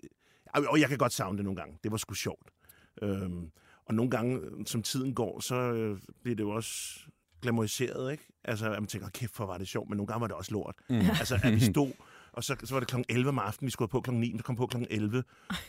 og 0.54 0.80
jeg 0.80 0.90
kan 0.90 0.98
godt 0.98 1.14
savne 1.14 1.38
det 1.38 1.46
nogle 1.46 1.58
gange. 1.58 1.78
Det 1.84 1.92
var 1.92 1.98
sgu 1.98 2.14
sjovt. 2.14 2.50
Øhm, 3.02 3.52
og 3.86 3.94
nogle 3.94 4.12
gange, 4.12 4.42
som 4.66 4.84
tiden 4.84 5.14
går, 5.14 5.40
så 5.40 5.56
øh, 5.56 6.00
bliver 6.24 6.36
det 6.36 6.44
jo 6.44 6.50
også 6.50 7.00
glamoriseret, 7.42 8.12
ikke? 8.12 8.28
Altså, 8.44 8.66
at 8.66 8.82
man 8.82 8.88
tænker, 8.88 9.10
kæft, 9.10 9.36
hvor 9.36 9.46
var 9.46 9.58
det 9.58 9.68
sjovt, 9.68 9.90
men 9.90 9.98
nogle 9.98 10.08
gange 10.08 10.22
var 10.22 10.28
det 10.28 10.36
også 10.36 10.52
lort. 10.52 10.76
Mm. 10.90 10.96
Altså, 10.96 11.40
at 11.44 11.54
vi 11.54 11.60
stod, 11.60 11.92
og 12.38 12.44
så, 12.44 12.56
så 12.64 12.76
var 12.76 12.80
det 12.80 12.90
kl. 12.90 12.96
11 13.10 13.30
om 13.30 13.40
aftenen, 13.40 13.66
vi 13.66 13.72
skulle 13.72 13.90
på 13.90 14.02
kl. 14.02 14.12
9, 14.12 14.32
vi 14.32 14.38
kom 14.38 14.56
på 14.56 14.66
kl. 14.66 14.78
11 14.90 15.18
øh, 15.18 15.24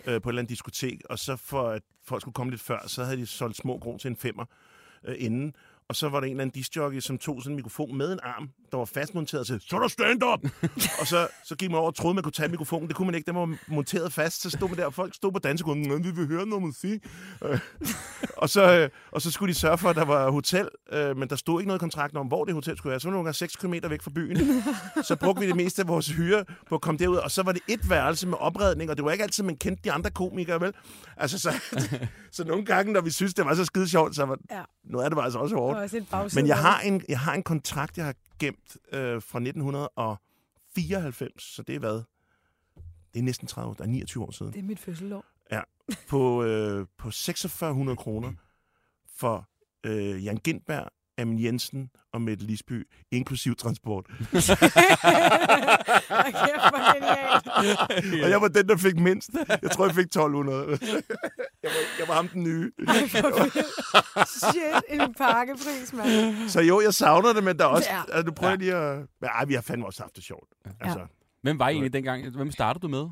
på 0.04 0.10
et 0.10 0.14
eller 0.14 0.28
andet 0.28 0.48
diskotek, 0.48 1.00
og 1.10 1.18
så 1.18 1.36
for 1.36 1.68
at 1.68 1.82
folk 2.04 2.20
skulle 2.20 2.34
komme 2.34 2.50
lidt 2.50 2.62
før, 2.62 2.86
så 2.86 3.04
havde 3.04 3.16
de 3.16 3.26
solgt 3.26 3.56
små 3.56 3.78
grå 3.78 3.98
til 3.98 4.08
en 4.08 4.16
femmer 4.16 4.44
øh, 5.04 5.16
inden, 5.18 5.56
og 5.88 5.96
så 5.96 6.08
var 6.08 6.20
der 6.20 6.26
en 6.26 6.30
eller 6.30 6.42
anden 6.42 6.54
discjockey, 6.54 7.00
som 7.00 7.18
tog 7.18 7.42
sådan 7.42 7.52
en 7.52 7.56
mikrofon 7.56 7.96
med 7.96 8.12
en 8.12 8.18
arm, 8.22 8.48
der 8.72 8.76
var 8.78 8.84
fastmonteret 8.84 9.46
til, 9.46 9.60
så 9.68 9.76
er 9.76 9.80
der 9.80 9.88
stand-up! 9.88 10.40
og 11.00 11.06
så, 11.06 11.28
så 11.44 11.56
gik 11.56 11.70
man 11.70 11.78
over 11.78 11.86
og 11.86 11.94
troede, 11.94 12.14
man 12.14 12.22
kunne 12.22 12.32
tage 12.32 12.48
mikrofonen. 12.48 12.88
Det 12.88 12.96
kunne 12.96 13.06
man 13.06 13.14
ikke, 13.14 13.26
den 13.26 13.34
var 13.34 13.56
monteret 13.68 14.12
fast. 14.12 14.42
Så 14.42 14.50
stod 14.50 14.68
man 14.68 14.78
der, 14.78 14.86
og 14.86 14.94
folk 14.94 15.14
stod 15.14 15.32
på 15.32 15.38
dansegrunden, 15.38 15.88
"Nå, 15.88 15.96
vi 15.98 16.10
vil 16.10 16.26
høre 16.26 16.46
noget 16.46 16.62
musik. 16.62 17.00
Øh, 17.44 17.58
og, 18.36 18.48
så, 18.48 18.78
øh, 18.80 18.88
og 19.12 19.22
så 19.22 19.30
skulle 19.30 19.54
de 19.54 19.58
sørge 19.58 19.78
for, 19.78 19.88
at 19.88 19.96
der 19.96 20.04
var 20.04 20.30
hotel, 20.30 20.68
øh, 20.92 21.16
men 21.16 21.28
der 21.30 21.36
stod 21.36 21.60
ikke 21.60 21.68
noget 21.68 21.78
i 21.78 21.82
kontrakten 21.82 22.18
om, 22.18 22.26
hvor 22.26 22.44
det 22.44 22.54
hotel 22.54 22.76
skulle 22.76 22.90
være. 22.90 23.00
Så 23.00 23.08
var 23.08 23.10
det 23.10 23.14
nogle 23.14 23.26
gange 23.26 23.34
6 23.34 23.56
km 23.56 23.72
væk 23.90 24.02
fra 24.02 24.10
byen. 24.14 24.36
så 25.04 25.16
brugte 25.16 25.40
vi 25.40 25.46
det 25.46 25.56
meste 25.56 25.82
af 25.82 25.88
vores 25.88 26.08
hyre 26.08 26.44
på 26.68 26.74
at 26.74 26.80
komme 26.80 26.98
derud, 26.98 27.16
og 27.16 27.30
så 27.30 27.42
var 27.42 27.52
det 27.52 27.62
et 27.68 27.90
værelse 27.90 28.26
med 28.28 28.36
opredning, 28.40 28.90
og 28.90 28.96
det 28.96 29.04
var 29.04 29.10
ikke 29.12 29.24
altid, 29.24 29.44
man 29.44 29.56
kendte 29.56 29.82
de 29.84 29.92
andre 29.92 30.10
komikere, 30.10 30.60
vel? 30.60 30.72
Altså, 31.16 31.38
så, 31.38 31.54
så 32.32 32.44
nogle 32.44 32.64
gange, 32.64 32.92
når 32.92 33.00
vi 33.00 33.10
synes, 33.10 33.34
det 33.34 33.44
var 33.44 33.54
så 33.54 33.64
skide 33.64 33.88
sjovt, 33.88 34.14
så 34.14 34.24
var 34.24 34.38
Ja. 34.50 34.62
noget 34.84 35.04
af 35.04 35.10
det 35.10 35.16
var 35.16 35.22
altså 35.22 35.38
også 35.38 35.56
hårdt. 35.56 35.77
Og 35.78 35.82
også 35.82 35.96
et 35.96 36.08
bagside. 36.10 36.42
Men 36.42 36.48
jeg 36.48 36.58
har 36.58 36.80
en, 36.80 37.04
jeg 37.08 37.20
har 37.20 37.34
en 37.34 37.42
kontrakt, 37.42 37.96
jeg 37.96 38.06
har 38.06 38.14
gemt 38.38 38.76
øh, 38.92 39.22
fra 39.22 39.38
1994, 39.38 41.42
så 41.42 41.62
det 41.62 41.74
er 41.74 41.78
hvad? 41.78 42.02
Det 43.14 43.18
er 43.18 43.22
næsten 43.22 43.48
30 43.48 43.70
år, 43.70 43.74
der 43.74 43.84
er 43.84 43.88
29 43.88 44.24
år 44.24 44.30
siden. 44.30 44.52
Det 44.52 44.58
er 44.58 44.62
mit 44.62 44.78
fødselsår. 44.78 45.24
På, 46.08 46.44
øh, 46.44 46.86
på 46.98 47.10
4600 47.10 47.96
kroner 47.96 48.32
for 49.16 49.48
øh, 49.86 50.24
Jan 50.24 50.36
Gindberg, 50.36 50.88
Amin 51.18 51.38
Jensen 51.38 51.90
og 52.12 52.22
Mette 52.22 52.44
Lisby, 52.44 52.88
inklusiv 53.10 53.56
transport. 53.56 54.06
Genialt. 56.94 58.24
Og 58.24 58.30
jeg 58.30 58.40
var 58.40 58.48
den, 58.48 58.68
der 58.68 58.76
fik 58.76 58.96
mindst. 58.96 59.30
Jeg 59.62 59.70
tror, 59.70 59.86
jeg 59.86 59.94
fik 59.94 60.04
1200. 60.04 60.68
jeg, 60.70 60.78
var, 61.62 61.70
jeg 61.98 62.08
var 62.08 62.14
ham 62.14 62.28
den 62.28 62.42
nye. 62.42 62.70
Shit, 64.26 64.82
en 64.88 65.14
pakkepris, 65.14 65.92
mand. 65.92 66.48
Så 66.48 66.60
jo, 66.60 66.80
jeg 66.80 66.94
savner 66.94 67.32
det, 67.32 67.44
men 67.44 67.58
der 67.58 67.64
er 67.64 67.68
også... 67.68 67.88
Ja. 67.90 68.02
Altså, 68.08 68.22
du 68.22 68.32
prøver 68.32 68.56
lige 68.56 68.74
at... 68.74 68.98
Men, 69.20 69.30
ej, 69.30 69.44
vi 69.44 69.54
har 69.54 69.60
fandme 69.60 69.86
også 69.86 70.02
haft 70.02 70.16
det 70.16 70.24
sjovt. 70.24 70.48
Altså, 70.80 71.06
Hvem 71.42 71.58
var 71.58 71.68
I 71.68 71.72
egentlig 71.72 71.92
dengang? 71.92 72.36
Hvem 72.36 72.50
startede 72.50 72.82
du 72.82 72.88
med? 72.88 73.08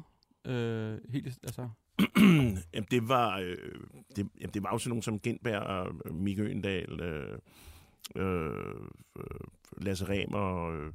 Øh, 0.55 0.99
helt, 1.13 1.39
altså, 1.43 1.69
jamen, 2.75 2.87
det 2.91 3.09
var, 3.09 3.39
øh, 3.39 3.57
det, 4.17 4.29
jamen, 4.41 4.55
det 4.55 4.63
var 4.63 4.71
jo 4.73 4.79
sådan 4.79 4.89
nogen 4.89 5.03
som 5.03 5.19
Gindberg 5.19 5.63
og 5.63 5.87
Mikke 6.15 6.43
Øendal, 6.43 7.01
øh, 7.01 7.39
øh, 8.17 8.75
øh, 9.19 9.25
Lasse 9.77 10.09
Remer, 10.09 10.39
og, 10.39 10.75
øh, 10.77 10.93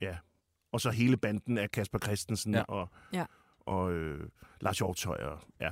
ja, 0.00 0.18
og 0.72 0.80
så 0.80 0.90
hele 0.90 1.16
banden 1.16 1.58
af 1.58 1.70
Kasper 1.70 1.98
Christensen 1.98 2.54
Ja. 2.54 2.62
og, 2.62 2.88
Ja. 3.12 3.26
og 3.60 3.92
øh, 3.92 4.28
Lars 4.60 4.78
Hjortøj. 4.78 5.16
Og, 5.24 5.40
ja. 5.60 5.70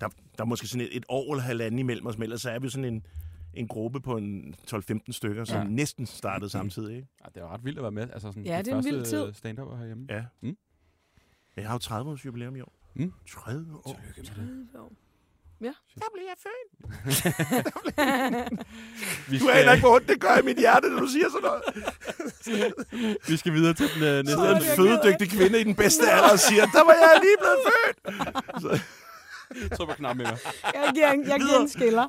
der, 0.00 0.08
der 0.08 0.40
er 0.40 0.44
måske 0.44 0.66
sådan 0.66 0.86
et, 0.86 0.96
et 0.96 1.04
år 1.08 1.32
eller 1.32 1.42
halvanden 1.42 1.78
imellem 1.78 2.06
os, 2.06 2.18
men 2.18 2.22
ellers 2.22 2.42
så 2.42 2.50
er 2.50 2.58
vi 2.58 2.68
sådan 2.68 2.84
en, 2.84 3.06
en 3.54 3.68
gruppe 3.68 4.00
på 4.00 4.16
en 4.16 4.54
12-15 4.70 4.98
stykker, 5.12 5.44
som 5.44 5.56
Ja. 5.62 5.68
næsten 5.68 6.06
startede 6.06 6.50
samtidig. 6.50 6.96
Ikke? 6.96 7.08
ja, 7.24 7.28
det 7.34 7.42
var 7.42 7.48
ret 7.54 7.64
vildt 7.64 7.78
at 7.78 7.82
være 7.82 7.92
med. 7.92 8.02
Altså, 8.02 8.28
sådan, 8.28 8.46
Ja, 8.46 8.58
de 8.58 8.64
det 8.64 8.72
er 8.72 8.78
en 8.78 8.84
vild 8.84 9.04
tid. 9.04 9.32
stand-up 9.32 9.78
herhjemme. 9.78 10.06
Ja. 10.10 10.24
Mm. 10.40 10.56
Jeg 11.56 11.66
har 11.66 11.74
jo 11.74 11.78
30 11.78 12.10
års 12.10 12.24
jubilæum 12.26 12.56
i 12.56 12.60
år. 12.60 12.72
Mm. 12.94 13.12
30 13.28 13.76
år. 13.76 14.00
Tillykke 14.14 14.40
med 14.40 14.46
det. 14.46 14.70
Men 14.72 14.96
Ja. 15.62 15.72
Der 15.94 16.04
blev 16.14 16.24
jeg 16.32 16.36
født. 16.46 16.70
Vi 19.30 19.38
Du 19.38 19.48
aner 19.48 19.72
ikke, 19.72 19.86
hvor 19.86 19.94
ondt 19.94 20.08
det 20.08 20.20
gør 20.20 20.36
i 20.38 20.42
mit 20.42 20.56
hjerte, 20.58 20.88
når 20.90 21.00
du 21.00 21.06
siger 21.06 21.26
sådan 21.30 21.48
noget. 21.48 21.62
vi 23.28 23.36
skal 23.36 23.52
videre 23.52 23.74
til 23.74 23.86
den 23.94 24.02
øh, 24.02 24.16
næste. 24.24 24.32
Så 24.32 24.54
en 24.56 24.62
fødedygtig 24.76 25.30
kvinde 25.30 25.60
i 25.60 25.64
den 25.64 25.74
bedste 25.74 26.10
alder 26.10 26.30
og 26.32 26.38
siger, 26.38 26.64
der 26.66 26.84
var 26.84 26.92
jeg 26.92 27.20
lige 27.22 27.36
blevet 27.42 27.60
født. 27.68 28.82
Så 29.78 29.86
på 29.86 29.92
knap 29.94 30.16
med 30.16 30.24
mig. 30.24 30.38
Jeg 30.74 30.90
giver, 30.94 31.10
en- 31.12 31.26
jeg 31.28 31.40
giver 31.40 31.60
en 31.60 31.68
skiller. 31.68 32.06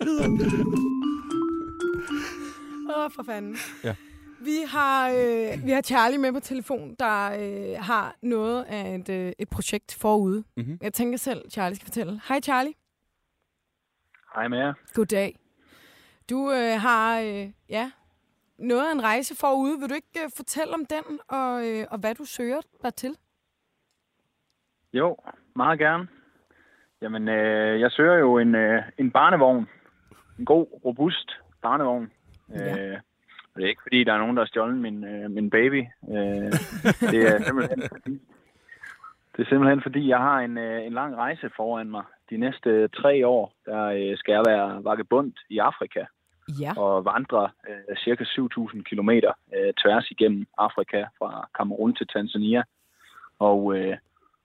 Åh, 2.98 3.12
for 3.16 3.24
fanden. 3.24 3.58
Ja. 3.84 3.96
Vi 4.42 4.58
har, 4.68 5.10
øh, 5.10 5.66
vi 5.66 5.72
har 5.72 5.82
Charlie 5.82 6.18
med 6.18 6.34
på 6.34 6.40
telefon, 6.40 6.96
der 7.00 7.32
øh, 7.40 7.84
har 7.84 8.16
noget 8.24 8.64
af 8.64 8.96
et, 8.96 9.10
øh, 9.10 9.32
et 9.40 9.50
projekt 9.50 9.94
forude. 10.00 10.44
Mhm. 10.58 10.78
Jeg 10.82 10.94
tænker 10.94 11.18
selv, 11.18 11.42
Charlie 11.52 11.76
skal 11.76 11.86
fortælle. 11.86 12.22
Hej 12.28 12.42
Charlie. 12.42 12.74
Hej 14.36 14.48
med 14.48 14.58
jer. 14.58 14.74
Goddag. 14.94 15.36
Du 16.30 16.52
øh, 16.52 16.82
har 16.82 17.20
øh, 17.20 17.50
ja, 17.70 17.92
noget 18.58 18.88
af 18.88 18.92
en 18.92 19.04
rejse 19.04 19.36
forude. 19.40 19.80
Vil 19.80 19.90
du 19.90 19.94
ikke 19.96 20.20
øh, 20.24 20.30
fortælle 20.36 20.74
om 20.74 20.86
den, 20.86 21.20
og, 21.28 21.68
øh, 21.68 21.86
og 21.92 22.00
hvad 22.00 22.16
du 22.16 22.26
søger 22.26 22.62
dig 22.84 22.94
til? 22.96 23.18
Jo, 24.94 25.18
meget 25.56 25.80
gerne. 25.80 26.08
Jamen, 27.02 27.28
øh, 27.28 27.80
jeg 27.80 27.92
søger 27.92 28.16
jo 28.16 28.38
en, 28.38 28.56
øh, 28.56 28.84
en 28.98 29.12
barnevogn. 29.12 29.70
En 30.40 30.46
god, 30.46 30.82
robust 30.86 31.32
barnevogn. 31.62 32.12
Ja. 32.50 32.78
Øh, 32.78 33.00
og 33.54 33.56
det 33.56 33.66
er 33.66 33.70
ikke, 33.70 33.82
fordi 33.82 34.04
der 34.04 34.14
er 34.14 34.18
nogen, 34.18 34.38
der 34.38 34.44
har 34.44 34.48
stjålet 34.48 34.78
min, 34.78 35.04
øh, 35.04 35.32
min 35.32 35.50
baby. 35.50 35.86
Øh, 36.10 36.52
det 37.12 37.22
er 37.32 37.44
simpelthen 37.46 37.84
fordi, 37.92 38.22
det 39.36 39.46
er 39.46 39.50
simpelthen 39.50 39.82
fordi, 39.82 40.10
jeg 40.10 40.18
har 40.18 40.40
en, 40.40 40.58
øh, 40.58 40.86
en 40.86 40.94
lang 40.94 41.16
rejse 41.16 41.50
foran 41.56 41.92
mig. 41.92 42.04
De 42.34 42.38
næste 42.38 42.88
tre 42.88 43.28
år, 43.28 43.54
der 43.66 43.84
øh, 43.86 44.18
skal 44.18 44.32
jeg 44.34 44.44
være 44.48 44.84
vagabund 44.84 45.32
i 45.50 45.58
Afrika. 45.58 46.04
Ja. 46.62 46.72
og 46.78 47.06
vandre 47.06 47.50
øh, 47.70 47.98
cirka 47.98 48.24
7.000 48.24 48.82
kilometer 48.84 49.32
øh, 49.56 49.74
tværs 49.74 50.12
igennem 50.12 50.46
Afrika 50.58 51.06
fra 51.20 51.48
Kamerun 51.58 51.96
til 51.96 52.08
Tanzania. 52.08 52.64
Og 53.40 53.78
øh, 53.78 53.98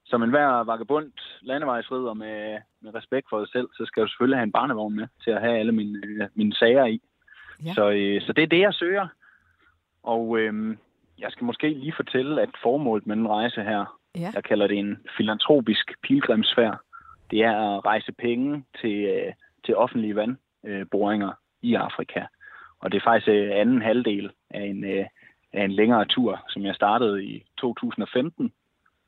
som 0.04 0.22
enhver 0.22 0.64
vagabund 0.64 1.12
landevejsrider 1.42 2.14
med, 2.14 2.58
med 2.80 2.94
respekt 2.94 3.26
for 3.30 3.44
sig 3.44 3.52
selv, 3.52 3.68
så 3.76 3.84
skal 3.86 4.02
du 4.02 4.08
selvfølgelig 4.08 4.38
have 4.38 4.42
en 4.46 4.52
barnevogn 4.52 4.96
med 4.96 5.06
til 5.24 5.30
at 5.30 5.40
have 5.40 5.58
alle 5.58 5.72
mine, 5.72 5.98
øh, 6.06 6.28
mine 6.34 6.54
sager 6.54 6.86
i. 6.86 7.00
Ja. 7.64 7.72
Så, 7.74 7.90
øh, 7.90 8.22
så 8.22 8.32
det 8.32 8.42
er 8.42 8.46
det, 8.46 8.60
jeg 8.60 8.74
søger. 8.74 9.08
Og 10.02 10.38
øh, 10.38 10.76
jeg 11.18 11.30
skal 11.32 11.44
måske 11.44 11.68
lige 11.68 11.92
fortælle, 11.96 12.42
at 12.42 12.50
formålet 12.62 13.06
med 13.06 13.16
den 13.16 13.28
rejse 13.28 13.62
her, 13.62 13.98
Ja. 14.16 14.30
jeg 14.34 14.44
kalder 14.44 14.66
det 14.66 14.78
en 14.78 14.98
filantropisk 15.16 15.92
pilgrimsfærd, 16.02 16.78
det 17.30 17.42
er 17.42 17.76
at 17.76 17.84
rejse 17.84 18.12
penge 18.12 18.64
til, 18.80 19.04
øh, 19.04 19.32
til 19.64 19.76
offentlige 19.76 20.16
vandboringer 20.16 21.32
i 21.62 21.74
Afrika. 21.74 22.22
Og 22.80 22.92
det 22.92 22.98
er 22.98 23.04
faktisk 23.04 23.28
øh, 23.28 23.50
anden 23.54 23.82
halvdel 23.82 24.30
af 24.50 24.62
en, 24.62 24.84
øh, 24.84 25.06
af 25.52 25.64
en 25.64 25.72
længere 25.72 26.04
tur, 26.04 26.44
som 26.48 26.64
jeg 26.64 26.74
startede 26.74 27.24
i 27.24 27.44
2015, 27.58 28.52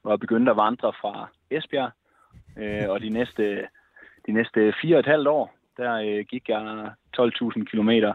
hvor 0.03 0.11
jeg 0.11 0.21
begyndte 0.21 0.51
at 0.51 0.57
vandre 0.57 0.93
fra 1.01 1.29
Esbjerg. 1.51 1.91
Øh, 2.57 2.89
og 2.91 3.01
de 3.01 3.09
næste, 3.09 3.69
de 4.27 4.33
næste 4.33 4.75
fire 4.83 4.97
og 4.97 5.01
et 5.01 5.07
halvt 5.07 5.29
år, 5.29 5.55
der 5.77 5.93
øh, 5.95 6.25
gik 6.25 6.49
jeg 6.49 6.93
12.000 7.19 7.65
kilometer 7.65 8.15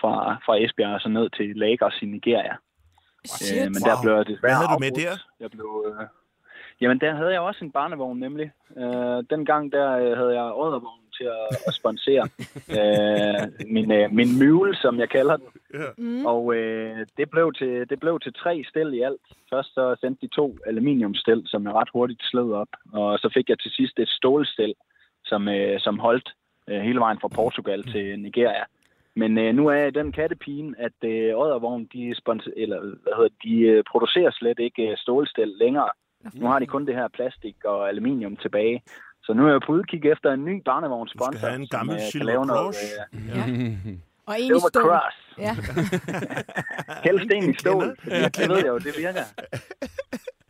fra, 0.00 0.36
fra 0.46 0.56
Esbjerg 0.62 0.94
og 0.94 1.00
så 1.00 1.08
ned 1.08 1.30
til 1.30 1.56
Lagos 1.56 2.02
i 2.02 2.06
Nigeria. 2.06 2.56
Shit. 3.24 3.66
Øh, 3.66 3.66
men 3.66 3.82
der 3.88 3.96
blev 4.02 4.12
jeg 4.14 4.26
desværre 4.26 4.40
Hvad 4.40 4.54
havde 4.54 4.68
du 4.74 4.78
med 4.78 4.88
afbrudt. 4.88 5.04
der? 5.04 5.16
Jeg 5.40 5.50
blev, 5.50 5.84
øh, 5.88 6.06
jamen, 6.80 7.00
der 7.00 7.14
havde 7.14 7.32
jeg 7.32 7.40
også 7.40 7.64
en 7.64 7.72
barnevogn, 7.72 8.18
nemlig. 8.18 8.52
Øh, 8.76 9.24
dengang 9.30 9.72
der 9.72 9.90
øh, 9.90 10.16
havde 10.16 10.34
jeg 10.40 10.52
Oddervogn 10.54 11.04
til 11.18 11.24
at, 11.24 11.56
at 11.66 11.74
sponsere 11.74 12.24
øh, 12.78 13.68
min, 13.74 13.92
øh, 13.92 14.12
min 14.12 14.30
mule, 14.38 14.76
som 14.76 14.98
jeg 14.98 15.08
kalder 15.08 15.36
den. 15.36 15.48
Mm. 15.98 16.26
Og 16.26 16.54
øh, 16.54 17.06
det, 17.16 17.30
blev 17.30 17.52
til, 17.52 17.88
det 17.90 18.00
blev 18.00 18.20
til 18.20 18.32
tre 18.34 18.64
stel 18.68 18.94
i 18.94 19.00
alt. 19.00 19.20
Først 19.50 19.74
så 19.74 19.96
sendte 20.00 20.26
de 20.26 20.34
to 20.34 20.56
aluminiumstel, 20.66 21.42
som 21.46 21.64
jeg 21.64 21.74
ret 21.74 21.88
hurtigt 21.92 22.22
sled 22.22 22.52
op. 22.52 22.68
Og 22.92 23.18
så 23.18 23.30
fik 23.34 23.48
jeg 23.48 23.58
til 23.58 23.70
sidst 23.70 23.98
et 23.98 24.08
stålstel, 24.08 24.74
som, 25.24 25.48
øh, 25.48 25.80
som 25.80 25.98
holdt 25.98 26.28
øh, 26.68 26.80
hele 26.80 27.00
vejen 27.00 27.18
fra 27.20 27.28
Portugal 27.28 27.82
til 27.82 28.18
Nigeria. 28.18 28.64
Men 29.16 29.38
øh, 29.38 29.54
nu 29.54 29.66
er 29.66 29.74
jeg 29.74 29.88
i 29.88 29.98
den 30.00 30.12
kattepine, 30.12 30.74
at 30.78 30.98
øh, 31.04 31.38
Oddervogn, 31.38 31.84
de, 31.92 32.14
spons- 32.20 32.52
eller, 32.56 32.80
hvad 32.80 33.12
hedder, 33.16 33.28
det, 33.28 33.42
de 33.44 33.54
øh, 33.60 33.84
producerer 33.90 34.30
slet 34.30 34.58
ikke 34.58 34.82
øh, 34.90 34.96
stålstel 34.96 35.48
længere. 35.48 35.90
Nu 36.34 36.46
har 36.46 36.58
de 36.58 36.66
kun 36.66 36.86
det 36.86 36.94
her 36.94 37.08
plastik 37.08 37.56
og 37.64 37.88
aluminium 37.88 38.36
tilbage. 38.36 38.82
Så 39.22 39.32
nu 39.32 39.46
er 39.46 39.50
jeg 39.50 39.60
på 39.66 39.72
udkig 39.72 40.04
efter 40.06 40.32
en 40.32 40.44
ny 40.44 40.62
barnevognssponsor, 40.64 41.30
Du 41.32 41.38
skal 41.38 41.48
have 41.48 41.60
en 41.62 41.68
gammel 41.68 42.00
som 42.12 42.20
øh, 42.28 42.34
noget 42.46 42.48
Cross. 42.48 42.78
øh, 43.12 43.28
Ja. 43.28 43.44
Og 44.28 44.34
en 44.40 44.44
i 44.44 44.46
Silver 44.46 44.68
stål. 44.68 44.82
Cross. 44.82 45.16
Ja. 45.38 45.54
Helst 47.06 47.30
en 47.32 47.42
i 47.42 47.46
Jeg 47.46 47.54
stål. 47.58 47.96
kender- 47.96 48.28
Det 48.28 48.48
ved 48.48 48.56
jeg 48.56 48.66
jo, 48.66 48.78
det 48.78 48.92
virker. 48.98 49.24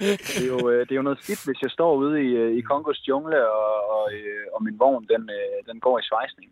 Det 0.00 0.42
er, 0.42 0.46
jo, 0.46 0.70
øh, 0.70 0.80
det 0.80 0.92
er 0.92 0.96
jo 0.96 1.02
noget 1.02 1.18
skidt, 1.22 1.44
hvis 1.44 1.62
jeg 1.62 1.70
står 1.70 1.94
ude 1.96 2.22
i, 2.22 2.58
i 2.58 2.60
Kongos 2.60 3.08
jungle, 3.08 3.48
og, 3.50 3.90
og, 3.96 4.10
og 4.54 4.62
min 4.64 4.78
vogn, 4.78 5.06
den, 5.12 5.30
den 5.68 5.80
går 5.80 5.98
i 5.98 6.02
svejsning. 6.02 6.50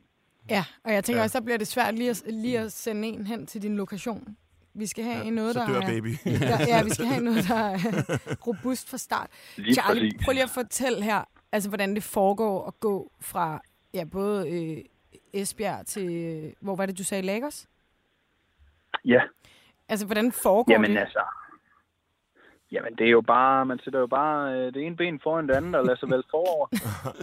ja, 0.50 0.64
og 0.84 0.92
jeg 0.92 1.04
tænker 1.04 1.20
Ja. 1.20 1.24
også, 1.24 1.38
så 1.38 1.44
bliver 1.44 1.58
det 1.58 1.66
svært 1.66 1.94
lige 1.94 2.10
at, 2.10 2.22
lige 2.26 2.58
at 2.58 2.72
sende 2.72 3.08
en 3.08 3.26
hen 3.26 3.46
til 3.46 3.62
din 3.62 3.76
lokation. 3.76 4.36
Vi 4.74 4.86
skal 4.86 5.04
have 5.04 5.24
Ja, 5.24 5.30
noget, 5.30 5.52
så 5.54 5.60
der 5.60 5.66
dør 5.66 5.80
er, 5.80 5.86
baby. 5.86 6.08
der, 6.48 6.58
ja, 6.68 6.82
vi 6.84 6.90
skal 6.90 7.06
have 7.12 7.24
noget, 7.24 7.44
der 7.48 7.54
er 7.54 7.76
robust 8.46 8.90
fra 8.90 8.96
start. 8.98 9.30
Lige 9.56 9.74
Charlie, 9.74 10.10
præcis. 10.10 10.24
prøv 10.24 10.32
lige 10.32 10.42
at 10.42 10.50
fortælle 10.50 11.02
her, 11.02 11.24
altså 11.52 11.68
hvordan 11.70 11.94
det 11.94 12.02
foregår 12.02 12.66
at 12.66 12.80
gå 12.80 13.10
fra 13.20 13.60
ja, 13.94 14.04
både 14.12 14.50
øh, 14.50 14.84
Esbjerg 15.34 15.86
til, 15.86 16.14
øh, 16.14 16.52
hvor 16.60 16.76
var 16.76 16.86
det, 16.86 16.98
du 16.98 17.04
sagde, 17.04 17.22
Lagos? 17.22 17.66
Ja, 19.04 19.20
Altså, 19.88 20.06
hvordan 20.06 20.32
foregår 20.32 20.72
jamen 20.72 20.90
det? 20.90 20.98
altså. 20.98 21.20
Jamen, 22.72 22.94
det 22.98 23.06
er 23.06 23.10
jo 23.10 23.20
bare, 23.20 23.66
man 23.66 23.78
sætter 23.84 24.00
jo 24.00 24.06
bare 24.06 24.52
øh, 24.54 24.74
det 24.74 24.86
ene 24.86 24.96
ben 24.96 25.20
foran 25.22 25.48
det 25.48 25.54
andet 25.54 25.74
og 25.74 25.84
lader 25.84 25.98
sig 25.98 26.08
vel 26.10 26.22
forover. 26.30 26.66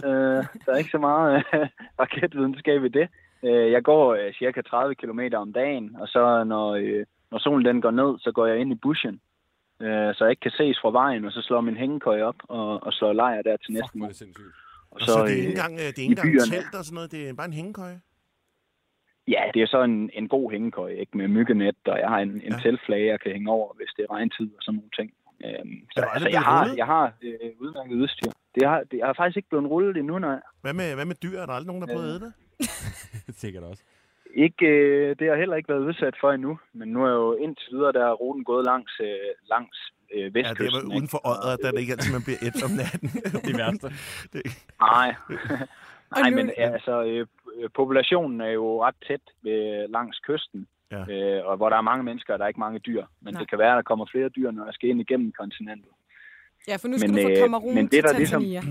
øh, 0.06 0.44
der 0.66 0.72
er 0.72 0.76
ikke 0.76 0.90
så 0.90 0.98
meget 0.98 1.44
øh, 1.54 1.68
raketvidenskab 2.00 2.84
i 2.84 2.88
det. 2.88 3.08
Øh, 3.42 3.72
jeg 3.72 3.82
går 3.82 4.14
øh, 4.14 4.34
cirka 4.34 4.62
30 4.62 4.94
km 4.94 5.20
om 5.34 5.52
dagen, 5.52 5.96
og 6.00 6.08
så 6.08 6.44
når, 6.44 6.70
øh, 6.74 7.06
når 7.30 7.38
solen 7.38 7.64
den 7.66 7.80
går 7.80 7.90
ned, 7.90 8.18
så 8.18 8.32
går 8.32 8.46
jeg 8.46 8.58
ind 8.58 8.72
i 8.72 8.74
bushen, 8.74 9.20
øh, 9.80 10.14
så 10.14 10.18
jeg 10.24 10.30
ikke 10.30 10.40
kan 10.40 10.50
ses 10.50 10.78
fra 10.82 10.90
vejen, 10.90 11.24
og 11.24 11.32
så 11.32 11.42
slår 11.42 11.60
min 11.60 11.76
hængekøj 11.76 12.22
op 12.22 12.36
og, 12.48 12.82
og 12.86 12.92
slår 12.92 13.12
lejr 13.12 13.42
der 13.42 13.56
til 13.56 13.72
næste 13.72 13.94
er 13.94 13.98
morgen. 13.98 14.34
Og 14.90 15.00
så, 15.00 15.06
så 15.06 15.24
det 15.24 15.32
er 15.32 15.36
ikke 15.36 15.42
øh, 15.44 15.50
engang, 15.50 15.74
øh, 15.74 15.78
det 15.78 15.98
er 15.98 16.02
i 16.02 16.02
ikke 16.02 16.04
engang 16.10 16.32
byerne. 16.32 16.52
telt 16.56 16.74
og 16.78 16.84
sådan 16.84 16.94
noget, 16.94 17.10
det 17.12 17.28
er 17.28 17.34
bare 17.34 17.46
en 17.46 17.52
hængekøje. 17.52 18.00
Ja, 19.28 19.42
det 19.54 19.62
er 19.62 19.66
så 19.66 19.82
en, 19.82 20.10
en 20.12 20.28
god 20.28 20.50
hængekøj, 20.50 20.90
ikke 20.90 21.16
med 21.18 21.28
myggenet, 21.28 21.76
og 21.86 21.98
jeg 21.98 22.08
har 22.08 22.18
en, 22.18 22.28
en 22.30 22.52
Ja. 22.52 22.58
teltflage, 22.62 23.06
jeg 23.06 23.20
kan 23.20 23.32
hænge 23.32 23.50
over, 23.50 23.74
hvis 23.76 23.88
det 23.96 24.02
er 24.08 24.10
regntid 24.14 24.46
og 24.56 24.62
sådan 24.62 24.76
nogle 24.78 24.90
ting. 24.98 25.10
Øhm, 25.44 25.76
så 25.94 26.00
altså, 26.14 26.28
jeg 26.28 26.42
har, 26.42 26.60
rullet? 26.62 26.76
jeg 26.76 26.86
har 26.86 27.04
øh, 27.22 27.50
udmærket 27.60 27.94
udstyr. 28.02 28.30
Det 28.54 28.68
har, 28.68 28.82
det 28.90 29.00
har 29.04 29.12
faktisk 29.12 29.36
ikke 29.36 29.48
blevet 29.48 29.70
rullet 29.70 29.96
endnu, 29.96 30.18
nej. 30.18 30.40
Hvad 30.60 30.74
med, 30.74 30.94
hvad 30.94 31.04
med 31.04 31.14
dyr? 31.14 31.38
Er 31.38 31.46
der 31.46 31.52
aldrig 31.52 31.66
nogen, 31.66 31.82
der 31.82 31.88
har 31.88 31.94
prøvet 31.94 32.08
at 32.08 32.14
æde 32.14 32.24
det? 32.26 32.32
Sikkert 33.42 33.62
også. 33.64 33.82
Ikke, 34.34 34.66
øh, 34.66 35.08
det 35.18 35.20
har 35.20 35.32
jeg 35.34 35.38
heller 35.38 35.56
ikke 35.56 35.68
været 35.68 35.86
udsat 35.88 36.14
for 36.20 36.32
endnu, 36.32 36.58
men 36.72 36.88
nu 36.88 37.04
er 37.04 37.10
jo 37.10 37.34
indtil 37.34 37.72
videre, 37.72 37.92
der 37.92 38.06
er 38.06 38.12
ruten 38.12 38.44
gået 38.44 38.64
langs, 38.64 38.92
øh, 39.00 39.08
langs 39.50 39.78
øh, 40.14 40.20
Ja, 40.20 40.24
det 40.24 40.34
vestkysten. 40.34 40.88
var 40.90 40.96
uden 40.96 41.08
for 41.08 41.20
øjet, 41.32 41.58
der 41.62 41.68
er 41.68 41.72
det 41.72 41.80
ikke 41.80 41.92
altid, 41.92 42.12
man 42.12 42.22
bliver 42.26 42.38
et 42.48 42.62
om 42.64 42.70
natten. 42.82 43.08
Det 43.48 43.54
værste. 43.58 43.86
det, 44.32 44.40
Nej, 44.80 45.14
Nej 46.16 46.30
men 46.30 46.50
altså, 46.56 47.04
øh, 47.04 47.26
øh, 47.56 47.70
populationen 47.74 48.40
er 48.40 48.50
jo 48.60 48.84
ret 48.84 48.94
tæt 49.08 49.20
ved, 49.42 49.88
langs 49.88 50.18
kysten, 50.18 50.66
Ja. 50.92 51.02
øh, 51.14 51.46
og 51.46 51.56
hvor 51.56 51.68
der 51.68 51.76
er 51.76 51.80
mange 51.90 52.04
mennesker, 52.04 52.32
og 52.32 52.38
der 52.38 52.44
er 52.44 52.48
ikke 52.48 52.60
mange 52.60 52.78
dyr. 52.78 53.04
Men 53.20 53.34
Nej. 53.34 53.40
det 53.40 53.50
kan 53.50 53.58
være, 53.58 53.72
at 53.72 53.76
der 53.76 53.82
kommer 53.82 54.06
flere 54.12 54.28
dyr, 54.28 54.50
når 54.50 54.64
jeg 54.64 54.74
skal 54.74 54.88
ind 54.88 55.00
igennem 55.00 55.32
kontinentet. 55.38 55.90
Ja, 56.68 56.76
for 56.76 56.88
nu 56.88 56.98
skal 56.98 57.10
men, 57.12 57.22
du 57.24 57.30
øh, 57.30 57.36
fra 57.36 57.42
Kamerun 57.44 57.74
men 57.74 57.84
det, 57.84 58.04
til 58.08 58.16
ligesom- 58.16 58.42
Tanzania. 58.42 58.62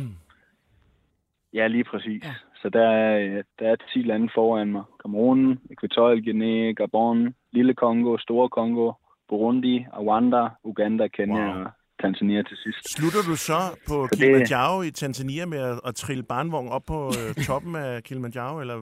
Ja, 1.53 1.67
lige 1.67 1.83
præcis. 1.83 2.23
Ja. 2.23 2.33
Så 2.61 2.69
der 2.69 2.87
er, 2.89 3.19
øh, 3.19 3.43
der 3.59 3.67
er 3.71 3.75
10 3.93 3.99
lande 4.01 4.29
foran 4.35 4.71
mig. 4.71 4.83
Cameroon, 5.03 5.59
Equatorial 5.71 6.23
Guinea, 6.23 6.71
Gabon, 6.71 7.33
Lille 7.51 7.73
Kongo, 7.73 8.17
Store 8.17 8.49
Kongo, 8.49 8.91
Burundi, 9.29 9.85
Rwanda, 9.99 10.47
Uganda, 10.63 11.07
Kenya 11.07 11.45
Wow. 11.53 11.63
og 11.63 11.71
Tanzania 12.01 12.41
til 12.43 12.57
sidst. 12.57 12.83
slutter 12.97 13.21
du 13.31 13.35
så 13.35 13.59
på 13.87 13.95
det- 14.11 14.17
Kilimanjaro 14.19 14.81
i 14.81 14.91
Tanzania 14.91 15.45
med 15.45 15.59
at, 15.59 15.79
at 15.85 15.95
trille 15.95 16.23
barnvogn 16.23 16.67
op 16.69 16.85
på 16.87 16.99
øh, 17.19 17.35
toppen 17.47 17.75
af 17.75 18.03
Kilimanjaro, 18.03 18.59
eller, 18.59 18.77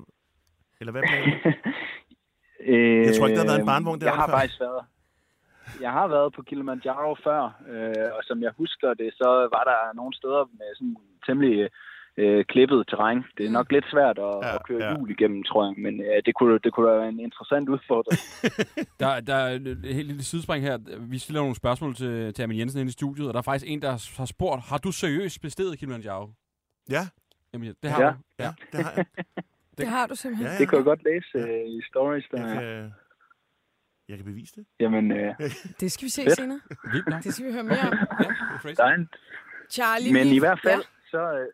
eller 0.79 0.91
hvad 0.91 1.01
bliver 1.01 1.23
det? 1.25 1.53
Øh, 2.69 3.05
Jeg 3.07 3.13
tror 3.15 3.27
ikke, 3.27 3.37
der 3.39 3.43
har 3.45 3.51
været 3.53 3.59
en 3.65 3.71
barnevogn 3.73 3.99
Jeg 3.99 4.05
deroppe 4.05 4.21
har 4.21 4.27
før. 4.27 4.37
faktisk 4.39 4.59
været. 4.59 4.81
Jeg 5.85 5.91
har 5.91 6.07
været 6.15 6.33
på 6.33 6.41
Kilimanjaro 6.49 7.15
før, 7.27 7.41
øh, 7.73 8.07
og 8.17 8.21
som 8.23 8.37
jeg 8.45 8.51
husker 8.61 8.89
det, 9.01 9.09
så 9.21 9.27
var 9.55 9.63
der 9.71 9.79
nogle 9.99 10.13
steder 10.19 10.43
med 10.59 10.69
sådan 10.77 10.95
temmelig 11.25 11.69
øh, 12.17 12.45
klippet 12.45 12.87
terræn. 12.87 13.23
Det 13.37 13.45
er 13.45 13.49
nok 13.49 13.71
lidt 13.71 13.85
svært 13.91 14.17
at, 14.19 14.23
Ja, 14.43 14.55
at 14.55 14.61
køre 14.67 14.83
ja. 14.83 14.95
hjul 14.95 15.09
igennem, 15.11 15.43
tror 15.43 15.65
jeg, 15.65 15.73
men 15.77 16.01
øh, 16.01 16.21
det, 16.25 16.35
kunne, 16.35 16.59
det 16.63 16.73
kunne 16.73 16.85
være 16.91 17.09
en 17.09 17.19
interessant 17.19 17.69
udfordring. 17.69 18.19
Der, 18.99 19.19
der 19.19 19.35
er 19.35 19.49
et 19.55 19.79
helt 19.83 20.07
lille 20.07 20.23
sidespring 20.23 20.63
her. 20.63 20.77
Vi 20.99 21.17
stiller 21.17 21.41
nogle 21.41 21.55
spørgsmål 21.55 21.95
til, 21.95 22.33
til 22.33 22.43
Amin 22.43 22.59
Jensen 22.59 22.79
inde 22.79 22.89
i 22.89 22.93
studiet, 23.01 23.27
og 23.27 23.33
der 23.33 23.37
er 23.37 23.43
faktisk 23.51 23.71
en, 23.71 23.81
der 23.81 23.91
har 24.17 24.25
spurgt, 24.25 24.61
har 24.61 24.77
du 24.77 24.91
seriøst 24.91 25.41
bestedet 25.41 25.79
Kilimanjaro? 25.79 26.29
Ja, 26.89 27.07
Jamen, 27.53 27.73
det 27.83 27.91
har 27.91 28.01
Ja. 28.03 28.09
du. 28.09 28.15
Ja. 28.39 28.51
Det 28.71 28.85
har 28.85 28.93
jeg. 28.95 29.05
Det 29.77 29.87
har 29.87 30.07
du 30.07 30.15
simpelthen. 30.15 30.45
Ja, 30.47 30.53
ja, 30.53 30.59
Det 30.59 30.69
kan 30.69 30.77
jeg 30.77 30.85
godt 30.85 31.03
læse 31.03 31.37
øh, 31.51 31.65
i 31.67 31.81
stories. 31.89 32.25
Der. 32.31 32.47
Jeg 32.47 32.55
kan, 32.61 32.91
jeg 34.09 34.17
kan 34.17 34.25
bevise 34.25 34.53
det. 34.55 34.65
Jamen, 34.79 35.11
øh, 35.11 35.33
Det 35.79 35.91
skal 35.91 36.05
vi 36.05 36.09
se 36.09 36.23
Fedt. 36.23 36.35
senere. 36.35 36.59
Vildt 36.93 37.07
nok. 37.09 37.23
Det 37.23 37.33
skal 37.33 37.45
vi 37.47 37.51
høre 37.53 37.63
mere 37.63 37.79
om. 37.79 37.93
Ja, 38.19 38.69
det 38.69 38.79
er 38.79 39.05
Charlie, 39.71 40.13
Men 40.13 40.23
vi- 40.29 40.35
i 40.35 40.39
hvert 40.39 40.59
fald, 40.63 40.81
ja. 40.81 41.09
så, 41.11 41.21
øh, 41.39 41.47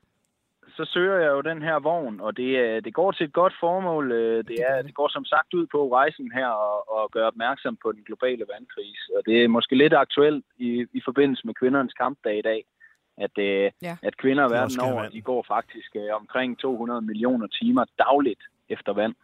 så 0.77 0.85
søger 0.93 1.17
jeg 1.19 1.31
jo 1.31 1.41
den 1.41 1.61
her 1.61 1.79
vogn, 1.79 2.19
og 2.19 2.37
det, 2.37 2.51
øh, 2.63 2.83
det 2.83 2.93
går 2.93 3.11
til 3.11 3.23
et 3.25 3.33
godt 3.33 3.53
formål. 3.59 4.11
Øh, 4.11 4.43
Det, 4.47 4.57
er, 4.69 4.81
det 4.81 4.93
går 4.95 5.09
som 5.09 5.25
sagt 5.25 5.53
ud 5.53 5.65
på 5.71 5.93
rejsen 5.93 6.31
her 6.31 6.47
og, 6.47 6.91
og 6.97 7.11
gøre 7.11 7.27
opmærksom 7.27 7.77
på 7.83 7.91
den 7.91 8.03
globale 8.05 8.45
vandkrise. 8.53 9.05
Og 9.17 9.21
det 9.25 9.43
er 9.43 9.47
måske 9.47 9.75
lidt 9.75 9.93
aktuelt 9.93 10.45
i, 10.57 10.85
i 10.93 11.01
forbindelse 11.05 11.47
med 11.47 11.53
kvindernes 11.53 11.93
kampdag 11.93 12.37
i 12.37 12.41
dag, 12.41 12.63
at, 13.17 13.37
øh, 13.37 13.71
Ja. 13.81 13.97
at 14.03 14.17
kvinder 14.17 14.43
verden 14.49 14.79
over, 14.81 15.09
de 15.09 15.21
går 15.21 15.45
faktisk 15.47 15.95
øh, 15.95 16.09
omkring 16.21 16.59
200 16.59 17.01
millioner 17.01 17.47
timer 17.47 17.85
dagligt 17.99 18.43
efter 18.69 18.93
vand. 18.93 19.15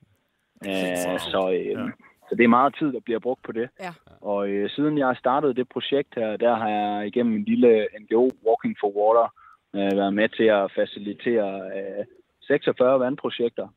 Øh, 0.68 1.20
så, 1.20 1.42
øh, 1.54 1.66
Ja. 1.66 1.86
så 2.30 2.36
det 2.36 2.44
er 2.44 2.48
meget 2.60 2.76
tid, 2.80 2.94
der 2.94 3.00
bliver 3.00 3.20
brugt 3.20 3.44
på 3.44 3.52
det. 3.52 3.70
Ja. 3.80 3.92
Og 4.22 4.50
øh, 4.50 4.70
siden 4.70 4.98
jeg 4.98 5.16
startede 5.20 5.54
det 5.54 5.70
projekt 5.70 6.16
her, 6.16 6.38
der 6.38 6.56
har 6.56 6.70
jeg 6.70 7.08
igennem 7.08 7.34
en 7.36 7.44
lille 7.44 7.88
NGO, 8.02 8.30
Walking 8.48 8.76
for 8.80 8.88
Water, 8.98 9.34
øh, 9.76 9.98
været 10.02 10.14
med 10.14 10.30
til 10.30 10.44
at 10.44 10.72
facilitere 10.76 11.50
øh, 11.78 12.06
46 12.42 13.00
vandprojekter 13.00 13.68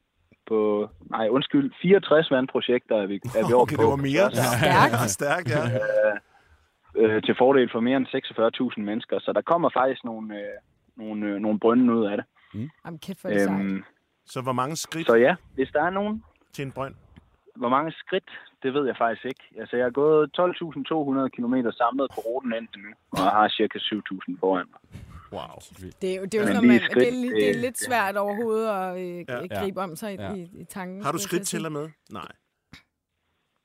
på, 0.49 0.89
nej 1.11 1.29
undskyld, 1.29 1.73
64 1.83 2.31
vandprojekter 2.31 2.97
er 2.97 3.07
vi, 3.07 3.15
er 3.15 3.47
vi 3.49 3.53
over 3.59 3.63
Okay, 3.63 3.77
på. 3.77 3.83
det 3.83 3.89
var 3.91 3.97
mere. 3.97 4.27
Stærkt. 4.31 4.93
Ja, 5.03 5.07
stærkt, 5.07 5.51
ja. 5.51 5.63
Øh, 6.97 7.23
til 7.23 7.35
fordel 7.39 7.69
for 7.73 7.81
mere 7.81 7.97
end 7.97 8.07
46.000 8.77 8.81
mennesker. 8.81 9.19
Så 9.21 9.33
der 9.33 9.41
kommer 9.41 9.71
faktisk 9.81 10.05
nogle, 10.05 10.35
øh, 10.35 10.57
nogle, 10.97 11.27
øh, 11.27 11.37
nogle 11.41 11.59
brønde 11.61 11.95
ud 11.95 12.05
af 12.07 12.17
det. 12.17 12.27
Jamen, 12.85 12.99
kæft, 12.99 13.25
er 13.25 13.29
det 13.29 13.41
sejt. 13.41 13.61
Øhm, 13.61 13.85
Så 14.27 14.41
hvor 14.43 14.53
mange 14.53 14.77
skridt 14.77 15.07
så 15.07 15.15
ja, 15.15 15.35
hvis 15.55 15.69
der 15.73 15.83
er 15.83 15.91
nogen, 15.91 16.25
til 16.53 16.65
en 16.65 16.73
brønd? 16.73 16.95
hvor 17.57 17.69
mange 17.69 17.93
skridt, 17.93 18.31
det 18.63 18.75
ved 18.75 18.87
jeg 18.87 18.97
faktisk 18.99 19.25
ikke. 19.25 19.45
Altså, 19.61 19.77
jeg 19.77 19.85
har 19.85 19.91
gået 19.91 20.31
12.200 20.39 21.29
km 21.37 21.55
samlet 21.83 22.07
på 22.15 22.21
ruten 22.21 22.53
indtil 22.59 22.81
nu, 22.81 22.91
og 23.11 23.19
jeg 23.19 23.31
har 23.41 23.49
cirka 23.49 23.79
7.000 23.79 24.41
foran 24.41 24.67
mig. 24.73 24.81
Wow. 25.33 25.41
Det 26.03 26.13
er 26.13 26.17
jo, 26.17 26.25
det 26.25 26.35
er 26.35 26.41
jo 26.41 26.47
sådan, 26.47 26.67
man, 26.69 26.81
det, 26.81 27.09
er, 27.09 27.11
det 27.35 27.51
er 27.51 27.55
lidt 27.55 27.79
svært 27.81 28.17
overhovedet 28.17 28.69
at 28.71 28.99
øh, 28.99 29.25
Ja. 29.51 29.61
gribe 29.61 29.81
om 29.81 29.97
sig 29.97 30.17
Ja. 30.19 30.33
i, 30.35 30.41
i 30.55 30.65
tanken. 30.65 31.03
Har 31.05 31.13
du 31.13 31.19
skridt 31.19 31.47
til 31.47 31.73
med? 31.73 31.89
Nej. 32.11 32.29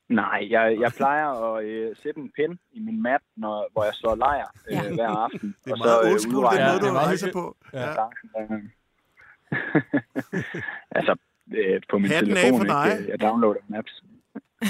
Nej, 0.09 0.47
jeg, 0.49 0.77
jeg 0.79 0.91
plejer 0.97 1.27
at 1.27 1.63
øh, 1.65 1.95
sætte 2.03 2.19
en 2.19 2.31
pind 2.35 2.57
i 2.71 2.79
min 2.79 3.01
mat, 3.01 3.21
når, 3.35 3.69
hvor 3.71 3.83
jeg 3.83 3.93
slår 3.93 4.15
lejr 4.15 4.47
øh, 4.67 4.73
Ja. 4.73 4.93
hver 4.93 5.09
aften. 5.09 5.55
Det 5.65 5.71
er 5.71 5.73
og 5.73 5.77
meget 5.77 5.99
øh, 6.05 6.11
old 6.11 6.19
school, 6.19 6.43
måde, 6.43 6.55
det 6.55 6.61
er 6.61 6.79
du 6.79 6.85
meget 6.91 7.07
rejser 7.07 7.31
på. 7.33 7.57
Ja. 7.73 7.89
Ja. 7.89 8.05
altså, 10.97 11.15
øh, 11.55 11.81
på 11.89 11.97
min 11.97 12.11
Hatten 12.11 12.31
af 12.31 12.37
telefon, 12.37 12.59
for 12.59 12.65
dig. 12.65 12.97
ikke? 12.99 13.11
Jeg 13.11 13.21
downloader 13.21 13.61
maps. 13.67 14.03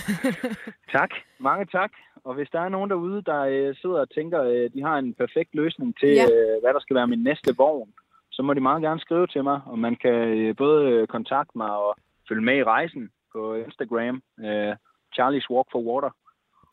tak, 0.98 1.10
mange 1.40 1.66
tak. 1.66 1.92
Og 2.28 2.34
hvis 2.36 2.50
der 2.52 2.60
er 2.62 2.70
nogen 2.70 2.90
derude, 2.90 3.22
der 3.32 3.40
øh, 3.42 3.76
sidder 3.82 4.00
og 4.06 4.10
tænker, 4.18 4.40
øh, 4.44 4.70
de 4.74 4.82
har 4.88 4.96
en 4.98 5.14
perfekt 5.14 5.52
løsning 5.62 5.90
til, 6.00 6.10
Ja. 6.10 6.24
øh, 6.34 6.56
hvad 6.62 6.74
der 6.74 6.80
skal 6.80 6.96
være 6.96 7.08
min 7.08 7.24
næste 7.30 7.56
vogn, 7.58 7.90
så 8.32 8.42
må 8.44 8.54
de 8.54 8.60
meget 8.70 8.82
gerne 8.82 9.00
skrive 9.00 9.28
til 9.28 9.44
mig, 9.44 9.62
og 9.66 9.80
man 9.80 9.96
kan 10.04 10.14
øh, 10.14 10.56
både 10.56 10.82
øh, 10.92 11.08
kontakte 11.08 11.58
mig 11.58 11.72
og 11.86 11.96
følge 12.30 12.42
med 12.50 12.58
i 12.58 12.64
rejsen 12.64 13.10
på 13.34 13.54
Instagram, 13.56 14.16
øh, 14.46 14.74
Charlie's 15.16 15.48
Walk 15.54 15.68
for 15.72 15.82
Water. 15.90 16.12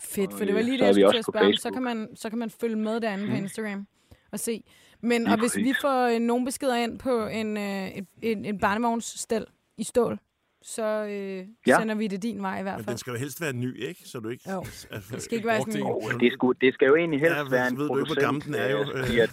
Fedt, 0.03 0.33
for 0.39 0.45
det 0.45 0.55
var 0.55 0.61
øh, 0.61 0.67
lige 0.67 0.79
det, 0.79 0.85
jeg 0.87 0.95
skulle 0.95 1.11
til 1.13 1.19
at 1.19 1.25
spørge 1.33 1.47
om. 1.47 1.53
Så 1.67 1.71
kan 1.73 1.83
man, 1.83 2.17
så 2.17 2.31
kan 2.31 2.39
man 2.39 2.51
følge 2.51 2.77
med 2.77 3.01
derinde 3.01 3.25
på 3.27 3.31
Mm. 3.37 3.43
Instagram 3.43 3.87
og 4.33 4.39
se. 4.39 4.63
Men 5.01 5.23
Lige 5.23 5.33
og 5.35 5.39
hvis 5.41 5.57
vi 5.57 5.73
får 5.81 6.15
øh, 6.15 6.19
nogle 6.21 6.45
beskeder 6.45 6.77
ind 6.77 6.99
på 6.99 7.27
en, 7.27 7.57
øh, 7.57 7.87
en, 8.23 8.45
en 8.45 8.59
barnevognsstel 8.61 9.47
i 9.79 9.85
stål, 9.85 10.19
så 10.67 10.87
øh, 11.05 11.47
Ja. 11.67 11.79
sender 11.79 11.95
vi 11.95 12.07
det 12.07 12.23
din 12.23 12.43
vej 12.43 12.59
i 12.59 12.63
hvert 12.63 12.77
Men 12.77 12.85
fald. 12.85 12.93
den 12.95 12.99
skal 12.99 13.11
jo 13.11 13.19
helst 13.19 13.41
være 13.41 13.53
ny, 13.53 13.71
ikke? 13.89 14.01
Så 14.09 14.21
du 14.21 14.29
ikke... 14.29 14.51
Jo. 14.51 14.59
Altså, 14.91 15.09
Det 15.15 15.23
skal 15.23 15.37
ikke 15.37 15.49
være 15.49 15.61
sådan 15.61 15.77
en... 15.77 15.83
Oh, 15.87 16.21
det, 16.21 16.33
skulle, 16.33 16.59
det 16.61 16.75
skal 16.75 16.87
jo 16.87 16.97
egentlig 16.97 17.21
helst 17.21 17.37
Ja, 17.37 17.49
være 17.51 17.69
en 17.69 17.79
ved 17.79 17.89
du 17.89 17.97
ikke, 17.99 18.15
hvor 18.15 18.21
gammel 18.21 18.45
den 18.45 18.55
er 18.55 18.71
jo. 18.71 18.79
øh, 18.81 18.87
fordi 18.87 19.19
at, 19.19 19.31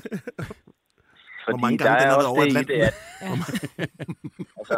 Hvor 1.50 1.58
mange 1.58 1.78
der 1.78 1.86
gange 1.86 2.00
den 2.00 2.08
er 2.08 2.12
har 2.12 2.18
været 2.18 2.18
også 2.18 2.28
over 2.28 2.42
det 2.44 2.48
i 2.48 2.56
Atlanten? 2.56 2.76
det, 2.78 2.82
at, 2.88 2.94
Ja. 3.22 3.32
altså, 4.60 4.78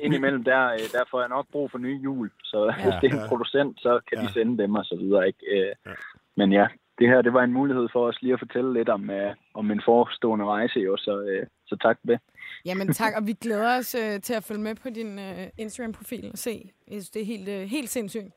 indimellem, 0.00 0.44
der, 0.44 0.62
øh, 0.72 0.78
der 0.92 1.02
får 1.10 1.20
jeg 1.20 1.28
nok 1.28 1.46
brug 1.52 1.70
for 1.70 1.78
nye 1.78 1.98
hjul. 2.00 2.30
Så 2.44 2.58
Ja. 2.64 2.84
hvis 2.84 2.94
det 3.02 3.06
er 3.10 3.14
en 3.16 3.22
Ja. 3.22 3.28
producent, 3.28 3.80
så 3.80 4.00
kan 4.08 4.18
Ja. 4.18 4.24
de 4.26 4.32
sende 4.32 4.62
dem 4.62 4.74
og 4.74 4.84
så 4.84 4.96
videre. 5.02 5.26
Ikke? 5.26 5.42
Øh, 5.56 5.72
Ja. 5.86 5.92
Men 6.36 6.52
ja, 6.52 6.66
det 7.00 7.08
her 7.08 7.22
det 7.22 7.32
var 7.32 7.42
en 7.44 7.52
mulighed 7.52 7.88
for 7.92 8.06
os 8.08 8.22
lige 8.22 8.32
at 8.32 8.38
fortælle 8.38 8.72
lidt 8.72 8.88
om, 8.88 9.10
øh, 9.10 9.34
om 9.54 9.64
min 9.64 9.80
forestående 9.84 10.44
rejse. 10.44 10.78
Jo, 10.80 10.96
så, 10.96 11.20
øh, 11.20 11.46
så 11.66 11.76
tak 11.76 11.96
for 12.00 12.06
det. 12.06 12.20
Jamen 12.64 12.92
tak, 12.92 13.12
og 13.16 13.26
vi 13.26 13.32
glæder 13.32 13.78
os 13.78 13.94
øh, 13.94 14.20
til 14.20 14.34
at 14.34 14.44
følge 14.44 14.60
med 14.60 14.74
på 14.74 14.90
din 14.90 15.18
øh, 15.18 15.46
Instagram-profil 15.58 16.30
og 16.32 16.38
se. 16.38 16.70
Jeg 16.86 16.92
synes, 16.92 17.10
det 17.10 17.22
er 17.22 17.26
helt, 17.26 17.48
øh, 17.48 17.62
helt 17.62 17.90
sindssygt. 17.90 18.28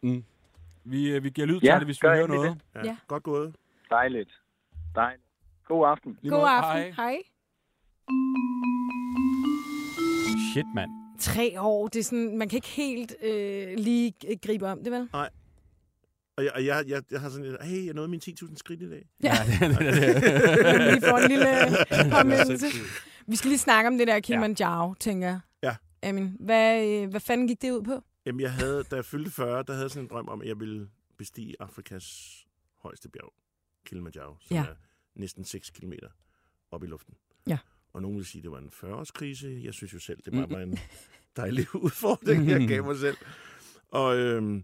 Vi, 0.84 1.16
øh, 1.16 1.24
vi 1.24 1.30
giver 1.30 1.48
lyd, 1.48 1.60
Ja, 1.64 1.68
Charlie, 1.68 1.86
hvis 1.86 2.04
vi 2.04 2.08
gør 2.08 2.16
hører 2.16 2.28
noget. 2.28 2.58
Ja. 2.76 2.82
Ja. 2.86 2.98
Godt 3.08 3.24
gået. 3.24 3.56
Dejligt. 3.90 4.32
Dejligt. 4.96 5.24
God 5.68 5.88
aften. 5.88 6.18
Lige 6.22 6.32
God 6.32 6.40
måde. 6.40 6.50
aften. 6.50 6.94
Hej. 6.94 7.10
Hej. 7.10 7.18
Shit, 10.54 10.66
mand. 10.76 10.92
Tre 11.20 11.62
år, 11.62 11.88
det 11.88 12.00
er 12.00 12.04
sådan, 12.04 12.38
man 12.38 12.50
kan 12.50 12.58
ikke 12.58 12.68
helt 12.68 13.16
øh, 13.24 13.78
lige 13.78 14.14
gribe 14.42 14.68
om 14.68 14.84
det, 14.84 14.92
vel? 14.92 15.10
Og 16.38 16.44
jeg, 16.44 16.52
og 16.56 16.66
jeg, 16.66 16.84
jeg, 16.88 17.04
jeg 17.12 17.22
har 17.22 17.30
sådan 17.30 17.46
lidt, 17.46 17.64
hey, 17.64 17.86
jeg 17.86 17.94
nåede 17.94 18.10
mine 18.10 18.22
10.000 18.26 18.56
skridt 18.56 18.82
i 18.82 18.90
dag. 18.90 19.06
Ja. 19.24 19.34
det, 19.48 19.60
det, 19.60 19.80
det. 19.80 20.96
Vi 20.96 21.00
får 21.10 21.18
en 21.18 21.30
lille 21.32 21.46
påmindelse. 22.12 22.68
Vi 23.28 23.36
skal 23.36 23.50
lige 23.50 23.60
snakke 23.60 23.88
om 23.88 23.98
det 23.98 24.08
der 24.08 24.20
Kilimanjaro, 24.20 24.94
tænker 24.94 25.28
jeg. 25.28 25.40
Ja. 25.64 25.76
Amin, 26.04 26.38
hvad, 26.40 26.88
øh, 26.88 27.10
hvad 27.10 27.20
fanden 27.20 27.48
gik 27.48 27.62
det 27.62 27.72
ud 27.72 27.84
på? 27.84 28.04
Jamen, 28.26 28.42
jeg 28.42 28.54
havde, 28.54 28.84
da 28.92 28.96
jeg 28.96 29.06
fyldte 29.06 29.32
40, 29.32 29.64
der 29.64 29.74
havde 29.74 29.84
jeg 29.84 29.92
sådan 29.92 30.04
en 30.04 30.10
drøm 30.10 30.28
om, 30.28 30.42
at 30.42 30.48
jeg 30.48 30.60
ville 30.60 30.88
bestige 31.18 31.56
Afrikas 31.60 32.34
højeste 32.82 33.10
bjerg, 33.10 33.34
Kilimanjaro, 33.86 34.36
som 34.42 34.58
Ja. 34.58 34.62
er 34.64 34.76
næsten 35.16 35.46
6 35.46 35.70
km 35.70 35.94
op 36.72 36.84
i 36.84 36.88
luften. 36.88 37.14
Ja. 37.48 37.58
Og 37.94 38.02
nogen 38.02 38.18
vil 38.18 38.26
sige, 38.26 38.40
at 38.40 38.44
det 38.44 38.52
var 38.52 38.58
en 38.58 38.72
40-årskrise. 38.74 39.48
Jeg 39.64 39.74
synes 39.74 39.94
jo 39.94 40.00
selv, 40.00 40.20
det 40.26 40.38
var 40.38 40.46
bare 40.46 40.64
en 40.64 40.80
dejlig 41.38 41.76
udfordring, 41.86 42.50
jeg 42.50 42.68
gav 42.68 42.84
mig 42.86 42.98
selv. 42.98 43.18
Og, 43.92 44.18
øhm, 44.18 44.64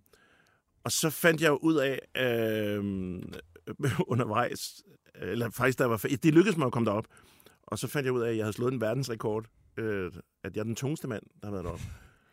og 0.84 0.92
så 0.92 1.10
fandt 1.10 1.42
jeg 1.42 1.64
ud 1.64 1.76
af 1.76 2.00
øhm, 2.18 3.34
undervejs, 4.12 4.84
eller 5.16 5.50
faktisk, 5.50 5.80
der 5.80 5.86
var, 5.86 5.98
det 5.98 6.34
lykkedes 6.34 6.58
mig 6.58 6.66
at 6.66 6.72
komme 6.72 6.86
derop, 6.90 7.08
og 7.64 7.80
så 7.80 7.88
fandt 7.88 8.06
jeg 8.06 8.14
ud 8.14 8.22
af, 8.22 8.30
at 8.30 8.38
jeg 8.38 8.46
havde 8.46 8.54
slået 8.54 8.74
en 8.74 8.82
verdensrekord, 8.82 9.46
øh, 9.78 10.12
at 10.44 10.56
jeg 10.56 10.62
er 10.62 10.66
den 10.66 10.76
tungeste 10.76 11.08
mand, 11.08 11.24
der 11.42 11.48
har 11.48 11.52
været 11.52 11.66
deroppe. 11.66 11.84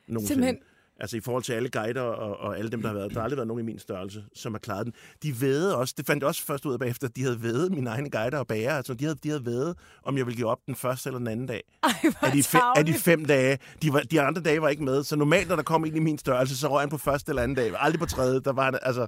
Nogensinde. 0.08 0.28
Simpelthen. 0.28 0.75
Altså 1.00 1.16
i 1.16 1.20
forhold 1.20 1.42
til 1.42 1.52
alle 1.52 1.68
guider 1.68 2.00
og, 2.02 2.36
og 2.40 2.58
alle 2.58 2.70
dem, 2.70 2.80
der 2.82 2.88
har 2.88 2.94
været. 2.94 3.10
Der 3.10 3.16
har 3.18 3.24
aldrig 3.24 3.36
været 3.36 3.48
nogen 3.48 3.62
i 3.62 3.66
min 3.66 3.78
størrelse, 3.78 4.24
som 4.34 4.54
har 4.54 4.58
klaret 4.58 4.86
den. 4.86 4.92
De 5.22 5.40
vædede 5.40 5.76
også, 5.76 5.94
det 5.96 6.06
fandt 6.06 6.20
jeg 6.20 6.28
også 6.28 6.42
først 6.46 6.66
ud 6.66 6.72
af 6.72 6.78
bagefter, 6.78 7.08
at 7.08 7.16
de 7.16 7.22
havde 7.22 7.42
vædet 7.42 7.72
mine 7.72 7.90
egne 7.90 8.10
guider 8.10 8.38
og 8.38 8.46
bager. 8.46 8.76
Altså 8.76 8.94
de 8.94 9.04
havde, 9.04 9.18
de 9.22 9.28
havde 9.28 9.46
vædet, 9.46 9.76
om 10.04 10.16
jeg 10.18 10.26
ville 10.26 10.36
give 10.36 10.48
op 10.48 10.58
den 10.66 10.74
første 10.74 11.08
eller 11.08 11.18
den 11.18 11.26
anden 11.28 11.46
dag. 11.46 11.62
Ej, 11.82 11.90
hvor 12.02 12.26
Af 12.26 12.32
de, 12.32 12.42
fem, 12.42 12.60
af 12.76 12.86
de 12.86 12.94
fem 12.94 13.24
dage. 13.24 13.58
De, 13.82 13.92
var, 13.92 14.00
de 14.00 14.20
andre 14.20 14.42
dage 14.42 14.62
var 14.62 14.68
ikke 14.68 14.84
med. 14.84 15.04
Så 15.04 15.16
normalt, 15.16 15.48
når 15.48 15.56
der 15.56 15.62
kom 15.62 15.84
en 15.84 15.96
i 15.96 16.00
min 16.00 16.18
størrelse, 16.18 16.56
så 16.56 16.68
røg 16.68 16.80
han 16.82 16.88
på 16.88 16.98
første 16.98 17.30
eller 17.30 17.42
anden 17.42 17.56
dag. 17.56 17.72
Aldrig 17.78 18.00
på 18.00 18.06
tredje. 18.06 18.40
Der 18.40 18.52
var 18.52 18.64
han, 18.64 18.78
altså... 18.82 19.06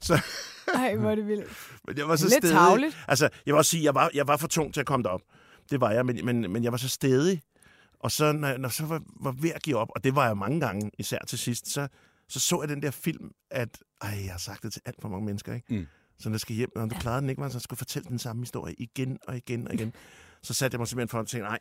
Så, 0.00 0.20
Ej, 0.74 0.96
hvor 0.96 1.10
er 1.10 1.14
det 1.14 1.26
vildt. 1.26 1.44
men 1.88 1.98
jeg 1.98 2.08
var 2.08 2.16
så 2.16 2.24
Lidt 2.24 2.34
stedig. 2.34 2.50
tarveligt. 2.54 2.98
Altså, 3.08 3.24
jeg 3.46 3.52
vil 3.54 3.58
også 3.58 3.70
sige, 3.70 3.84
jeg 3.84 3.94
var, 3.94 4.10
jeg 4.14 4.28
var 4.28 4.36
for 4.36 4.48
tung 4.48 4.74
til 4.74 4.80
at 4.80 4.86
komme 4.86 5.02
derop. 5.04 5.20
Det 5.70 5.80
var 5.80 5.90
jeg, 5.90 6.06
men, 6.06 6.20
men, 6.24 6.52
men 6.52 6.64
jeg 6.64 6.72
var 6.72 6.78
så 6.78 6.88
stedig. 6.88 7.42
Og 8.00 8.10
så, 8.10 8.32
når, 8.32 8.56
når 8.56 8.68
så 8.68 8.86
var, 8.86 9.02
var 9.20 9.32
ved 9.32 9.50
at 9.50 9.62
give 9.62 9.76
op, 9.76 9.88
og 9.96 10.04
det 10.04 10.14
var 10.14 10.26
jeg 10.26 10.36
mange 10.36 10.60
gange, 10.60 10.90
især 10.98 11.18
til 11.26 11.38
sidst, 11.38 11.68
så, 11.68 11.88
så 12.28 12.40
så 12.40 12.60
jeg 12.62 12.68
den 12.68 12.82
der 12.82 12.90
film, 12.90 13.30
at 13.50 13.78
ej, 14.00 14.18
jeg 14.24 14.32
har 14.32 14.38
sagt 14.38 14.62
det 14.62 14.72
til 14.72 14.82
alt 14.84 15.02
for 15.02 15.08
mange 15.08 15.26
mennesker, 15.26 15.54
ikke? 15.54 15.74
Mm. 15.74 15.86
Så 16.18 16.30
der 16.30 16.38
skal 16.38 16.56
hjem, 16.56 16.70
når 16.74 16.86
du 16.86 16.94
klarede 17.00 17.20
den 17.20 17.30
ikke, 17.30 17.40
man 17.40 17.50
så 17.50 17.60
skulle 17.60 17.78
fortælle 17.78 18.08
den 18.08 18.18
samme 18.18 18.42
historie 18.42 18.74
igen 18.78 19.18
og 19.26 19.36
igen 19.36 19.68
og 19.68 19.74
igen. 19.74 19.92
så 20.42 20.54
satte 20.54 20.74
jeg 20.74 20.80
mig 20.80 20.88
simpelthen 20.88 21.08
for 21.08 21.20
at 21.20 21.26
tænke, 21.26 21.44
nej, 21.44 21.58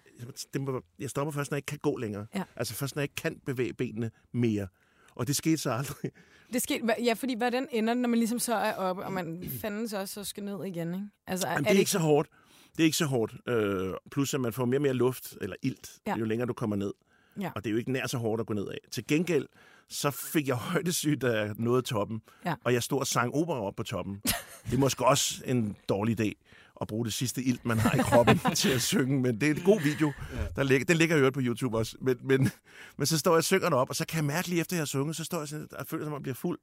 det 0.53 0.61
må, 0.61 0.81
jeg 0.99 1.09
stopper 1.09 1.31
først, 1.31 1.51
når 1.51 1.55
jeg 1.55 1.59
ikke 1.59 1.65
kan 1.65 1.79
gå 1.79 1.97
længere. 1.97 2.25
Ja. 2.35 2.43
Altså 2.55 2.73
først, 2.73 2.95
når 2.95 3.01
jeg 3.01 3.03
ikke 3.03 3.15
kan 3.15 3.39
bevæge 3.45 3.73
benene 3.73 4.11
mere. 4.33 4.67
Og 5.15 5.27
det 5.27 5.35
skete 5.35 5.57
så 5.57 5.71
aldrig. 5.71 6.11
Det 6.53 6.61
skete, 6.61 6.95
ja, 7.03 7.13
fordi 7.13 7.35
hvordan 7.35 7.67
ender 7.71 7.93
det, 7.93 8.01
når 8.01 8.09
man 8.09 8.19
ligesom 8.19 8.39
så 8.39 8.55
er 8.55 8.73
oppe, 8.73 9.05
og 9.05 9.13
man 9.13 9.51
fanden 9.61 9.87
så 9.87 9.99
også 9.99 10.23
skal 10.23 10.43
ned 10.43 10.65
igen, 10.65 10.93
ikke? 10.93 11.07
Altså, 11.27 11.47
Jamen, 11.47 11.63
det 11.63 11.71
er 11.75 11.79
ikke 11.79 11.91
så 11.91 11.99
hårdt. 11.99 12.29
Det 12.77 12.83
er 12.83 12.85
ikke 12.85 12.97
så 12.97 13.05
hårdt. 13.05 13.33
Øh, 13.47 13.93
plus, 14.11 14.33
at 14.33 14.41
man 14.41 14.53
får 14.53 14.65
mere 14.65 14.77
og 14.77 14.81
mere 14.81 14.93
luft, 14.93 15.37
eller 15.41 15.55
ilt, 15.63 15.89
Ja. 16.07 16.11
ja. 16.11 16.17
jo 16.17 16.25
længere 16.25 16.47
du 16.47 16.53
kommer 16.53 16.75
ned. 16.75 16.93
Ja. 17.39 17.51
Og 17.55 17.63
det 17.63 17.69
er 17.69 17.71
jo 17.71 17.77
ikke 17.77 17.91
nær 17.91 18.07
så 18.07 18.17
hårdt 18.17 18.39
at 18.39 18.45
gå 18.47 18.53
ned 18.53 18.67
af. 18.67 18.77
Til 18.91 19.07
gengæld, 19.07 19.45
så 19.89 20.11
fik 20.11 20.47
jeg 20.47 20.55
højdesygt 20.71 21.23
af 21.23 21.51
noget 21.55 21.85
toppen. 21.85 22.21
Ja. 22.45 22.55
Og 22.63 22.73
jeg 22.73 22.83
stod 22.83 22.99
og 22.99 23.07
sang 23.07 23.33
opera 23.33 23.61
op 23.61 23.75
på 23.75 23.83
toppen. 23.83 24.21
Det 24.65 24.73
er 24.73 24.77
måske 24.77 25.05
også 25.05 25.43
en 25.45 25.75
dårlig 25.89 26.21
idé 26.21 26.33
at 26.81 26.87
bruge 26.87 27.05
det 27.05 27.13
sidste 27.13 27.43
ilt, 27.43 27.65
man 27.65 27.77
har 27.77 27.91
i 27.91 27.97
kroppen 27.97 28.39
til 28.55 28.69
at 28.69 28.81
synge. 28.81 29.21
Men 29.21 29.41
det 29.41 29.49
er 29.51 29.55
en 29.55 29.61
god 29.61 29.81
video. 29.81 30.11
Der 30.55 30.63
ligger, 30.63 30.85
den 30.85 30.97
ligger 30.97 31.17
jo 31.17 31.29
på 31.29 31.39
YouTube 31.43 31.77
også. 31.77 31.97
Men, 32.01 32.17
men, 32.23 32.49
men 32.97 33.05
så 33.05 33.17
står 33.17 33.31
jeg 33.31 33.37
og 33.37 33.43
synger 33.43 33.69
op, 33.69 33.89
og 33.89 33.95
så 33.95 34.05
kan 34.07 34.15
jeg 34.17 34.25
mærke 34.25 34.47
lige 34.49 34.61
efter, 34.61 34.75
jeg 34.75 34.81
har 34.81 34.85
sunget, 34.85 35.15
så 35.15 35.23
står 35.23 35.39
jeg 35.39 35.47
sådan, 35.47 35.67
og 35.71 35.87
føler, 35.87 36.03
som 36.05 36.13
om 36.13 36.17
jeg 36.17 36.23
bliver 36.23 36.35
fuld. 36.35 36.59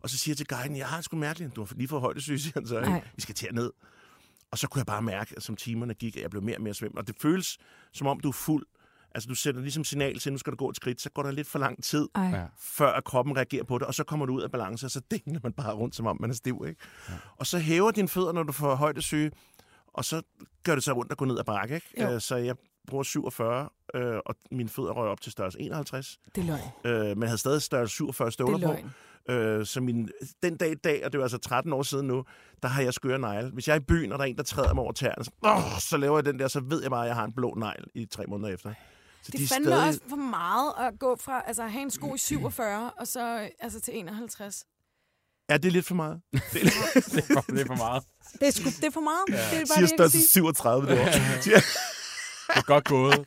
Og 0.00 0.10
så 0.10 0.16
siger 0.16 0.32
jeg 0.32 0.36
til 0.36 0.46
guiden, 0.46 0.76
jeg 0.76 0.86
har 0.86 1.00
sgu 1.00 1.16
mærkeligt. 1.16 1.56
Du 1.56 1.64
har 1.64 1.74
lige 1.76 1.88
fået 1.88 2.02
højdesyge, 2.02 2.38
siger 2.38 2.52
han 2.54 2.66
så. 2.66 2.78
Ikke? 2.78 3.02
Vi 3.16 3.22
skal 3.22 3.34
til 3.34 3.48
ned. 3.52 3.70
Og 4.50 4.58
så 4.58 4.68
kunne 4.68 4.78
jeg 4.78 4.86
bare 4.86 5.02
mærke, 5.02 5.34
at 5.36 5.42
som 5.42 5.56
timerne 5.56 5.94
gik, 5.94 6.16
at 6.16 6.22
jeg 6.22 6.30
blev 6.30 6.42
mere 6.42 6.56
og 6.56 6.62
mere 6.62 6.74
svim. 6.74 6.96
Og 6.96 7.06
det 7.06 7.16
føles, 7.22 7.58
som 7.92 8.06
om 8.06 8.20
du 8.20 8.28
er 8.28 8.32
fuld 8.32 8.66
Altså, 9.14 9.28
du 9.28 9.34
sætter 9.34 9.60
ligesom 9.60 9.84
signal 9.84 10.18
til, 10.18 10.30
at 10.30 10.32
nu 10.32 10.38
skal 10.38 10.50
du 10.50 10.56
gå 10.56 10.70
et 10.70 10.76
skridt, 10.76 11.00
så 11.00 11.10
går 11.10 11.22
der 11.22 11.30
lidt 11.30 11.46
for 11.48 11.58
lang 11.58 11.84
tid, 11.84 12.08
Ej. 12.14 12.40
Før 12.58 12.92
at 12.92 13.04
kroppen 13.04 13.36
reagerer 13.36 13.64
på 13.64 13.78
det, 13.78 13.86
og 13.86 13.94
så 13.94 14.04
kommer 14.04 14.26
du 14.26 14.32
ud 14.34 14.42
af 14.42 14.50
balance, 14.50 14.86
og 14.86 14.90
så 14.90 15.00
dingler 15.10 15.40
man 15.42 15.52
bare 15.52 15.72
rundt, 15.74 15.96
som 15.96 16.06
om 16.06 16.16
man 16.20 16.30
er 16.30 16.34
stiv, 16.34 16.64
ikke? 16.68 16.80
Ja. 17.08 17.14
Og 17.36 17.46
så 17.46 17.58
hæver 17.58 17.90
dine 17.90 18.08
fødder, 18.08 18.32
når 18.32 18.42
du 18.42 18.52
får 18.52 18.74
højdesyge, 18.74 19.30
og 19.86 20.04
så 20.04 20.22
gør 20.62 20.74
det 20.74 20.84
så 20.84 20.92
rundt 20.92 21.12
at 21.12 21.18
gå 21.18 21.24
ned 21.24 21.38
ad 21.38 21.44
bakke, 21.44 21.74
ikke? 21.74 22.02
Jo. 22.02 22.10
Øh, 22.14 22.20
Så 22.20 22.36
jeg 22.36 22.56
bruger 22.86 23.02
47, 23.04 23.68
øh, 23.94 24.16
og 24.26 24.34
mine 24.50 24.68
fødder 24.68 24.92
røg 24.92 25.08
op 25.08 25.20
til 25.20 25.32
størrelse 25.32 25.60
51, 25.60 26.18
Det 26.34 26.40
er 26.40 26.46
løgn. 26.46 27.10
øh, 27.10 27.16
men 27.16 27.22
havde 27.28 27.38
stadig 27.38 27.62
størrelse 27.62 27.94
47 27.94 28.26
Det 28.26 28.32
støvler 28.34 28.68
er 28.68 28.82
på. 28.82 28.88
Øh, 29.28 29.66
så 29.66 29.80
min, 29.80 30.08
den 30.42 30.56
dag 30.56 30.70
i 30.70 30.74
dag, 30.74 31.04
og 31.04 31.12
det 31.12 31.18
var 31.18 31.24
altså 31.24 31.38
13 31.38 31.72
år 31.72 31.82
siden 31.82 32.06
nu, 32.06 32.24
der 32.62 32.68
har 32.68 32.82
jeg 32.82 32.94
skøre 32.94 33.18
negle. 33.18 33.50
Hvis 33.50 33.68
jeg 33.68 33.74
er 33.74 33.80
i 33.80 33.84
byen, 33.84 34.12
og 34.12 34.18
der 34.18 34.24
er 34.24 34.28
en, 34.28 34.36
der 34.36 34.42
træder 34.42 34.74
mig 34.74 34.82
over 34.82 34.92
tæerne, 34.92 35.24
så, 35.24 35.30
åh, 35.42 35.78
så 35.80 35.96
laver 35.96 36.16
jeg 36.18 36.24
den 36.24 36.38
der, 36.38 36.48
så 36.48 36.60
ved 36.60 36.82
jeg 36.82 36.90
bare, 36.90 37.02
at 37.02 37.08
jeg 37.08 37.16
har 37.16 37.24
en 37.24 37.32
blå 37.32 37.54
negl 37.54 37.84
i 37.94 38.06
tre 38.06 38.24
måneder 38.26 38.54
efter. 38.54 38.74
Så 39.22 39.32
Det 39.32 39.42
er 39.42 39.48
fandme 39.54 39.76
også 39.76 40.00
for 40.08 40.16
meget 40.16 40.72
at 40.78 40.98
gå 40.98 41.16
fra 41.20 41.42
altså, 41.46 41.62
at 41.62 41.72
have 41.72 41.82
en 41.82 41.90
sko 41.90 42.14
i 42.14 42.18
47 42.18 42.90
og 42.90 43.06
så 43.06 43.48
altså, 43.60 43.80
til 43.80 43.96
51. 43.98 44.64
Ja, 45.50 45.56
det 45.56 45.64
er 45.64 45.70
lidt 45.70 45.86
for 45.86 45.94
meget. 45.94 46.20
Det 46.32 46.62
er 46.62 46.70
for, 47.34 47.42
det 47.52 47.60
er 47.60 47.66
for 47.66 47.76
meget. 47.76 48.02
Det 48.40 48.48
er, 48.48 48.50
sgu, 48.50 48.64
det 48.64 48.84
er 48.84 48.90
for 48.90 49.00
meget. 49.00 49.24
Ja. 49.28 49.34
Det 49.34 49.62
er 49.62 49.66
bare 49.66 49.66
siger 49.66 49.86
størrelse 49.86 50.18
sige. 50.18 50.28
37 50.28 50.86
det 50.86 51.00
år. 51.00 51.04
Det 51.44 52.56
er 52.56 52.62
godt 52.62 52.84
gået. 52.84 53.26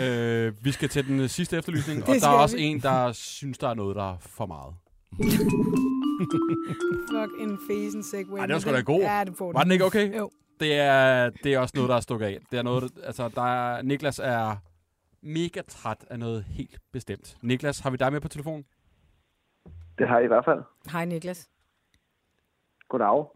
Øh, 0.00 0.64
vi 0.64 0.72
skal 0.72 0.88
til 0.88 1.06
den 1.06 1.28
sidste 1.28 1.56
efterlysning, 1.56 2.02
og 2.08 2.14
der 2.14 2.28
er 2.28 2.32
også 2.32 2.56
vi. 2.56 2.62
en, 2.62 2.80
der 2.82 3.12
synes, 3.12 3.58
der 3.58 3.68
er 3.68 3.74
noget, 3.74 3.96
der 3.96 4.12
er 4.12 4.16
for 4.20 4.46
meget. 4.46 4.74
Fuck 7.10 7.40
en 7.40 7.58
fesen 7.68 8.02
segway. 8.02 8.38
Ej, 8.38 8.46
det 8.46 8.54
var 8.54 8.60
sgu 8.60 8.70
da 8.70 8.80
god. 8.80 9.00
Ja, 9.00 9.24
det 9.24 9.36
får 9.36 9.52
Var 9.52 9.62
den 9.62 9.72
ikke 9.72 9.84
okay? 9.84 10.16
Jo. 10.18 10.30
Det 10.60 10.74
er, 10.74 11.30
det 11.30 11.54
er 11.54 11.58
også 11.58 11.72
noget, 11.76 11.88
der 11.88 11.96
er 11.96 12.00
stukket 12.00 12.26
af. 12.26 12.38
Det 12.50 12.58
er 12.58 12.62
noget, 12.62 12.92
altså, 13.04 13.28
der 13.28 13.42
er, 13.42 13.82
Niklas 13.82 14.18
er 14.18 14.56
mega 15.22 15.60
træt 15.68 16.04
af 16.10 16.18
noget 16.18 16.44
helt 16.44 16.78
bestemt. 16.92 17.36
Niklas, 17.42 17.80
har 17.80 17.90
vi 17.90 17.96
dig 17.96 18.12
med 18.12 18.20
på 18.20 18.28
telefon? 18.28 18.64
Det 19.98 20.08
har 20.08 20.16
jeg 20.16 20.24
i 20.24 20.28
hvert 20.28 20.44
fald. 20.44 20.62
Hej 20.92 21.04
Niklas. 21.04 21.48
Goddag. 22.88 23.26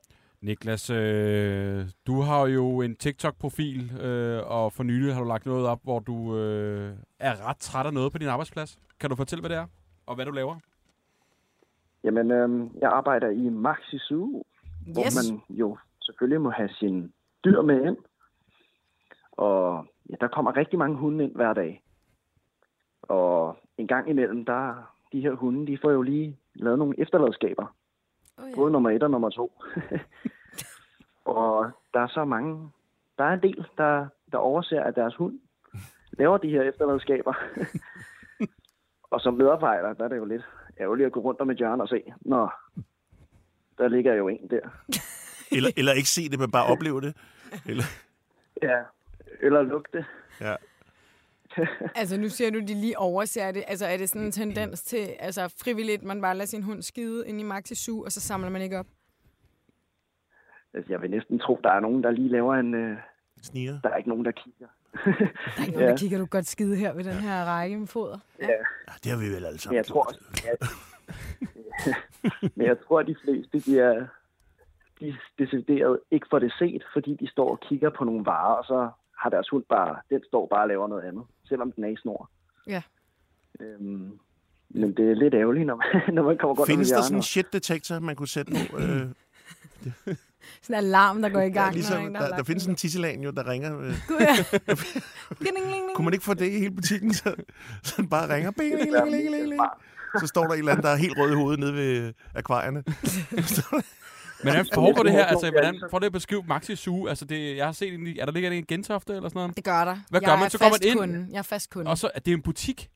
Niklas, 0.40 0.90
øh, 0.90 1.86
du 2.06 2.20
har 2.20 2.46
jo 2.46 2.80
en 2.80 2.96
TikTok-profil, 2.96 4.00
øh, 4.00 4.46
og 4.46 4.72
for 4.72 4.82
nylig 4.82 5.14
har 5.14 5.22
du 5.22 5.28
lagt 5.28 5.46
noget 5.46 5.66
op, 5.66 5.80
hvor 5.82 5.98
du 5.98 6.36
øh, 6.36 6.96
er 7.18 7.48
ret 7.48 7.56
træt 7.56 7.86
af 7.86 7.94
noget 7.94 8.12
på 8.12 8.18
din 8.18 8.28
arbejdsplads. 8.28 8.78
Kan 9.00 9.10
du 9.10 9.16
fortælle, 9.16 9.40
hvad 9.40 9.50
det 9.50 9.56
er, 9.58 9.66
og 10.06 10.14
hvad 10.14 10.24
du 10.26 10.30
laver? 10.30 10.56
Jamen, 12.08 12.30
øhm, 12.30 12.70
jeg 12.80 12.90
arbejder 12.90 13.28
i 13.28 13.48
Maxi 13.48 13.98
Zoo, 13.98 14.42
hvor 14.92 15.04
Yes. 15.06 15.16
man 15.16 15.40
jo 15.50 15.76
selvfølgelig 16.00 16.40
må 16.40 16.50
have 16.50 16.68
sine 16.68 17.10
dyr 17.44 17.62
med 17.62 17.84
ind. 17.86 17.96
Og 19.32 19.86
ja, 20.10 20.14
der 20.20 20.28
kommer 20.28 20.56
rigtig 20.56 20.78
mange 20.78 20.96
hunde 20.96 21.24
ind 21.24 21.34
hver 21.34 21.52
dag. 21.54 21.82
Og 23.02 23.56
en 23.78 23.86
gang 23.86 24.08
imellem, 24.10 24.44
der 24.44 24.92
de 25.12 25.20
her 25.20 25.32
hunde, 25.32 25.66
de 25.66 25.78
får 25.82 25.90
jo 25.90 26.02
lige 26.02 26.38
lavet 26.54 26.78
nogle 26.78 27.00
efterladskaber. 27.00 27.74
Oh, 28.38 28.44
Både 28.54 28.72
nummer 28.72 28.90
et 28.90 29.02
og 29.02 29.10
nummer 29.10 29.30
to. 29.30 29.52
og 31.24 31.70
der 31.94 32.00
er 32.00 32.06
så 32.08 32.24
mange, 32.24 32.70
der 33.18 33.24
er 33.24 33.32
en 33.32 33.42
del, 33.42 33.66
der, 33.78 34.06
der 34.32 34.38
overser, 34.38 34.82
at 34.82 34.96
deres 34.96 35.14
hund 35.16 35.40
laver 36.12 36.38
de 36.38 36.50
her 36.50 36.62
efterladskaber. 36.62 37.34
og 39.12 39.20
som 39.20 39.34
medarbejder, 39.34 39.92
der 39.92 40.04
er 40.04 40.08
det 40.08 40.16
jo 40.16 40.24
lidt 40.24 40.44
ærgerligt 40.80 41.06
at 41.06 41.12
gå 41.12 41.20
rundt 41.20 41.40
om 41.40 41.50
et 41.50 41.56
hjørne 41.56 41.82
og 41.82 41.88
se, 41.88 42.02
nå, 42.20 42.48
der 43.78 43.88
ligger 43.88 44.14
jo 44.14 44.28
en 44.28 44.50
der. 44.50 44.60
Eller, 45.56 45.70
eller 45.76 45.92
ikke 45.92 46.08
se 46.08 46.28
det, 46.28 46.38
men 46.38 46.50
bare 46.50 46.66
opleve 46.66 47.00
det. 47.00 47.16
Eller, 47.66 47.84
Ja, 48.62 48.78
eller 49.40 49.62
lugte. 49.62 50.04
ja. 50.40 50.54
Altså, 51.94 52.16
nu 52.20 52.28
ser 52.28 52.50
du, 52.50 52.58
de 52.60 52.66
lige 52.80 52.98
overser 52.98 53.52
det. 53.52 53.64
Altså, 53.68 53.86
er 53.86 53.96
det 53.96 54.08
sådan 54.08 54.22
en 54.22 54.32
tendens 54.32 54.82
til, 54.82 55.08
altså 55.18 55.54
frivilligt, 55.64 56.02
man 56.02 56.20
bare 56.20 56.34
lader 56.34 56.46
sin 56.46 56.62
hund 56.62 56.82
skide 56.82 57.28
ind 57.28 57.40
i 57.40 57.42
Maxi 57.44 57.74
Zoo, 57.74 58.02
og 58.02 58.12
så 58.12 58.20
samler 58.20 58.50
man 58.50 58.62
ikke 58.62 58.78
op? 58.78 58.86
Altså, 60.74 60.92
jeg 60.92 61.02
vil 61.02 61.10
næsten 61.10 61.38
tro, 61.38 61.60
der 61.64 61.70
er 61.70 61.80
nogen, 61.80 62.02
der 62.02 62.10
lige 62.10 62.28
laver 62.28 62.54
en... 62.54 62.74
Øh, 62.74 62.96
Sniger. 63.42 63.80
der 63.80 63.88
er 63.90 63.96
ikke 63.96 64.08
nogen, 64.08 64.24
der 64.24 64.30
kigger. 64.32 64.66
Der 64.94 65.00
er 65.58 65.66
ikke 65.66 65.72
nogen, 65.72 65.80
Ja. 65.80 65.90
der 65.90 65.96
kigger, 65.96 66.18
du 66.18 66.26
godt 66.26 66.46
skide 66.46 66.76
her 66.76 66.92
ved 66.92 67.04
den 67.04 67.12
her 67.14 67.44
række 67.44 67.76
med 67.78 67.86
foder. 67.86 68.18
Ja. 68.40 68.46
Ja, 68.48 68.92
det 69.04 69.12
har 69.12 69.18
vi 69.18 69.26
vel 69.26 69.34
alle 69.34 69.48
Men 69.50 69.58
sammen 69.58 69.76
jeg 69.76 69.86
tror, 69.86 70.12
ja, 70.44 70.52
men 72.54 72.66
jeg 72.66 72.76
tror, 72.86 73.00
at 73.00 73.06
de 73.12 73.16
fleste, 73.24 73.58
de 73.60 73.78
er, 73.80 74.06
de 75.00 75.08
er 75.08 75.14
decideret 75.38 75.98
ikke 76.10 76.26
for 76.30 76.38
det 76.38 76.52
set, 76.58 76.82
fordi 76.92 77.16
de 77.20 77.28
står 77.30 77.50
og 77.50 77.60
kigger 77.60 77.90
på 77.90 78.04
nogle 78.04 78.24
varer, 78.26 78.54
og 78.54 78.64
så 78.64 78.90
har 79.18 79.30
deres 79.30 79.48
hund 79.48 79.64
bare, 79.68 79.96
den 80.10 80.22
står 80.28 80.46
bare 80.46 80.62
og 80.62 80.68
laver 80.68 80.88
noget 80.88 81.02
andet, 81.02 81.24
selvom 81.44 81.72
den 81.72 81.84
er 81.84 81.88
i 81.88 81.96
snor. 81.96 82.30
Ja. 82.66 82.82
Øhm, 83.60 84.18
men 84.68 84.96
det 84.96 85.10
er 85.10 85.14
lidt 85.14 85.34
ærgerligt, 85.34 85.66
når 85.66 85.76
man, 85.76 86.02
når 86.16 86.22
man 86.22 86.38
kommer 86.38 86.54
godt 86.54 86.68
Findes 86.68 86.90
der 86.90 87.00
sådan 87.02 87.16
en 87.16 87.22
shit-detektor, 87.22 87.98
man 87.98 88.16
kunne 88.16 88.28
sætte 88.28 88.52
på? 88.70 88.78
Øh, 88.78 89.06
Sådan 90.62 90.74
en 90.82 90.86
alarm, 90.86 91.22
der 91.22 91.28
går 91.28 91.40
i 91.40 91.50
gang. 91.50 91.66
ja, 91.68 91.70
ligesom, 91.74 92.06
en, 92.06 92.14
der, 92.14 92.20
der 92.20 92.28
lagt 92.28 92.46
findes 92.46 92.66
en 92.66 92.76
tisselan 92.76 93.20
jo, 93.22 93.30
der 93.30 93.48
ringer. 93.48 93.80
Øh. 93.80 93.94
Gud, 94.08 94.16
ja. 94.20 94.36
Ding, 95.44 95.56
ding, 95.56 95.66
ding. 95.66 95.84
Kunne 95.94 96.04
man 96.04 96.12
ikke 96.14 96.24
få 96.24 96.34
det 96.34 96.46
i 96.46 96.58
hele 96.58 96.70
butikken, 96.70 97.14
så, 97.14 97.34
så 97.82 97.94
den 97.96 98.08
bare 98.08 98.34
ringer? 98.34 98.50
Bing, 98.50 98.74
ling, 98.74 98.92
ling, 98.92 99.10
ling, 99.10 99.30
ling, 99.30 99.48
ling. 99.48 99.60
Så 100.20 100.26
står 100.26 100.42
der 100.44 100.52
en 100.52 100.58
eller 100.58 100.72
anden, 100.72 100.84
der 100.84 100.90
er 100.90 100.96
helt 100.96 101.18
rød 101.18 101.32
i 101.32 101.34
hovedet 101.34 101.60
nede 101.60 101.74
ved 101.74 102.12
akvarierne. 102.34 102.82
Men 104.44 104.52
hvordan 104.52 104.66
foregår 104.74 105.02
det 105.02 105.12
her? 105.12 105.18
jeg 105.18 105.28
Altså, 105.28 105.50
hvordan 105.50 105.74
jeg- 105.74 105.82
får 105.90 105.98
det 105.98 106.06
at 106.06 106.12
beskrive 106.12 106.42
Maxi 106.48 106.76
Zoo? 106.76 107.06
Altså, 107.06 107.24
det, 107.24 107.56
jeg 107.56 107.64
har 107.64 107.72
set, 107.72 107.94
en, 107.94 108.06
i- 108.06 108.18
er 108.18 108.24
der 108.24 108.32
ligger 108.32 108.50
en 108.50 108.64
gentofte 108.68 109.12
eller 109.14 109.28
sådan 109.28 109.38
noget? 109.40 109.56
Det 109.56 109.64
gør 109.64 109.84
der. 109.84 109.96
Hvad 110.10 110.20
jeg 110.20 110.28
gør 110.28 110.36
man? 110.36 110.44
er 110.44 110.48
Så 110.48 110.58
går 110.58 110.68
man 110.68 110.78
ind- 110.82 110.98
Kunde. 110.98 111.26
Jeg 111.32 111.38
er 111.38 111.42
fast 111.42 111.70
kunde. 111.70 111.90
Og 111.90 111.98
så 111.98 112.10
er 112.14 112.20
det 112.20 112.32
en 112.32 112.42
butik. 112.42 112.88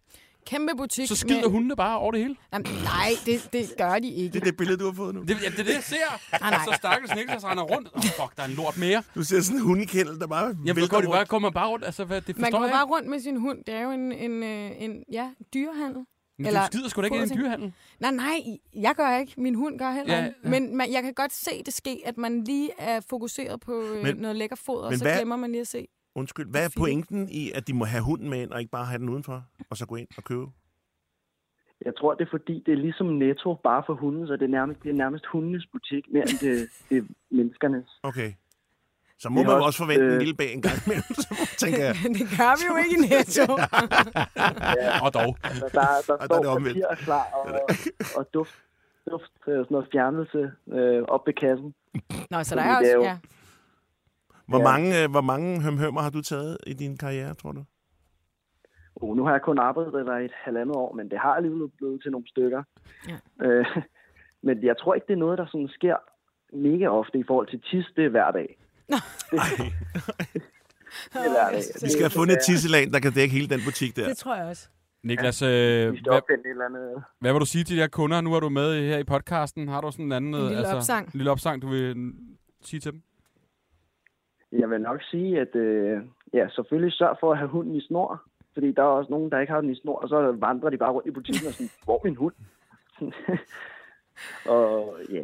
Kæmpe 0.46 0.72
butik. 0.76 1.08
Så 1.08 1.16
skider 1.16 1.40
med- 1.40 1.50
hundene 1.50 1.76
bare 1.76 1.98
over 1.98 2.12
det 2.12 2.20
hele. 2.20 2.36
Jamen, 2.52 2.66
nej, 2.84 3.10
det, 3.26 3.48
det 3.52 3.72
gør 3.78 3.98
de 3.98 4.08
ikke. 4.10 4.32
Det 4.32 4.40
er 4.40 4.44
det 4.44 4.56
billede, 4.56 4.78
du 4.78 4.84
har 4.84 4.92
fået 4.92 5.14
nu. 5.14 5.20
Det, 5.22 5.28
ja, 5.42 5.48
det 5.50 5.58
er 5.60 5.64
det, 5.64 5.74
jeg 5.74 5.82
ser. 5.82 5.96
Nej, 6.40 6.50
nej. 6.50 6.58
Og 6.66 6.72
så 6.72 6.76
stakkels 6.76 7.14
Niklas 7.14 7.44
render 7.44 7.62
rundt. 7.64 7.88
Åh, 7.94 7.98
oh, 7.98 8.02
fuck, 8.04 8.36
der 8.36 8.42
er 8.42 8.46
en 8.46 8.52
lort 8.54 8.78
mere. 8.78 9.02
Du 9.14 9.22
ser 9.24 9.40
sådan 9.40 9.56
en 9.56 9.62
hundekæld, 9.64 10.20
der 10.20 10.26
bare 10.26 10.44
Jamen, 10.46 10.76
vælter 10.76 10.88
går, 10.88 11.00
bare, 11.00 11.18
rundt. 11.18 11.28
går 11.28 11.38
man 11.38 11.52
bare 11.52 11.68
rundt? 11.68 11.84
Altså, 11.84 12.04
hvad, 12.04 12.20
det 12.20 12.36
Man 12.36 12.44
forstår 12.44 12.58
går 12.58 12.64
jeg 12.66 12.72
bare 12.74 12.86
rundt 12.86 13.08
med 13.08 13.20
sin 13.20 13.36
hund. 13.36 13.58
Det 13.66 13.74
er 13.74 13.80
jo 13.82 13.90
en, 13.90 14.12
en, 14.12 14.42
øh, 14.42 14.70
en 14.82 15.04
ja, 15.12 15.30
dyrehandel. 15.54 16.04
Men 16.38 16.46
eller 16.46 16.60
du 16.60 16.66
skider 16.66 16.88
sgu 16.88 17.00
da 17.00 17.04
ikke 17.06 17.16
i 17.16 17.20
en 17.22 17.36
dyrehandel. 17.38 17.72
Nej, 18.00 18.10
nej, 18.10 18.40
jeg 18.74 18.94
gør 18.94 19.16
ikke. 19.18 19.32
Min 19.36 19.54
hund 19.54 19.78
gør 19.78 19.90
heller 19.90 20.16
Ja, 20.18 20.24
ikke. 20.24 20.36
ja. 20.44 20.48
Men 20.50 20.76
man, 20.76 20.92
jeg 20.92 21.02
kan 21.02 21.14
godt 21.14 21.32
se 21.34 21.62
det 21.66 21.74
ske, 21.74 22.02
at 22.04 22.18
man 22.18 22.44
lige 22.44 22.70
er 22.78 23.00
fokuseret 23.10 23.60
på 23.60 23.82
øh, 23.82 24.02
Men- 24.02 24.16
noget 24.16 24.36
lækker 24.36 24.56
foder, 24.56 24.86
og 24.86 24.94
så 24.94 25.04
hvad- 25.04 25.16
glemmer 25.16 25.36
man 25.36 25.50
lige 25.50 25.60
at 25.60 25.68
se. 25.68 25.86
Undskyld, 26.14 26.50
hvad 26.50 26.64
er 26.64 26.68
pointen 26.78 27.28
i, 27.28 27.50
at 27.54 27.66
de 27.68 27.74
må 27.74 27.84
have 27.84 28.02
hunden 28.02 28.30
med 28.30 28.42
ind, 28.42 28.50
og 28.50 28.60
ikke 28.60 28.70
bare 28.70 28.84
have 28.84 28.98
den 28.98 29.08
udenfor, 29.08 29.44
og 29.70 29.76
så 29.76 29.86
gå 29.86 29.96
ind 29.96 30.08
og 30.16 30.24
købe? 30.24 30.46
Jeg 31.84 31.92
tror, 31.98 32.14
det 32.14 32.24
er 32.26 32.30
fordi, 32.30 32.62
det 32.66 32.72
er 32.72 32.76
ligesom 32.76 33.06
netto 33.06 33.54
bare 33.54 33.82
for 33.86 33.94
hunden, 33.94 34.26
så 34.26 34.32
det 34.32 34.42
er 34.42 34.46
nærmest, 34.48 34.82
det 34.82 34.90
er 34.90 34.94
nærmest 34.94 35.26
hundenes 35.26 35.66
butik, 35.72 36.04
mere 36.12 36.22
end 36.30 36.38
det, 36.38 36.68
det 36.90 36.96
er 36.98 37.02
menneskernes. 37.30 37.88
Okay. 38.02 38.32
Så 39.18 39.28
må 39.28 39.38
Det 39.40 39.46
man 39.46 39.56
jo 39.56 39.56
også, 39.56 39.66
også 39.66 39.78
forvente 39.78 40.04
en 40.06 40.10
øh, 40.12 40.18
lille 40.18 40.34
bag 40.34 40.52
en 40.52 40.62
gang 40.62 40.78
imellem, 40.86 41.14
så 41.24 41.54
tænker 41.58 41.84
jeg. 41.84 41.94
Men 42.04 42.14
det 42.14 42.26
gør 42.38 42.52
vi 42.60 42.64
jo 42.70 42.76
ikke 42.82 42.94
i 42.98 43.00
Netto. 43.14 43.46
Og 45.04 45.10
dog. 45.18 45.30
Altså, 45.44 45.66
der, 45.72 45.80
der 46.06 46.12
Og 46.22 46.28
der 46.28 46.34
er 46.34 46.38
det 46.38 46.44
står 46.44 46.54
omvendt. 46.56 46.78
papir 46.90 47.04
klar 47.04 47.24
og, 47.34 47.60
og 48.16 48.28
duft, 48.34 48.54
duft 49.10 49.32
øh, 49.48 49.52
sådan 49.54 49.66
noget 49.70 49.88
fjernelse 49.92 50.52
øh, 50.76 51.02
op 51.14 51.26
ved 51.26 51.34
kassen. 51.44 51.74
Nå, 52.30 52.42
så 52.42 52.54
der 52.54 52.62
er 52.62 52.78
det 52.78 52.92
er 52.92 52.96
også... 52.96 52.98
jo- 52.98 53.02
Ja. 53.02 53.16
Hvor 54.48 54.58
Ja. 54.58 54.64
mange, 54.64 55.02
øh, 55.02 55.10
hvor 55.10 55.20
mange 55.20 55.62
hømhømmer 55.62 56.00
har 56.00 56.10
du 56.10 56.22
taget 56.22 56.58
i 56.66 56.72
din 56.72 56.96
karriere, 56.96 57.34
tror 57.34 57.52
du? 57.52 57.64
Oh, 58.96 59.16
nu 59.16 59.24
har 59.24 59.32
jeg 59.32 59.42
kun 59.42 59.58
arbejdet 59.58 59.92
der 60.06 60.18
i 60.18 60.24
et 60.24 60.32
halvandet 60.44 60.76
år, 60.76 60.94
men 60.94 61.10
det 61.10 61.18
har 61.18 61.34
alligevel 61.34 61.68
blevet 61.78 62.02
til 62.02 62.10
nogle 62.10 62.28
stykker. 62.28 62.62
Ja. 63.08 63.46
Øh, 63.46 63.66
men 64.46 64.64
jeg 64.64 64.74
tror 64.80 64.94
ikke, 64.94 65.06
det 65.06 65.12
er 65.12 65.18
noget, 65.18 65.38
der 65.38 65.46
sådan 65.46 65.68
sker 65.68 65.96
mega 66.52 66.86
ofte 66.86 67.18
i 67.18 67.24
forhold 67.26 67.46
til 67.48 67.60
tis, 67.70 67.86
det 67.96 68.04
er 68.04 68.08
hver 68.08 68.30
dag. 68.30 68.58
Dag. 68.90 68.98
Vi 71.82 71.88
skal 71.90 72.02
have 72.02 72.10
fundet 72.10 72.36
et 72.36 72.42
tisseland, 72.46 72.92
der 72.92 73.00
kan 73.00 73.12
dække 73.12 73.34
hele 73.34 73.48
den 73.48 73.60
butik 73.66 73.96
der. 73.96 74.08
Det 74.08 74.16
tror 74.16 74.36
jeg 74.36 74.46
også. 74.46 74.68
Niklas, 75.04 75.42
øh, 75.42 75.48
Vi 75.48 75.52
skal 75.98 76.12
hvad, 76.12 76.20
eller 76.44 76.64
andet. 76.64 77.02
hvad 77.20 77.32
vil 77.32 77.40
du 77.40 77.46
sige 77.46 77.64
til 77.64 77.76
de 77.76 77.80
her 77.80 77.88
kunder? 77.88 78.20
Nu 78.20 78.34
er 78.34 78.40
du 78.40 78.48
med 78.48 78.88
her 78.88 78.98
i 78.98 79.04
podcasten. 79.04 79.68
Har 79.68 79.80
du 79.80 79.90
sådan 79.90 80.04
en 80.04 80.12
anden... 80.12 80.34
En 80.34 80.40
lille 80.40 80.56
altså, 80.56 80.76
opsang. 80.76 81.06
En 81.06 81.12
lille 81.18 81.30
opsang, 81.30 81.62
du 81.62 81.68
vil 81.68 82.12
sige 82.62 82.80
til 82.80 82.92
dem? 82.92 83.02
Jeg 84.52 84.70
vil 84.70 84.80
nok 84.80 85.02
sige, 85.02 85.40
at 85.40 85.56
øh, 85.56 86.00
ja, 86.34 86.48
selvfølgelig 86.48 86.92
sørg 86.92 87.16
for 87.20 87.32
at 87.32 87.38
have 87.38 87.48
hunden 87.48 87.74
i 87.74 87.86
snor. 87.86 88.22
Fordi 88.54 88.72
der 88.72 88.82
er 88.82 88.86
også 88.86 89.10
nogen, 89.10 89.30
der 89.30 89.40
ikke 89.40 89.52
har 89.52 89.60
den 89.60 89.70
i 89.70 89.80
snor, 89.80 89.98
og 89.98 90.08
så 90.08 90.32
vandrer 90.32 90.70
de 90.70 90.76
bare 90.76 90.92
rundt 90.92 91.08
i 91.08 91.10
butikken 91.10 91.46
og 91.46 91.52
sådan, 91.52 91.70
hvor 91.84 91.94
er 91.94 92.04
min 92.04 92.16
hund? 92.16 92.34
og 94.54 94.96
ja, 95.10 95.22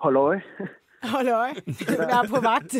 hold 0.00 0.16
øje. 0.16 0.42
Hold 1.14 1.28
øje. 1.28 1.54
Jeg 1.88 2.20
er 2.24 2.28
på 2.28 2.40
vagt. 2.40 2.72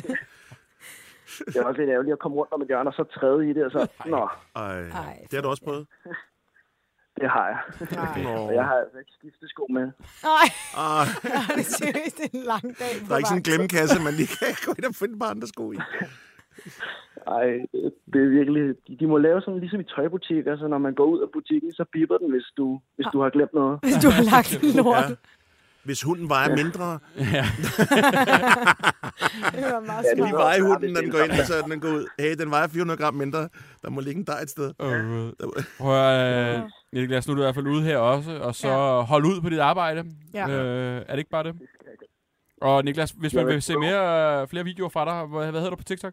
Det 1.46 1.56
er 1.56 1.64
også 1.64 1.80
lidt 1.80 1.90
ærgerligt 1.90 2.12
at 2.12 2.18
komme 2.18 2.36
rundt 2.36 2.52
om 2.52 2.62
et 2.62 2.68
hjørne 2.68 2.90
og 2.90 2.94
så 2.94 3.04
træde 3.04 3.50
i 3.50 3.52
det, 3.52 3.64
og 3.64 3.70
så, 3.70 3.90
nå, 4.06 4.28
Ej, 4.56 4.80
Ej, 4.88 5.18
det 5.22 5.32
har 5.32 5.42
du 5.42 5.48
også 5.48 5.64
prøvet? 5.64 5.86
Det 7.20 7.28
har 7.30 7.46
jeg. 7.52 7.60
Nej. 7.90 8.24
Og 8.46 8.54
jeg 8.54 8.64
har 8.64 8.76
altså 8.84 8.98
ikke 8.98 9.12
skiftesko 9.18 9.66
med. 9.70 9.86
Nej, 10.30 10.46
Ej, 10.76 11.06
det 11.56 11.64
er 11.66 11.72
seriøst 11.82 12.18
en 12.32 12.40
lang 12.52 12.66
dag 12.82 12.92
der 13.06 13.12
er 13.14 13.18
ikke 13.18 13.28
sådan 13.28 13.42
en 13.42 13.48
glemmekasse, 13.48 14.02
man 14.08 14.14
lige 14.20 14.30
kan 14.38 14.48
gå 14.66 14.70
ind 14.78 14.86
og 14.92 14.94
finde 14.94 15.18
par 15.18 15.30
andre 15.34 15.46
sko 15.46 15.72
i. 15.72 15.78
Ej, 17.26 17.46
det 18.12 18.20
er 18.24 18.30
virkelig... 18.38 18.62
De, 18.86 18.96
de 19.00 19.06
må 19.06 19.18
lave 19.18 19.40
sådan 19.40 19.60
ligesom 19.60 19.80
i 19.80 19.88
tøjbutikker, 19.94 20.56
så 20.58 20.66
når 20.68 20.78
man 20.78 20.94
går 20.94 21.04
ud 21.04 21.20
af 21.20 21.28
butikken, 21.32 21.72
så 21.72 21.84
biber 21.92 22.18
den, 22.18 22.30
hvis 22.30 22.48
du, 22.56 22.80
hvis 22.96 23.06
du 23.12 23.18
har 23.22 23.30
glemt 23.30 23.54
noget. 23.54 23.78
Hvis 23.82 23.98
du 24.04 24.10
har 24.16 24.22
lagt 24.34 24.52
en 24.62 24.70
lort. 24.80 25.10
Ja. 25.10 25.14
Hvis 25.86 26.02
hunden 26.02 26.28
vejer 26.28 26.56
mindre, 26.56 26.98
Ja. 27.16 27.22
Det 29.56 29.64
var 29.72 29.80
meget 29.80 30.04
Ja, 30.18 30.24
lige 30.24 30.32
veje 30.34 30.60
hunden, 30.62 30.92
når 30.92 31.00
den 31.00 31.10
går 31.10 31.18
ind, 31.18 31.32
fint. 31.32 31.46
så 31.46 31.54
den 31.70 31.80
går 31.80 31.88
ud. 31.88 32.06
Hey, 32.18 32.34
den 32.38 32.50
vejer 32.50 32.66
400 32.68 32.98
gram 32.98 33.14
mindre. 33.14 33.48
Der 33.82 33.90
må 33.90 34.00
ligge 34.00 34.18
en 34.18 34.26
dej 34.26 34.40
et 34.42 34.50
sted. 34.50 34.72
Øh, 34.82 35.32
Prøv 35.80 35.96
at, 36.02 36.58
øh, 36.58 36.62
Niklas, 36.92 37.26
nu 37.28 37.32
er 37.32 37.34
du 37.34 37.42
i 37.42 37.44
hvert 37.44 37.54
fald 37.54 37.66
ude 37.66 37.82
her 37.82 37.98
også, 37.98 38.32
og 38.42 38.54
så 38.54 38.68
ja. 38.68 39.00
hold 39.00 39.24
ud 39.24 39.40
på 39.40 39.48
dit 39.48 39.58
arbejde. 39.58 40.04
Ja. 40.34 40.48
Øh, 40.48 41.02
er 41.08 41.10
det 41.12 41.18
ikke 41.18 41.30
bare 41.30 41.44
det? 41.44 41.54
Og 42.60 42.84
Niklas, 42.84 43.10
hvis 43.10 43.34
man 43.34 43.46
vil 43.46 43.62
se 43.62 43.76
mere, 43.78 44.40
øh, 44.42 44.48
flere 44.48 44.64
videoer 44.64 44.88
fra 44.88 45.04
dig, 45.04 45.26
hvad, 45.28 45.50
hvad 45.50 45.60
hedder 45.60 45.70
du 45.70 45.76
på 45.76 45.84
TikTok? 45.84 46.12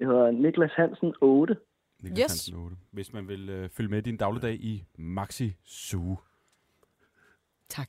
Jeg 0.00 0.08
hedder 0.08 0.30
Niklas 0.30 0.70
Hansen 0.76 1.14
8. 1.20 1.56
Niklas 2.02 2.18
Yes. 2.18 2.30
Hansen 2.30 2.54
8. 2.54 2.76
Hvis 2.92 3.12
man 3.12 3.28
vil 3.28 3.48
øh, 3.48 3.68
følge 3.76 3.90
med 3.90 3.98
i 3.98 4.00
din 4.00 4.16
dagligdag 4.16 4.54
i 4.54 4.84
Maxi 4.98 5.56
Zoo. 5.68 6.18
Tak. 7.68 7.88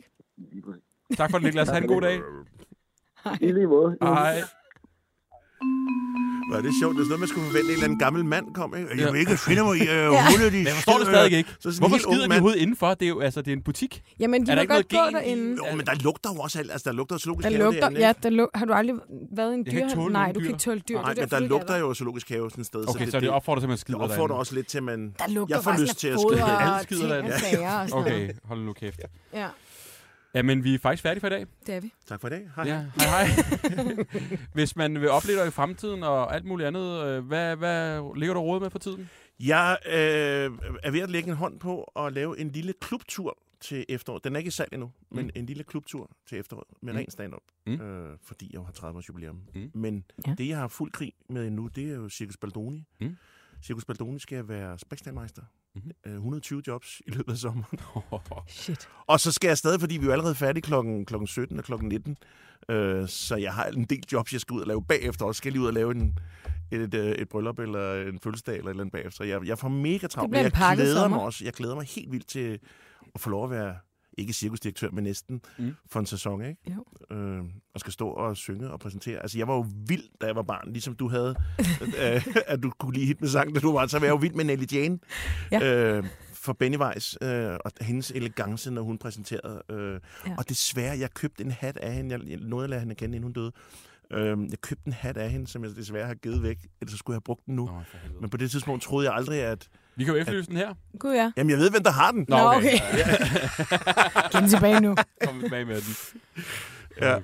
Tak 1.18 1.32
for 1.32 1.38
det, 1.38 1.46
Niklas. 1.46 1.70
Ha' 1.70 1.78
en 1.78 1.88
god 1.88 2.02
dag. 2.02 2.20
I 3.42 3.52
lige 3.52 3.68
måde. 3.68 3.98
Hej. 4.02 4.42
Hvor 6.50 6.58
er 6.58 6.62
det 6.62 6.74
sjovt. 6.82 6.96
Det 6.96 7.02
er 7.02 7.06
sådan 7.06 7.10
noget, 7.10 7.20
man 7.20 7.30
skulle 7.30 7.46
forvente, 7.48 7.60
at 7.60 7.66
en 7.66 7.72
eller 7.74 7.84
anden 7.84 8.00
gammel 8.00 8.26
mand 8.26 8.54
kom. 8.54 8.76
Ikke? 8.78 9.02
Jeg 9.02 9.14
vil 9.14 9.20
ikke 9.20 9.38
finde 9.38 9.64
mig 9.64 9.78
i 9.78 9.84
Ja. 9.84 10.32
hunde, 10.32 10.52
de 10.52 10.58
jeg 10.64 10.74
forstår 10.80 10.98
det 10.98 11.08
stadig 11.08 11.32
ikke. 11.32 11.50
Så 11.60 11.68
Hvorfor 11.80 11.98
skider 11.98 12.28
de 12.28 12.32
overhovedet 12.32 12.60
indenfor? 12.60 12.94
Det 12.94 13.06
er 13.06 13.10
jo 13.10 13.20
altså, 13.20 13.42
det 13.42 13.52
er 13.52 13.56
en 13.56 13.62
butik. 13.64 14.04
Jamen, 14.20 14.46
de 14.46 14.52
Er 14.52 14.56
der 14.56 14.62
må 14.62 14.78
ikke 14.78 14.98
godt 14.98 15.14
gå 15.14 15.18
derinde. 15.18 15.58
Jo, 15.62 15.76
men 15.76 15.86
der 15.86 15.96
lugter 16.04 16.30
jo 16.36 16.40
også 16.40 16.60
alt. 16.60 16.72
Altså, 16.72 16.90
der 16.90 16.96
lugter 16.96 17.18
zoologisk 17.18 17.44
Der 17.44 17.56
have 17.56 17.64
lugter, 17.64 17.80
derinde, 17.80 18.00
ja, 18.00 18.14
der 18.24 18.30
lug, 18.30 18.50
har 18.54 18.66
du 18.66 18.74
aldrig 18.74 18.96
været 19.36 19.52
i 19.52 19.56
en 19.56 19.66
dyr? 19.66 20.10
Nej, 20.10 20.32
du 20.32 20.40
kan 20.40 20.48
ikke 20.48 20.60
tåle 20.60 20.80
dyr. 20.80 21.02
Nej, 21.02 21.14
men 21.18 21.30
der 21.30 21.36
er 21.36 21.40
lugter 21.40 21.78
jo 21.78 21.94
zoologisk 21.94 22.30
have 22.30 22.50
sådan 22.50 22.62
et 22.62 22.68
sted. 22.68 22.90
Okay, 22.90 23.06
så 23.06 23.12
det, 23.12 23.22
det 23.22 23.30
opfordrer 23.30 23.60
til, 23.60 23.66
at 23.66 23.70
man 23.70 23.74
det 23.76 23.80
skider 23.82 24.00
opfordrer 24.00 24.18
derinde. 24.28 24.40
også 24.40 24.56
lidt 24.56 24.68
til, 24.68 24.78
at 24.78 24.84
man... 24.84 25.16
Der 25.20 25.26
lugter 25.30 25.56
Jeg 25.56 25.64
får 25.64 25.82
lyst 25.82 25.98
til 25.98 26.08
at 26.08 26.20
skide. 26.20 26.44
Alle 26.44 26.84
skider 26.84 27.08
derinde. 27.08 27.94
Okay, 27.94 28.30
hold 28.44 28.60
nu 28.60 28.74
kæft. 28.74 29.00
Ja, 29.34 29.48
Ja, 30.34 30.42
men 30.42 30.64
vi 30.64 30.74
er 30.74 30.80
faktisk 30.80 31.04
færdige 31.04 31.20
for 31.20 31.28
i 31.28 31.30
dag. 31.30 31.46
det 31.68 31.76
er 31.76 31.80
vi. 31.80 31.94
Tak 32.06 32.22
for 32.22 32.28
i 32.28 32.32
dag. 32.32 32.50
Hej. 32.56 32.66
Ja, 32.68 32.86
hej 32.96 33.26
hej. 33.26 34.06
Hvis 34.54 34.76
man 34.76 35.02
vil 35.02 35.10
opleve 35.10 35.40
dig 35.40 35.48
i 35.48 35.52
fremtiden 35.52 36.04
og 36.04 36.36
alt 36.36 36.46
muligt 36.46 36.68
andet, 36.68 37.04
øh, 37.06 37.26
hvad, 37.26 37.56
hvad 37.56 38.02
ligger 38.20 38.34
du 38.34 38.40
råd 38.42 38.60
med 38.60 38.70
for 38.70 38.80
tiden? 38.80 39.10
Jeg 39.40 39.78
øh, 39.86 39.94
er 40.84 40.92
ved 40.92 41.00
at 41.00 41.10
lægge 41.10 41.30
en 41.30 41.36
hånd 41.36 41.60
på 41.60 41.84
at 41.84 42.14
lave 42.14 42.40
en 42.40 42.50
lille 42.52 42.74
klubtur 42.82 43.38
til 43.62 43.86
efteråret. 43.90 44.24
Den 44.24 44.36
er 44.36 44.38
ikke 44.38 44.48
i 44.48 44.52
salg 44.52 44.70
endnu, 44.74 44.92
men 45.12 45.26
Mm. 45.26 45.32
en 45.36 45.46
lille 45.46 45.64
klubtur 45.64 46.10
til 46.30 46.40
efteråret 46.40 46.68
med 46.82 46.94
Mm. 46.94 46.98
ren 47.00 47.12
stand-up, 47.12 47.42
Mm. 47.68 47.74
øh, 47.74 48.18
fordi 48.24 48.46
jeg 48.46 48.56
jo 48.56 48.64
har 48.64 48.72
30 48.72 48.98
års 48.98 49.10
jubilæum. 49.10 49.40
Mm. 49.56 49.72
Men 49.74 50.04
Ja. 50.28 50.36
det, 50.38 50.48
jeg 50.48 50.58
har 50.58 50.68
fuld 50.68 50.92
krig 50.92 51.14
med 51.30 51.50
nu, 51.50 51.68
det 51.68 51.90
er 51.92 51.96
jo 51.96 52.10
Circus 52.10 52.38
Baldoni. 52.38 52.88
Mm. 53.02 53.18
Circus 53.64 53.86
Baldoni 53.86 54.20
skal 54.20 54.47
være 54.47 54.80
spækstandmeister. 54.80 55.41
Mhm. 55.76 55.91
Øh, 56.05 56.14
120 56.14 56.62
jobs 56.68 57.01
i 57.07 57.12
løbet 57.12 57.32
af 57.32 57.38
sommeren. 57.38 57.80
Shit. 58.47 58.89
Og 59.07 59.20
så 59.20 59.32
skal 59.32 59.47
jeg 59.47 59.57
stadig, 59.57 59.80
fordi 59.80 59.97
vi 59.97 60.01
er 60.01 60.05
jo 60.05 60.12
allerede 60.12 60.36
færdige 60.36 60.62
klokken, 60.62 61.05
klokken 61.05 61.28
17 61.28 61.57
og 61.57 61.64
klokken 61.64 61.89
19. 61.89 62.18
Øh, 62.70 63.07
så 63.07 63.36
jeg 63.36 63.53
har 63.53 63.66
en 63.66 63.86
del 63.86 64.03
jobs, 64.12 64.34
jeg 64.34 64.41
skal 64.41 64.53
ud 64.53 64.62
og 64.62 64.68
lave 64.68 64.84
bagefter. 64.84 65.26
Og 65.26 65.36
skal 65.36 65.49
jeg 65.49 65.51
lige 65.51 65.62
ud 65.62 65.68
og 65.68 65.74
lave 65.74 65.91
en, 65.91 66.18
et, 66.72 66.93
øh, 66.93 67.12
et 67.12 67.30
bryllup 67.30 67.59
eller 67.59 68.01
en 68.07 68.20
fødselsdag 68.20 68.55
eller 68.57 68.66
et 68.66 68.70
eller 68.70 68.84
andet 68.84 68.91
bagefter. 68.93 69.26
Jeg, 69.26 69.45
jeg 69.45 69.57
får 69.57 69.70
mega 69.70 70.07
travlt, 70.07 70.32
men 70.32 70.39
en 70.45 70.51
jeg 70.59 70.76
glæder 70.76 70.95
sommer. 71.01 71.18
mig 71.18 71.26
også. 71.26 71.45
Jeg 71.45 71.53
glæder 71.53 71.76
mig 71.76 71.86
helt 71.86 72.12
vildt 72.12 72.28
til 72.28 72.59
at 73.16 73.22
få 73.22 73.30
lov 73.30 73.43
at 73.43 73.49
være, 73.49 73.76
ikke 74.18 74.34
cirkusdirektør, 74.34 74.89
men 74.91 75.03
næsten 75.03 75.41
Mm. 75.57 75.76
for 75.89 75.99
en 75.99 76.05
sæson, 76.05 76.45
ikke? 76.45 76.62
Jo. 76.76 77.16
Øh, 77.16 77.43
og 77.74 77.80
skal 77.80 77.93
stå 77.93 78.07
og 78.07 78.38
synge 78.38 78.70
og 78.72 78.80
præsentere. 78.80 79.20
Altså, 79.22 79.38
jeg 79.38 79.47
var 79.47 79.53
jo 79.55 79.66
vild, 79.88 80.03
da 80.22 80.26
jeg 80.26 80.36
var 80.36 80.41
barn, 80.41 80.72
ligesom 80.74 80.95
du 80.95 81.07
havde, 81.09 81.36
øh, 82.03 82.26
at 82.47 82.64
du 82.64 82.72
kunne 82.80 82.93
lide 82.93 83.05
hit 83.05 83.22
med 83.22 83.30
sang, 83.30 83.55
da 83.55 83.59
du 83.59 83.72
var. 83.74 83.88
Så 83.88 83.99
var 83.99 84.05
jeg 84.05 84.12
jo 84.12 84.18
vild 84.18 84.34
med 84.34 84.45
Nelly 84.45 84.66
Jane. 84.74 84.99
Ja. 85.51 85.95
Øh, 85.97 86.03
for 86.34 86.53
Benny 86.53 86.78
Weiss, 86.78 87.18
øh, 87.22 87.57
og 87.66 87.72
hendes 87.82 88.12
elegance, 88.12 88.72
når 88.72 88.82
hun 88.82 88.97
præsenterede. 88.97 89.62
Øh, 89.70 89.99
Ja. 90.28 90.36
Og 90.38 90.49
desværre, 90.49 90.97
jeg 90.99 91.14
købte 91.14 91.43
en 91.43 91.51
hat 91.51 91.78
af 91.78 91.93
hende. 91.93 92.16
Jeg, 92.16 92.28
jeg 92.30 92.38
nåede 92.38 92.64
at 92.64 92.70
lade 92.70 92.80
hende 92.82 92.95
kende, 92.95 93.16
inden 93.16 93.24
hun 93.24 93.34
døde. 93.34 93.51
Øh, 94.12 94.38
jeg 94.51 94.62
købte 94.62 94.88
en 94.88 94.93
hat 94.93 95.18
af 95.18 95.30
hende, 95.32 95.47
som 95.47 95.64
jeg 95.64 95.76
desværre 95.76 96.07
har 96.07 96.14
givet 96.16 96.43
væk. 96.43 96.57
Ellers 96.82 96.91
så 96.91 96.97
skulle 96.97 97.14
jeg 97.14 97.16
have 97.16 97.22
brugt 97.22 97.45
den 97.45 97.55
nu. 97.55 97.66
Nå. 97.66 97.82
Men 98.22 98.30
på 98.30 98.38
det 98.38 98.51
tidspunkt 98.51 98.84
troede 98.84 99.07
jeg 99.07 99.16
aldrig, 99.16 99.39
at... 99.41 99.68
Vi 99.96 100.04
kan 100.04 100.14
jo 100.14 100.20
efterlyse 100.20 100.50
den 100.50 100.58
her. 100.58 100.74
Gud 101.00 101.14
ja. 101.14 101.32
Jamen, 101.38 101.50
jeg 101.50 101.58
ved, 101.60 101.72
hvem 101.72 101.84
der 101.84 101.92
har 101.92 102.12
den. 102.12 102.26
Nå, 102.30 102.38
okay. 102.38 102.78
Kom 104.32 104.48
tilbage 104.54 104.80
nu. 104.80 104.96
Kom 105.26 105.39
tilbage 105.42 105.66
med 105.66 105.76
den. 105.82 106.20
Ja. 107.02 107.20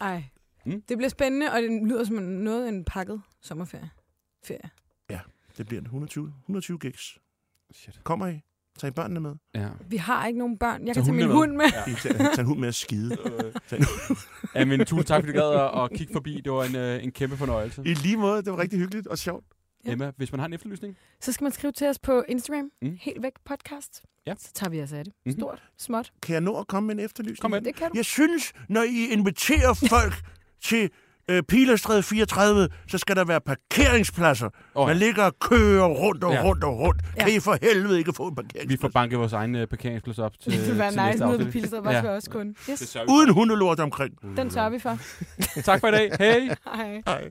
Ej. 0.00 0.24
Mm. 0.66 0.82
Det 0.88 0.96
bliver 0.96 1.08
spændende, 1.08 1.52
og 1.52 1.62
det 1.62 1.70
lyder 1.88 2.04
som 2.04 2.16
noget 2.16 2.64
af 2.64 2.68
en 2.68 2.84
pakket 2.84 3.22
sommerferie. 3.42 3.90
Ferie. 4.44 4.70
Det 5.58 5.66
bliver 5.66 5.80
en 5.80 5.84
120, 5.86 6.32
120 6.42 6.78
gigs. 6.78 7.18
Shit. 7.74 8.00
Kommer 8.04 8.26
I? 8.26 8.40
Tag 8.78 8.88
I 8.88 8.90
børnene 8.90 9.20
med? 9.20 9.34
Ja. 9.54 9.68
Vi 9.88 9.96
har 9.96 10.26
ikke 10.26 10.38
nogen 10.38 10.58
børn. 10.58 10.86
Jeg 10.86 10.94
Tag 10.94 11.04
kan 11.04 11.04
tage 11.04 11.16
min 11.16 11.26
med. 11.26 11.34
hund 11.34 11.52
med. 11.52 11.64
I 11.64 11.94
tager, 11.94 12.18
tag 12.34 12.40
en 12.40 12.46
hund 12.46 12.58
med 12.60 12.68
at 12.68 12.74
skide. 12.74 13.16
Tag 13.68 13.80
ja, 14.54 14.64
men 14.64 14.84
tusind 14.84 15.04
tak, 15.06 15.22
fordi 15.22 15.32
du 15.32 15.38
gad 15.38 15.54
at, 15.54 15.82
at 15.84 15.90
kigge 15.98 16.12
forbi. 16.12 16.40
Det 16.44 16.52
var 16.52 16.64
en, 16.64 16.76
øh, 16.76 17.04
en 17.04 17.12
kæmpe 17.12 17.36
fornøjelse. 17.36 17.82
I 17.84 17.94
lige 17.94 18.16
måde, 18.16 18.42
det 18.42 18.52
var 18.52 18.58
rigtig 18.58 18.78
hyggeligt 18.78 19.06
og 19.06 19.18
sjovt. 19.18 19.44
Ja. 19.86 19.92
Emma, 19.92 20.12
hvis 20.16 20.32
man 20.32 20.38
har 20.38 20.46
en 20.46 20.52
efterlysning, 20.52 20.96
Så 21.20 21.32
skal 21.32 21.44
man 21.44 21.52
skrive 21.52 21.72
til 21.72 21.86
os 21.88 21.98
på 21.98 22.24
Instagram. 22.28 22.70
Mm. 22.82 22.96
Helt 23.00 23.22
væk 23.22 23.32
podcast. 23.44 24.02
Ja. 24.26 24.34
Så 24.38 24.52
tager 24.54 24.70
vi 24.70 24.82
os 24.82 24.92
af 24.92 25.04
det. 25.04 25.12
Mhm. 25.26 25.38
Stort, 25.38 25.62
småt. 25.78 26.12
Kan 26.22 26.32
jeg 26.32 26.40
nå 26.40 26.56
at 26.60 26.66
komme 26.66 26.86
med 26.86 26.94
en 26.94 27.00
efterlysning? 27.04 27.38
Kom 27.40 27.50
med. 27.50 27.60
Det 27.60 27.74
kan 27.74 27.88
du. 27.90 27.92
Jeg 27.96 28.04
synes, 28.04 28.52
når 28.68 28.82
I 28.82 29.06
inviterer 29.12 29.74
folk 29.96 30.14
til 30.64 30.90
øh, 31.30 31.42
Pilerstræde 31.42 32.02
34, 32.02 32.68
så 32.88 32.98
skal 32.98 33.16
der 33.16 33.24
være 33.24 33.40
parkeringspladser. 33.40 34.48
Oh, 34.74 34.82
ja. 34.82 34.86
Man 34.86 34.96
ligger 34.96 35.22
og 35.24 35.38
kører 35.38 35.86
rundt 35.88 36.24
og 36.24 36.32
Ja. 36.32 36.42
rundt 36.44 36.64
og 36.64 36.78
rundt. 36.78 37.02
Ja. 37.16 37.24
Kan 37.24 37.34
I 37.36 37.40
for 37.40 37.58
helvede 37.62 37.98
ikke 37.98 38.12
få 38.12 38.26
en 38.28 38.30
vi 38.30 38.34
parkeringsplads? 38.42 38.80
får 38.80 38.88
banket 38.88 39.18
vores 39.18 39.32
egen 39.32 39.54
øh, 39.54 39.66
parkeringsplads 39.66 40.18
op 40.18 40.32
til, 40.40 40.52
Det 40.52 40.68
vil 40.68 40.78
være 40.78 41.10
nice 41.12 41.24
nede 41.26 41.68
på 41.70 41.82
bare 41.82 41.94
ja. 41.94 42.10
også 42.10 42.30
kun. 42.30 42.56
Yes. 42.70 42.94
Vi 42.96 43.00
Uden 43.08 43.30
hundelort 43.34 43.80
omkring. 43.80 44.36
Den 44.36 44.50
sørger 44.50 44.70
vi 44.70 44.78
for. 44.78 44.98
Tak 45.62 45.80
for 45.80 45.88
i 45.88 45.90
dag. 45.90 46.10
Hej. 46.18 46.38
Hej. 46.76 47.02
Hej. 47.06 47.30